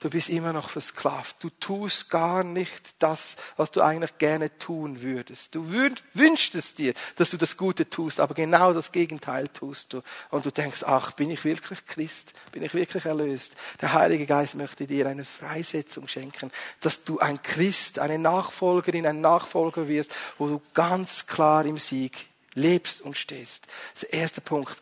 Du 0.00 0.10
bist 0.10 0.28
immer 0.28 0.52
noch 0.52 0.70
versklavt. 0.70 1.42
Du 1.42 1.50
tust 1.50 2.08
gar 2.08 2.44
nicht 2.44 2.94
das, 3.00 3.34
was 3.56 3.72
du 3.72 3.82
eigentlich 3.82 4.16
gerne 4.18 4.56
tun 4.58 5.02
würdest. 5.02 5.56
Du 5.56 5.72
wünschst 6.14 6.54
es 6.54 6.74
dir, 6.74 6.94
dass 7.16 7.30
du 7.30 7.36
das 7.36 7.56
Gute 7.56 7.90
tust, 7.90 8.20
aber 8.20 8.34
genau 8.34 8.72
das 8.72 8.92
Gegenteil 8.92 9.48
tust 9.48 9.92
du. 9.92 10.02
Und 10.30 10.46
du 10.46 10.52
denkst, 10.52 10.84
ach, 10.86 11.12
bin 11.12 11.30
ich 11.30 11.44
wirklich 11.44 11.84
Christ? 11.86 12.32
Bin 12.52 12.62
ich 12.62 12.74
wirklich 12.74 13.06
erlöst? 13.06 13.56
Der 13.80 13.92
Heilige 13.92 14.26
Geist 14.26 14.54
möchte 14.54 14.86
dir 14.86 15.08
eine 15.08 15.24
Freisetzung 15.24 16.06
schenken, 16.06 16.52
dass 16.80 17.02
du 17.02 17.18
ein 17.18 17.42
Christ, 17.42 17.98
eine 17.98 18.20
Nachfolgerin, 18.20 19.04
ein 19.04 19.20
Nachfolger 19.20 19.88
wirst, 19.88 20.14
wo 20.38 20.46
du 20.46 20.62
ganz 20.74 21.26
klar 21.26 21.66
im 21.66 21.78
Sieg 21.78 22.28
lebst 22.54 23.00
und 23.00 23.16
stehst. 23.16 23.66
Das 23.94 24.04
ist 24.04 24.12
der 24.12 24.20
erste 24.20 24.40
Punkt. 24.40 24.76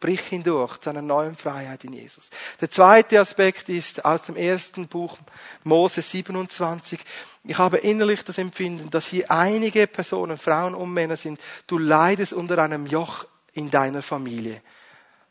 Brich 0.00 0.22
hindurch 0.22 0.78
zu 0.78 0.90
einer 0.90 1.02
neuen 1.02 1.34
Freiheit 1.34 1.84
in 1.84 1.92
Jesus. 1.92 2.30
Der 2.60 2.70
zweite 2.70 3.20
Aspekt 3.20 3.68
ist 3.68 4.04
aus 4.04 4.22
dem 4.22 4.36
ersten 4.36 4.88
Buch 4.88 5.18
Mose 5.62 6.00
27. 6.00 6.98
Ich 7.44 7.58
habe 7.58 7.76
innerlich 7.76 8.24
das 8.24 8.38
Empfinden, 8.38 8.90
dass 8.90 9.06
hier 9.06 9.30
einige 9.30 9.86
Personen, 9.86 10.38
Frauen 10.38 10.74
und 10.74 10.92
Männer 10.92 11.16
sind, 11.16 11.38
du 11.66 11.78
leidest 11.78 12.32
unter 12.32 12.58
einem 12.58 12.86
Joch 12.86 13.26
in 13.52 13.70
deiner 13.70 14.02
Familie. 14.02 14.62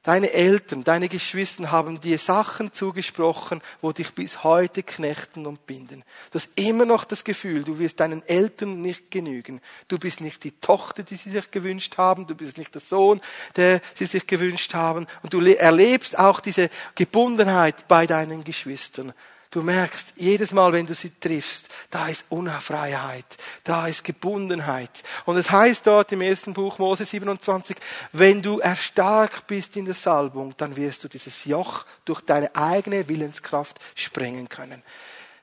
Deine 0.04 0.32
Eltern, 0.32 0.86
deine 0.86 1.10
Geschwister 1.10 1.72
haben 1.72 2.00
dir 2.00 2.18
Sachen 2.18 2.74
zugesprochen, 2.74 3.62
wo 3.82 3.92
dich 3.92 4.14
bis 4.14 4.46
heute 4.46 4.82
knechten 4.82 5.46
und 5.46 5.66
binden. 5.66 6.06
Du 6.32 6.40
hast 6.40 6.48
immer 6.56 6.86
noch 6.86 7.04
das 7.04 7.26
Gefühl, 7.26 7.66
du 7.66 7.80
wirst 7.80 8.00
deinen 8.00 8.26
Eltern 8.26 8.82
nicht 8.82 9.12
genügen. 9.12 9.60
Du 9.90 10.00
bist 10.00 10.22
nicht 10.22 10.46
die 10.46 10.52
Tochter, 10.52 11.04
die 11.04 11.16
sie 11.16 11.32
sich 11.32 11.52
gewünscht 11.52 11.98
haben. 11.98 12.28
Du 12.28 12.36
bist 12.36 12.58
nicht 12.58 12.74
der 12.74 12.82
Sohn, 12.82 13.20
der 13.58 13.82
sie 13.94 14.06
sich 14.06 14.26
gewünscht 14.26 14.74
haben. 14.74 15.06
Und 15.22 15.34
du 15.34 15.42
erlebst 15.42 16.18
auch 16.18 16.40
diese 16.40 16.70
Gebundenheit 16.96 17.90
bei 17.90 18.08
deinen 18.08 18.46
Geschwistern. 18.46 19.14
Du 19.52 19.64
merkst, 19.64 20.14
jedes 20.18 20.52
Mal, 20.52 20.74
wenn 20.74 20.86
du 20.86 20.94
sie 20.94 21.10
triffst, 21.20 21.70
da 21.90 22.08
ist 22.08 22.24
Unfreiheit, 22.30 23.26
da 23.64 23.88
ist 23.88 24.04
Gebundenheit. 24.04 24.92
Und 25.26 25.38
es 25.38 25.50
heißt 25.50 25.88
dort 25.88 26.12
im 26.12 26.22
ersten 26.22 26.54
Buch 26.54 26.78
Mose 26.78 27.04
27, 27.04 27.76
wenn 28.12 28.44
du 28.44 28.60
erstarkt 28.60 29.48
bist 29.48 29.76
in 29.76 29.86
der 29.86 29.96
Salbung, 29.96 30.54
dann 30.58 30.76
wirst 30.76 31.04
du 31.04 31.08
dieses 31.08 31.46
Joch 31.46 31.86
durch 32.06 32.22
deine 32.22 32.56
eigene 32.56 33.08
Willenskraft 33.08 33.80
sprengen 33.96 34.50
können. 34.50 34.84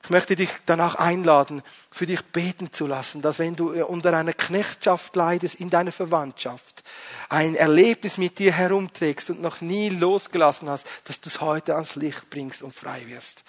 Ich 0.07 0.09
möchte 0.09 0.37
dich 0.37 0.51
danach 0.65 0.95
einladen, 0.95 1.61
für 1.91 2.05
dich 2.05 2.23
beten 2.23 2.71
zu 2.71 2.87
lassen, 2.87 3.21
dass 3.21 3.39
wenn 3.39 3.57
du 3.57 3.73
unter 3.87 4.15
einer 4.15 4.31
Knechtschaft 4.31 5.17
leidest 5.17 5.55
in 5.55 5.69
deiner 5.69 5.91
Verwandtschaft, 5.91 6.81
ein 7.27 7.55
Erlebnis 7.55 8.17
mit 8.17 8.39
dir 8.39 8.53
herumträgst 8.53 9.31
und 9.31 9.41
noch 9.41 9.59
nie 9.59 9.89
losgelassen 9.89 10.69
hast, 10.69 10.87
dass 11.03 11.19
du 11.19 11.27
es 11.27 11.41
heute 11.41 11.75
ans 11.75 11.95
Licht 11.95 12.29
bringst 12.29 12.61
und 12.61 12.73
frei 12.73 13.05
wirst. 13.07 13.43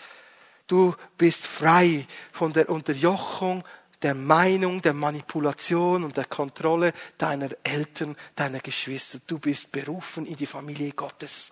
Du 0.69 0.95
bist 1.17 1.45
frei 1.47 2.07
von 2.31 2.53
der 2.53 2.69
Unterjochung, 2.69 3.65
der 4.03 4.15
Meinung, 4.15 4.83
der 4.83 4.93
Manipulation 4.93 6.05
und 6.05 6.17
der 6.17 6.27
Kontrolle 6.27 6.93
deiner 7.17 7.49
Eltern, 7.65 8.15
deiner 8.37 8.61
Geschwister. 8.61 9.19
Du 9.27 9.39
bist 9.39 9.73
berufen 9.73 10.27
in 10.27 10.37
die 10.37 10.47
Familie 10.47 10.93
Gottes. 10.93 11.51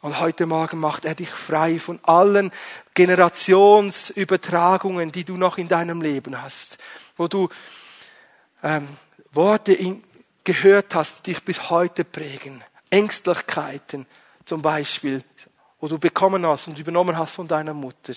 Und 0.00 0.18
heute 0.20 0.46
Morgen 0.46 0.80
macht 0.80 1.04
er 1.04 1.14
dich 1.14 1.28
frei 1.28 1.78
von 1.78 2.00
allen 2.02 2.50
Generationsübertragungen, 2.94 5.12
die 5.12 5.24
du 5.24 5.36
noch 5.36 5.58
in 5.58 5.68
deinem 5.68 6.00
Leben 6.00 6.42
hast, 6.42 6.78
wo 7.16 7.28
du 7.28 7.50
ähm, 8.62 8.88
Worte 9.32 9.74
in, 9.74 10.02
gehört 10.44 10.94
hast, 10.94 11.26
die 11.26 11.32
dich 11.32 11.44
bis 11.44 11.68
heute 11.68 12.04
prägen. 12.04 12.64
Ängstlichkeiten 12.88 14.06
zum 14.44 14.62
Beispiel 14.62 15.22
wo 15.84 15.88
du 15.88 15.98
bekommen 15.98 16.46
hast 16.46 16.66
und 16.66 16.78
übernommen 16.78 17.18
hast 17.18 17.32
von 17.32 17.46
deiner 17.46 17.74
Mutter. 17.74 18.14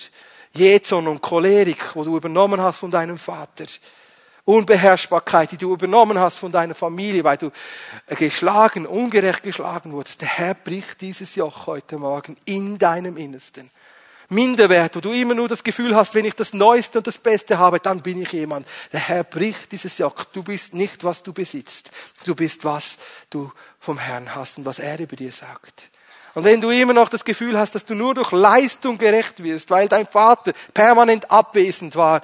Jezon 0.54 1.06
und 1.06 1.20
Cholerik, 1.20 1.94
wo 1.94 2.02
du 2.02 2.16
übernommen 2.16 2.62
hast 2.62 2.78
von 2.78 2.90
deinem 2.90 3.18
Vater. 3.18 3.66
Unbeherrschbarkeit, 4.46 5.52
die 5.52 5.58
du 5.58 5.74
übernommen 5.74 6.18
hast 6.18 6.38
von 6.38 6.50
deiner 6.50 6.74
Familie, 6.74 7.24
weil 7.24 7.36
du 7.36 7.50
geschlagen, 8.16 8.86
ungerecht 8.86 9.42
geschlagen 9.42 9.92
wurdest. 9.92 10.22
Der 10.22 10.28
Herr 10.28 10.54
bricht 10.54 11.02
dieses 11.02 11.34
Joch 11.34 11.66
heute 11.66 11.98
Morgen 11.98 12.38
in 12.46 12.78
deinem 12.78 13.18
Innersten. 13.18 13.70
Minderwert, 14.30 14.96
wo 14.96 15.00
du 15.00 15.12
immer 15.12 15.34
nur 15.34 15.48
das 15.48 15.62
Gefühl 15.62 15.94
hast, 15.94 16.14
wenn 16.14 16.24
ich 16.24 16.34
das 16.34 16.54
Neueste 16.54 16.96
und 16.96 17.06
das 17.06 17.18
Beste 17.18 17.58
habe, 17.58 17.80
dann 17.80 18.00
bin 18.00 18.22
ich 18.22 18.32
jemand. 18.32 18.66
Der 18.94 19.00
Herr 19.00 19.24
bricht 19.24 19.72
dieses 19.72 19.98
Joch. 19.98 20.24
Du 20.24 20.42
bist 20.42 20.72
nicht, 20.72 21.04
was 21.04 21.22
du 21.22 21.34
besitzt. 21.34 21.90
Du 22.24 22.34
bist, 22.34 22.64
was 22.64 22.96
du 23.28 23.52
vom 23.78 23.98
Herrn 23.98 24.34
hast 24.34 24.56
und 24.56 24.64
was 24.64 24.78
er 24.78 24.98
über 24.98 25.16
dir 25.16 25.32
sagt. 25.32 25.90
Und 26.38 26.44
wenn 26.44 26.60
du 26.60 26.70
immer 26.70 26.92
noch 26.92 27.08
das 27.08 27.24
Gefühl 27.24 27.58
hast, 27.58 27.74
dass 27.74 27.84
du 27.84 27.96
nur 27.96 28.14
durch 28.14 28.30
Leistung 28.30 28.96
gerecht 28.96 29.42
wirst, 29.42 29.70
weil 29.70 29.88
dein 29.88 30.06
Vater 30.06 30.52
permanent 30.72 31.28
abwesend 31.32 31.96
war, 31.96 32.22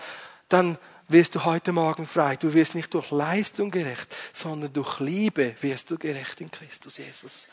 dann 0.49 0.79
wirst 1.09 1.35
du 1.35 1.45
heute 1.45 1.73
Morgen 1.73 2.07
frei. 2.07 2.37
Du 2.37 2.55
wirst 2.55 2.77
nicht 2.77 2.95
durch 2.95 3.11
Leistung 3.11 3.73
gerecht, 3.73 4.15
sondern 4.33 4.73
durch 4.73 5.01
Liebe 5.01 5.57
wirst 5.63 5.91
du 5.91 5.99
gerecht 5.99 6.41
in 6.41 6.49
Christus 6.49 6.99
Jesus. 6.99 7.49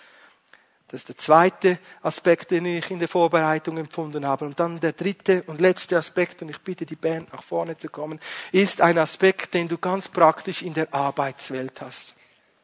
Das 0.87 1.01
ist 1.01 1.09
der 1.09 1.17
zweite 1.17 1.79
Aspekt, 2.03 2.51
den 2.51 2.67
ich 2.67 2.91
in 2.91 2.99
der 2.99 3.07
Vorbereitung 3.07 3.79
empfunden 3.79 4.23
habe. 4.23 4.45
Und 4.45 4.59
dann 4.59 4.79
der 4.79 4.93
dritte 4.93 5.41
und 5.47 5.59
letzte 5.61 5.97
Aspekt, 5.97 6.43
und 6.43 6.49
ich 6.49 6.59
bitte 6.59 6.85
die 6.85 6.95
Band 6.95 7.33
nach 7.33 7.41
vorne 7.41 7.75
zu 7.75 7.89
kommen, 7.89 8.19
ist 8.51 8.81
ein 8.81 8.99
Aspekt, 8.99 9.55
den 9.55 9.67
du 9.67 9.79
ganz 9.79 10.09
praktisch 10.09 10.61
in 10.61 10.75
der 10.75 10.93
Arbeitswelt 10.93 11.81
hast. 11.81 12.13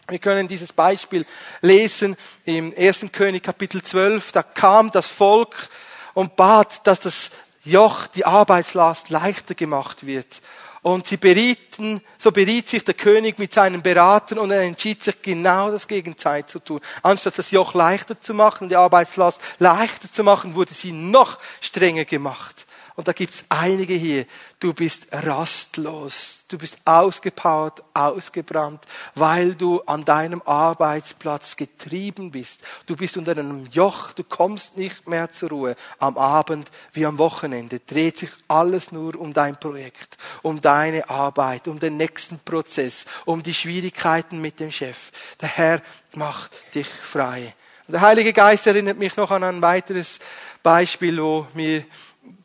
Wir 0.10 0.20
können 0.20 0.48
dieses 0.48 0.72
Beispiel 0.72 1.26
lesen 1.60 2.16
im 2.46 2.74
1. 2.78 3.08
König 3.12 3.44
Kapitel 3.44 3.84
12. 3.84 4.32
Da 4.32 4.42
kam 4.42 4.90
das 4.90 5.10
Volk 5.10 5.68
und 6.14 6.38
bat, 6.38 6.88
dass 6.88 7.02
das 7.02 7.30
Joch, 7.66 8.08
die 8.08 8.24
Arbeitslast 8.24 9.10
leichter 9.10 9.54
gemacht 9.54 10.06
wird. 10.06 10.42
Und 10.82 11.08
sie 11.08 11.18
berieten, 11.18 12.02
so 12.18 12.32
beriet 12.32 12.70
sich 12.70 12.86
der 12.86 12.94
König 12.94 13.38
mit 13.38 13.54
seinen 13.54 13.82
Beratern 13.82 14.40
und 14.40 14.52
er 14.52 14.62
entschied 14.62 15.04
sich 15.04 15.22
genau 15.22 15.72
das 15.72 15.90
Gegenteil 15.90 16.46
zu 16.46 16.60
tun. 16.60 16.80
Anstatt 17.04 17.38
das 17.38 17.52
Joch 17.52 17.74
leichter 17.74 18.22
zu 18.22 18.34
machen, 18.34 18.70
die 18.70 18.78
Arbeitslast 18.78 19.42
leichter 19.60 20.10
zu 20.10 20.24
machen, 20.24 20.56
wurde 20.56 20.74
sie 20.74 20.94
noch 20.94 21.38
strenger 21.60 22.06
gemacht. 22.06 22.67
Und 22.98 23.08
da 23.08 23.14
gibt's 23.14 23.46
einige 23.48 23.94
hier. 23.94 24.26
Du 24.60 24.74
bist 24.74 25.08
rastlos. 25.12 26.40
Du 26.48 26.58
bist 26.58 26.78
ausgepowert, 26.84 27.84
ausgebrannt, 27.94 28.86
weil 29.14 29.54
du 29.54 29.82
an 29.82 30.04
deinem 30.04 30.42
Arbeitsplatz 30.44 31.58
getrieben 31.58 32.32
bist. 32.32 32.62
Du 32.88 32.96
bist 32.96 33.16
unter 33.16 33.34
einem 33.34 33.68
Joch. 33.68 34.14
Du 34.14 34.24
kommst 34.24 34.78
nicht 34.78 35.08
mehr 35.08 35.32
zur 35.32 35.50
Ruhe. 35.50 35.76
Am 36.00 36.18
Abend 36.18 36.72
wie 36.94 37.06
am 37.06 37.20
Wochenende 37.20 37.82
dreht 37.82 38.18
sich 38.18 38.32
alles 38.48 38.92
nur 38.92 39.16
um 39.20 39.32
dein 39.32 39.60
Projekt, 39.60 40.18
um 40.42 40.60
deine 40.60 41.08
Arbeit, 41.08 41.68
um 41.68 41.78
den 41.78 41.98
nächsten 41.98 42.40
Prozess, 42.40 43.06
um 43.26 43.44
die 43.44 43.54
Schwierigkeiten 43.54 44.42
mit 44.42 44.60
dem 44.60 44.72
Chef. 44.72 45.12
Der 45.40 45.50
Herr 45.50 45.82
macht 46.14 46.52
dich 46.74 46.88
frei. 46.88 47.54
Der 47.90 48.02
Heilige 48.02 48.34
Geist 48.34 48.66
erinnert 48.66 48.98
mich 48.98 49.16
noch 49.16 49.32
an 49.32 49.44
ein 49.44 49.62
weiteres 49.62 50.20
Beispiel, 50.64 51.22
wo 51.22 51.48
mir 51.54 51.86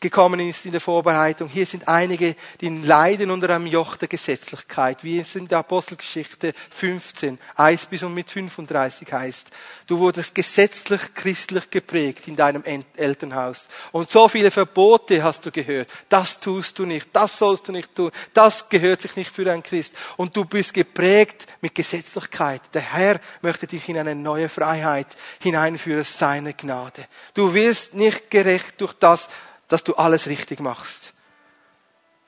gekommen 0.03 0.40
ist 0.40 0.66
in 0.66 0.72
der 0.72 0.80
Vorbereitung. 0.80 1.48
Hier 1.48 1.64
sind 1.64 1.88
einige, 1.88 2.36
die 2.61 2.68
leiden 2.68 3.30
unter 3.30 3.48
einem 3.48 3.66
Joch 3.66 3.96
der 3.96 4.09
Gesetzlichkeit, 4.09 5.03
wie 5.03 5.20
es 5.20 5.34
in 5.34 5.48
der 5.48 5.59
Apostelgeschichte 5.59 6.53
15, 6.70 7.38
1 7.55 7.86
bis 7.86 8.03
und 8.03 8.12
mit 8.12 8.28
35 8.28 9.11
heißt. 9.11 9.48
Du 9.86 9.98
wurdest 9.98 10.34
gesetzlich 10.34 11.14
christlich 11.14 11.70
geprägt 11.70 12.28
in 12.28 12.36
deinem 12.36 12.64
Elternhaus. 12.96 13.68
Und 13.92 14.11
so 14.11 14.28
viele 14.28 14.50
Verbote 14.50 15.22
hast 15.22 15.46
du 15.46 15.50
gehört. 15.50 15.88
Das 16.09 16.38
tust 16.40 16.78
du 16.78 16.84
nicht, 16.84 17.09
das 17.12 17.38
sollst 17.38 17.68
du 17.68 17.72
nicht 17.72 17.94
tun, 17.94 18.11
das 18.34 18.68
gehört 18.68 19.03
sich 19.03 19.16
nicht 19.16 19.34
für 19.34 19.50
einen 19.50 19.62
Christ. 19.62 19.94
Und 20.16 20.36
du 20.36 20.44
bist 20.44 20.74
geprägt 20.74 21.46
mit 21.61 21.74
Gesetzlichkeit. 21.74 22.62
Der 22.74 22.82
Herr 22.82 23.20
möchte 23.40 23.66
dich 23.66 23.88
in 23.88 23.96
eine 23.96 24.14
neue 24.14 24.48
Freiheit 24.48 25.07
hineinführen, 25.38 26.05
seine 26.05 26.55
Gnade. 26.55 27.07
Du 27.34 27.55
wirst 27.55 27.94
nicht 27.94 28.30
gerecht 28.30 28.80
durch 28.80 28.94
das, 28.94 29.28
dass 29.72 29.82
du 29.82 29.94
alles 29.94 30.26
richtig 30.26 30.60
machst. 30.60 31.14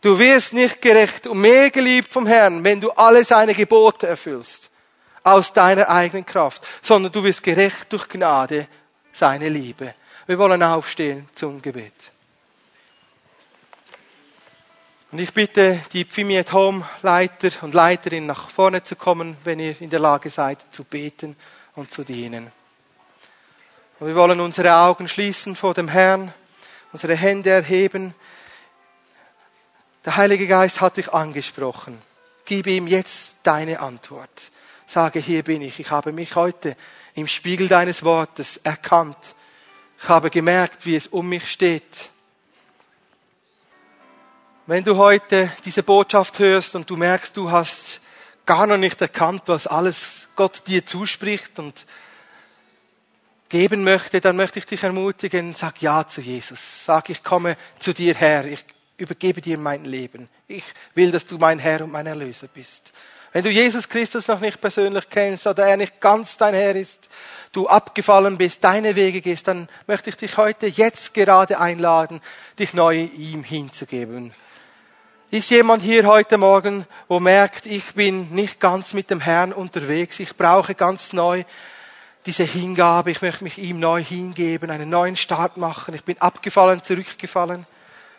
Du 0.01 0.19
wirst 0.19 0.55
nicht 0.55 0.81
gerecht 0.81 1.27
und 1.27 1.43
mehr 1.43 1.71
geliebt 1.71 2.11
vom 2.11 2.27
Herrn, 2.27 2.65
wenn 2.65 2.81
du 2.81 2.91
alle 2.93 3.23
seine 3.23 3.53
Gebote 3.53 4.07
erfüllst, 4.07 4.71
aus 5.23 5.53
deiner 5.53 5.91
eigenen 5.91 6.25
Kraft, 6.25 6.67
sondern 6.81 7.13
du 7.13 7.23
wirst 7.23 7.43
gerecht 7.43 7.93
durch 7.93 8.09
Gnade, 8.09 8.67
seine 9.13 9.51
Liebe. 9.51 9.95
Wir 10.27 10.39
wollen 10.39 10.63
aufstehen 10.63 11.29
zum 11.35 11.61
Gebet. 11.61 11.93
Und 15.13 15.19
ich 15.19 15.35
bitte 15.35 15.81
die 15.93 16.07
Pfimi 16.07 16.39
at 16.39 16.55
Home 16.55 16.89
Leiter 17.03 17.51
und 17.61 17.75
Leiterin 17.75 18.25
nach 18.25 18.49
vorne 18.49 18.83
zu 18.83 18.97
kommen, 18.97 19.37
wenn 19.45 19.61
ihr 19.61 19.79
in 19.83 19.91
der 19.91 20.01
Lage 20.01 20.31
seid 20.31 20.61
zu 20.71 20.83
beten 20.83 21.37
und 21.77 21.91
zu 21.91 22.05
dienen. 22.05 22.51
Und 24.01 24.07
wir 24.07 24.15
wollen 24.17 24.41
unsere 24.41 24.75
Augen 24.75 25.09
schließen 25.09 25.55
vor 25.57 25.75
dem 25.75 25.89
Herrn, 25.89 26.33
unsere 26.95 27.17
Hände 27.17 27.51
erheben. 27.51 28.15
Der 30.05 30.17
Heilige 30.17 30.47
Geist 30.47 30.81
hat 30.81 30.97
dich 30.97 31.13
angesprochen. 31.13 32.01
Gib 32.45 32.69
ihm 32.69 32.87
jetzt 32.87 33.39
deine 33.43 33.81
Antwort. 33.81 34.53
Sage, 34.87 35.19
hier 35.19 35.43
bin 35.43 35.61
ich. 35.61 35.81
Ich 35.81 35.91
habe 35.91 36.13
mich 36.13 36.37
heute 36.37 36.77
im 37.17 37.27
Spiegel 37.27 37.67
deines 37.67 38.05
Wortes 38.05 38.59
erkannt. 38.59 39.35
Ich 40.01 40.09
habe 40.09 40.31
gemerkt, 40.31 40.87
wie 40.87 40.95
es 40.95 41.09
um 41.09 41.29
mich 41.29 41.51
steht. 41.51 42.11
Wenn 44.67 44.85
du 44.85 44.97
heute 44.97 45.51
diese 45.65 45.83
Botschaft 45.83 46.39
hörst 46.39 46.77
und 46.77 46.89
du 46.89 46.97
merkst, 46.97 47.37
du 47.37 47.51
hast 47.51 48.01
gar 48.47 48.69
noch 48.69 48.77
nicht 48.79 49.01
erkannt, 49.01 49.43
was 49.47 49.67
alles 49.67 50.29
Gott 50.37 50.63
dir 50.69 50.87
zuspricht 50.87 51.59
und 51.59 51.87
geben 53.49 53.85
möchte, 53.85 54.21
dann 54.21 54.37
möchte 54.37 54.59
ich 54.59 54.67
dich 54.67 54.83
ermutigen, 54.83 55.55
sag 55.55 55.81
Ja 55.83 56.07
zu 56.07 56.21
Jesus. 56.21 56.85
Sag, 56.85 57.11
ich 57.11 57.23
komme 57.23 57.57
zu 57.79 57.93
dir 57.93 58.15
her, 58.15 58.45
ich 58.45 58.65
übergebe 58.97 59.41
dir 59.41 59.59
mein 59.59 59.85
Leben. 59.85 60.29
Ich 60.49 60.65
will, 60.95 61.11
dass 61.11 61.27
du 61.27 61.39
mein 61.39 61.59
Herr 61.59 61.83
und 61.83 61.93
mein 61.93 62.07
Erlöser 62.07 62.49
bist. 62.53 62.93
Wenn 63.33 63.43
du 63.43 63.51
Jesus 63.51 63.89
Christus 63.89 64.29
noch 64.29 64.39
nicht 64.39 64.61
persönlich 64.61 65.09
kennst 65.11 65.47
oder 65.47 65.67
er 65.67 65.77
nicht 65.77 66.01
ganz 66.01 66.37
dein 66.37 66.55
Herr 66.55 66.77
ist, 66.77 67.09
du 67.51 67.67
abgefallen 67.67 68.39
bist, 68.39 68.63
deine 68.63 68.95
Wege 68.95 69.21
gehst, 69.21 69.49
dann 69.49 69.69
möchte 69.89 70.11
ich 70.11 70.17
dich 70.17 70.37
heute 70.37 70.69
jetzt 70.69 71.15
gerade 71.15 71.59
einladen, 71.59 72.21
dich 72.59 72.75
neu 72.75 73.09
ihm 73.17 73.43
hinzugeben. 73.43 74.33
Ist 75.33 75.51
jemand 75.51 75.83
hier 75.83 76.07
heute 76.07 76.39
Morgen, 76.39 76.87
wo 77.09 77.19
merkt, 77.19 77.67
ich 77.67 77.95
bin 77.95 78.33
nicht 78.33 78.61
ganz 78.61 78.93
mit 78.93 79.11
dem 79.11 79.21
Herrn 79.21 79.53
unterwegs, 79.53 80.21
ich 80.21 80.37
brauche 80.37 80.77
ganz 80.77 81.13
neu 81.13 81.43
diese 82.27 82.45
Hingabe, 82.45 83.11
ich 83.11 83.23
möchte 83.23 83.45
mich 83.45 83.59
ihm 83.59 83.79
neu 83.81 84.03
hingeben, 84.03 84.71
einen 84.71 84.89
neuen 84.89 85.17
Start 85.17 85.57
machen, 85.57 85.95
ich 85.95 86.05
bin 86.05 86.21
abgefallen, 86.21 86.83
zurückgefallen 86.83 87.67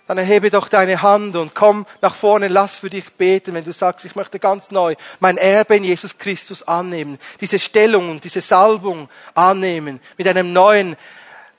dann 0.08 0.18
erhebe 0.20 0.52
doch 0.52 0.68
deine 0.68 1.02
Hand 1.02 1.36
und 1.36 1.56
komm 1.56 1.86
nach 2.02 2.14
vorne, 2.14 2.48
lass 2.48 2.76
für 2.78 2.90
dich 2.90 3.12
beten, 3.14 3.54
wenn 3.56 3.64
du 3.64 3.74
sagst, 3.74 4.06
ich 4.06 4.16
möchte 4.16 4.40
ganz 4.40 4.70
neu 4.70 4.96
mein 5.20 5.38
Erbe 5.38 5.78
in 5.78 5.84
Jesus 5.84 6.18
Christus 6.18 6.64
annehmen, 6.64 7.18
diese 7.42 7.58
Stellung 7.58 8.12
und 8.12 8.24
diese 8.24 8.42
Salbung 8.42 9.10
annehmen, 9.34 10.00
mit 10.18 10.28
einem 10.28 10.54
neuen, 10.54 10.96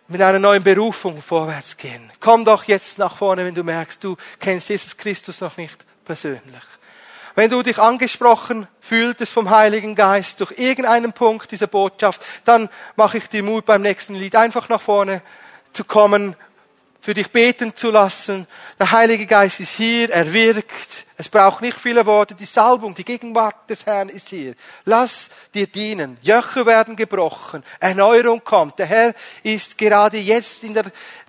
mit 0.07 0.23
einer 0.23 0.39
neuen 0.39 0.63
Berufung 0.63 1.21
vorwärts 1.21 1.77
gehen. 1.77 2.11
Komm 2.21 2.45
doch 2.45 2.65
jetzt 2.65 2.99
nach 2.99 3.17
vorne, 3.17 3.45
wenn 3.45 3.55
du 3.55 3.65
merkst, 3.65 4.03
du 4.05 4.17
kennst 4.39 4.69
Jesus 4.69 4.97
Christus 4.97 5.41
noch 5.41 5.57
nicht 5.57 5.85
persönlich. 6.05 6.63
Wenn 7.37 7.51
du 7.51 7.63
dich 7.63 7.79
angesprochen 7.79 8.67
fühltest 8.81 9.33
vom 9.33 9.51
Heiligen 9.51 9.95
Geist 9.95 10.41
durch 10.41 10.59
irgendeinen 10.59 11.13
Punkt 11.13 11.51
dieser 11.53 11.67
Botschaft, 11.67 12.23
dann 12.47 12.69
mache 12.97 13.19
ich 13.19 13.29
dir 13.29 13.43
Mut 13.43 13.67
beim 13.67 13.83
nächsten 13.83 14.15
Lied 14.15 14.35
einfach 14.35 14.69
nach 14.69 14.81
vorne 14.81 15.23
zu 15.73 15.85
kommen 15.85 16.35
für 16.99 17.15
dich 17.15 17.31
beten 17.31 17.77
zu 17.77 17.91
lassen. 17.91 18.49
Der 18.81 18.91
Heilige 18.91 19.27
Geist 19.27 19.61
ist 19.61 19.75
hier, 19.75 20.11
er 20.11 20.33
wirkt. 20.33 21.06
Es 21.19 21.31
braucht 21.31 21.63
nicht 21.63 21.81
viele 21.81 22.05
Worte. 22.05 22.35
Die 22.35 22.45
Salbung, 22.45 22.95
die 22.95 23.05
Gegenwart 23.05 23.71
des 23.71 23.87
Herrn 23.87 24.11
ist 24.11 24.29
hier. 24.29 24.55
Lass 24.85 25.31
dir 25.55 25.67
dienen. 25.67 26.19
Jöche 26.21 26.67
werden 26.67 26.95
gebrochen. 26.95 27.65
Erneuerung 27.81 28.45
kommt. 28.45 28.79
Der 28.79 28.87
Herr 28.87 29.15
ist 29.43 29.79
gerade 29.79 30.19
jetzt 30.19 30.63
in 30.63 30.75
der, 30.75 30.85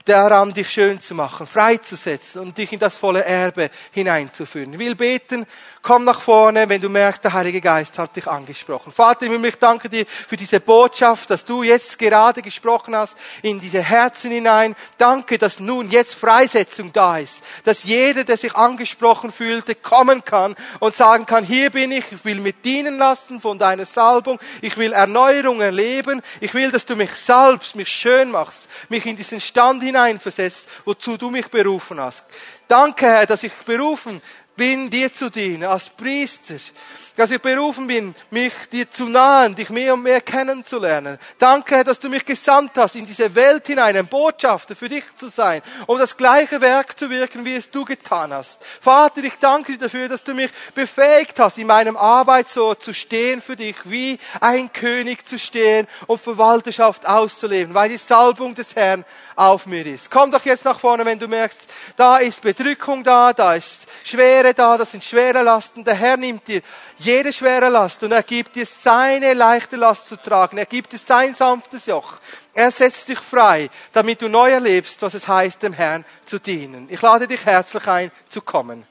daran, 0.07 0.53
dich 0.53 0.69
schön 0.69 1.01
zu 1.01 1.15
machen, 1.15 1.45
freizusetzen 1.45 2.41
und 2.41 2.57
dich 2.57 2.71
in 2.71 2.79
das 2.79 2.95
volle 2.95 3.23
Erbe 3.23 3.69
hineinzuführen. 3.91 4.73
Ich 4.73 4.79
will 4.79 4.95
beten, 4.95 5.45
komm 5.81 6.03
nach 6.05 6.21
vorne, 6.21 6.67
wenn 6.67 6.81
du 6.81 6.89
merkst, 6.89 7.23
der 7.23 7.33
Heilige 7.33 7.61
Geist 7.61 7.97
hat 7.99 8.15
dich 8.15 8.27
angesprochen. 8.27 8.91
Vater, 8.91 9.25
ich 9.25 9.55
danke 9.55 9.89
dir 9.89 10.05
für 10.05 10.37
diese 10.37 10.59
Botschaft, 10.59 11.29
dass 11.29 11.45
du 11.45 11.63
jetzt 11.63 11.97
gerade 11.99 12.41
gesprochen 12.41 12.95
hast 12.95 13.17
in 13.41 13.59
diese 13.59 13.81
Herzen 13.81 14.31
hinein. 14.31 14.75
Danke, 14.97 15.37
dass 15.37 15.59
nun 15.59 15.89
jetzt 15.89 16.15
Freisetzung 16.15 16.91
da 16.93 17.17
ist, 17.17 17.41
dass 17.63 17.83
jeder, 17.83 18.23
der 18.23 18.37
sich 18.37 18.55
angesprochen 18.55 19.31
fühlte, 19.31 19.75
kommen 19.83 20.23
kann 20.23 20.55
und 20.79 20.95
sagen 20.95 21.25
kann, 21.25 21.43
hier 21.43 21.69
bin 21.69 21.91
ich, 21.91 22.11
ich 22.11 22.25
will 22.25 22.39
mit 22.39 22.65
dienen 22.65 22.97
lassen 22.97 23.39
von 23.39 23.59
deiner 23.59 23.85
Salbung, 23.85 24.39
ich 24.61 24.77
will 24.77 24.93
Erneuerung 24.93 25.61
erleben, 25.61 26.21
ich 26.39 26.53
will, 26.53 26.71
dass 26.71 26.85
du 26.85 26.95
mich 26.95 27.11
salbst, 27.11 27.75
mich 27.75 27.89
schön 27.89 28.31
machst, 28.31 28.67
mich 28.89 29.05
in 29.05 29.15
diesen 29.15 29.39
Stand 29.39 29.83
hinein 29.83 30.07
hineinversetzt, 30.07 30.67
wozu 30.85 31.17
du 31.17 31.29
mich 31.29 31.47
berufen 31.49 31.99
hast. 31.99 32.25
Danke, 32.67 33.05
Herr, 33.05 33.25
dass 33.25 33.43
ich 33.43 33.53
berufen 33.53 34.21
bin, 34.57 34.89
dir 34.89 35.13
zu 35.13 35.29
dienen, 35.29 35.63
als 35.63 35.89
Priester, 35.89 36.55
dass 37.15 37.31
ich 37.31 37.41
berufen 37.41 37.87
bin, 37.87 38.13
mich 38.31 38.53
dir 38.71 38.89
zu 38.89 39.05
nahen, 39.05 39.55
dich 39.55 39.69
mehr 39.69 39.93
und 39.93 40.03
mehr 40.03 40.19
kennenzulernen. 40.19 41.17
Danke, 41.39 41.83
dass 41.83 41.99
du 41.99 42.09
mich 42.09 42.25
gesandt 42.25 42.71
hast, 42.75 42.95
in 42.95 43.05
diese 43.05 43.33
Welt 43.33 43.67
hinein, 43.67 43.95
ein 43.95 44.07
Botschafter 44.07 44.75
für 44.75 44.89
dich 44.89 45.03
zu 45.15 45.29
sein, 45.29 45.61
um 45.85 45.97
das 45.97 46.17
gleiche 46.17 46.59
Werk 46.59 46.97
zu 46.97 47.09
wirken, 47.09 47.45
wie 47.45 47.55
es 47.55 47.71
du 47.71 47.85
getan 47.85 48.33
hast. 48.33 48.59
Vater, 48.81 49.23
ich 49.23 49.35
danke 49.37 49.73
dir 49.73 49.79
dafür, 49.79 50.09
dass 50.09 50.23
du 50.23 50.33
mich 50.33 50.51
befähigt 50.75 51.39
hast, 51.39 51.57
in 51.57 51.67
meinem 51.67 51.95
Arbeitsort 51.95 52.83
zu 52.83 52.93
stehen 52.93 53.41
für 53.41 53.55
dich, 53.55 53.75
wie 53.85 54.17
ein 54.41 54.73
König 54.73 55.27
zu 55.27 55.39
stehen 55.39 55.87
und 56.07 56.19
Verwalterschaft 56.19 57.07
auszuleben, 57.07 57.73
weil 57.73 57.89
die 57.89 57.97
Salbung 57.97 58.55
des 58.55 58.75
Herrn 58.75 59.05
auf 59.35 59.67
mir 59.67 59.85
ist. 59.85 60.09
Komm 60.09 60.31
doch 60.31 60.43
jetzt 60.45 60.65
nach 60.65 60.79
vorne, 60.79 61.05
wenn 61.05 61.19
du 61.19 61.27
merkst, 61.27 61.59
da 61.95 62.17
ist 62.17 62.41
Bedrückung 62.41 63.03
da, 63.03 63.33
da 63.33 63.53
ist 63.53 63.83
Schwere 64.47 64.53
da, 64.53 64.77
das 64.77 64.91
sind 64.91 65.03
schwere 65.03 65.41
Lasten. 65.41 65.83
Der 65.83 65.93
Herr 65.93 66.15
nimmt 66.15 66.47
dir 66.47 66.61
jede 66.97 67.33
schwere 67.33 67.67
Last 67.67 68.01
und 68.03 68.13
er 68.13 68.23
gibt 68.23 68.55
dir 68.55 68.65
seine 68.65 69.33
leichte 69.33 69.75
Last 69.75 70.07
zu 70.07 70.15
tragen. 70.15 70.57
Er 70.57 70.65
gibt 70.65 70.93
dir 70.93 70.97
sein 70.97 71.35
sanftes 71.35 71.85
Joch. 71.87 72.19
Er 72.53 72.71
setzt 72.71 73.09
dich 73.09 73.19
frei, 73.19 73.69
damit 73.91 74.21
du 74.21 74.29
neu 74.29 74.49
erlebst, 74.49 75.01
was 75.01 75.15
es 75.15 75.27
heißt, 75.27 75.61
dem 75.63 75.73
Herrn 75.73 76.05
zu 76.25 76.39
dienen. 76.39 76.87
Ich 76.89 77.01
lade 77.01 77.27
dich 77.27 77.45
herzlich 77.45 77.87
ein, 77.87 78.09
zu 78.29 78.41
kommen. 78.41 78.85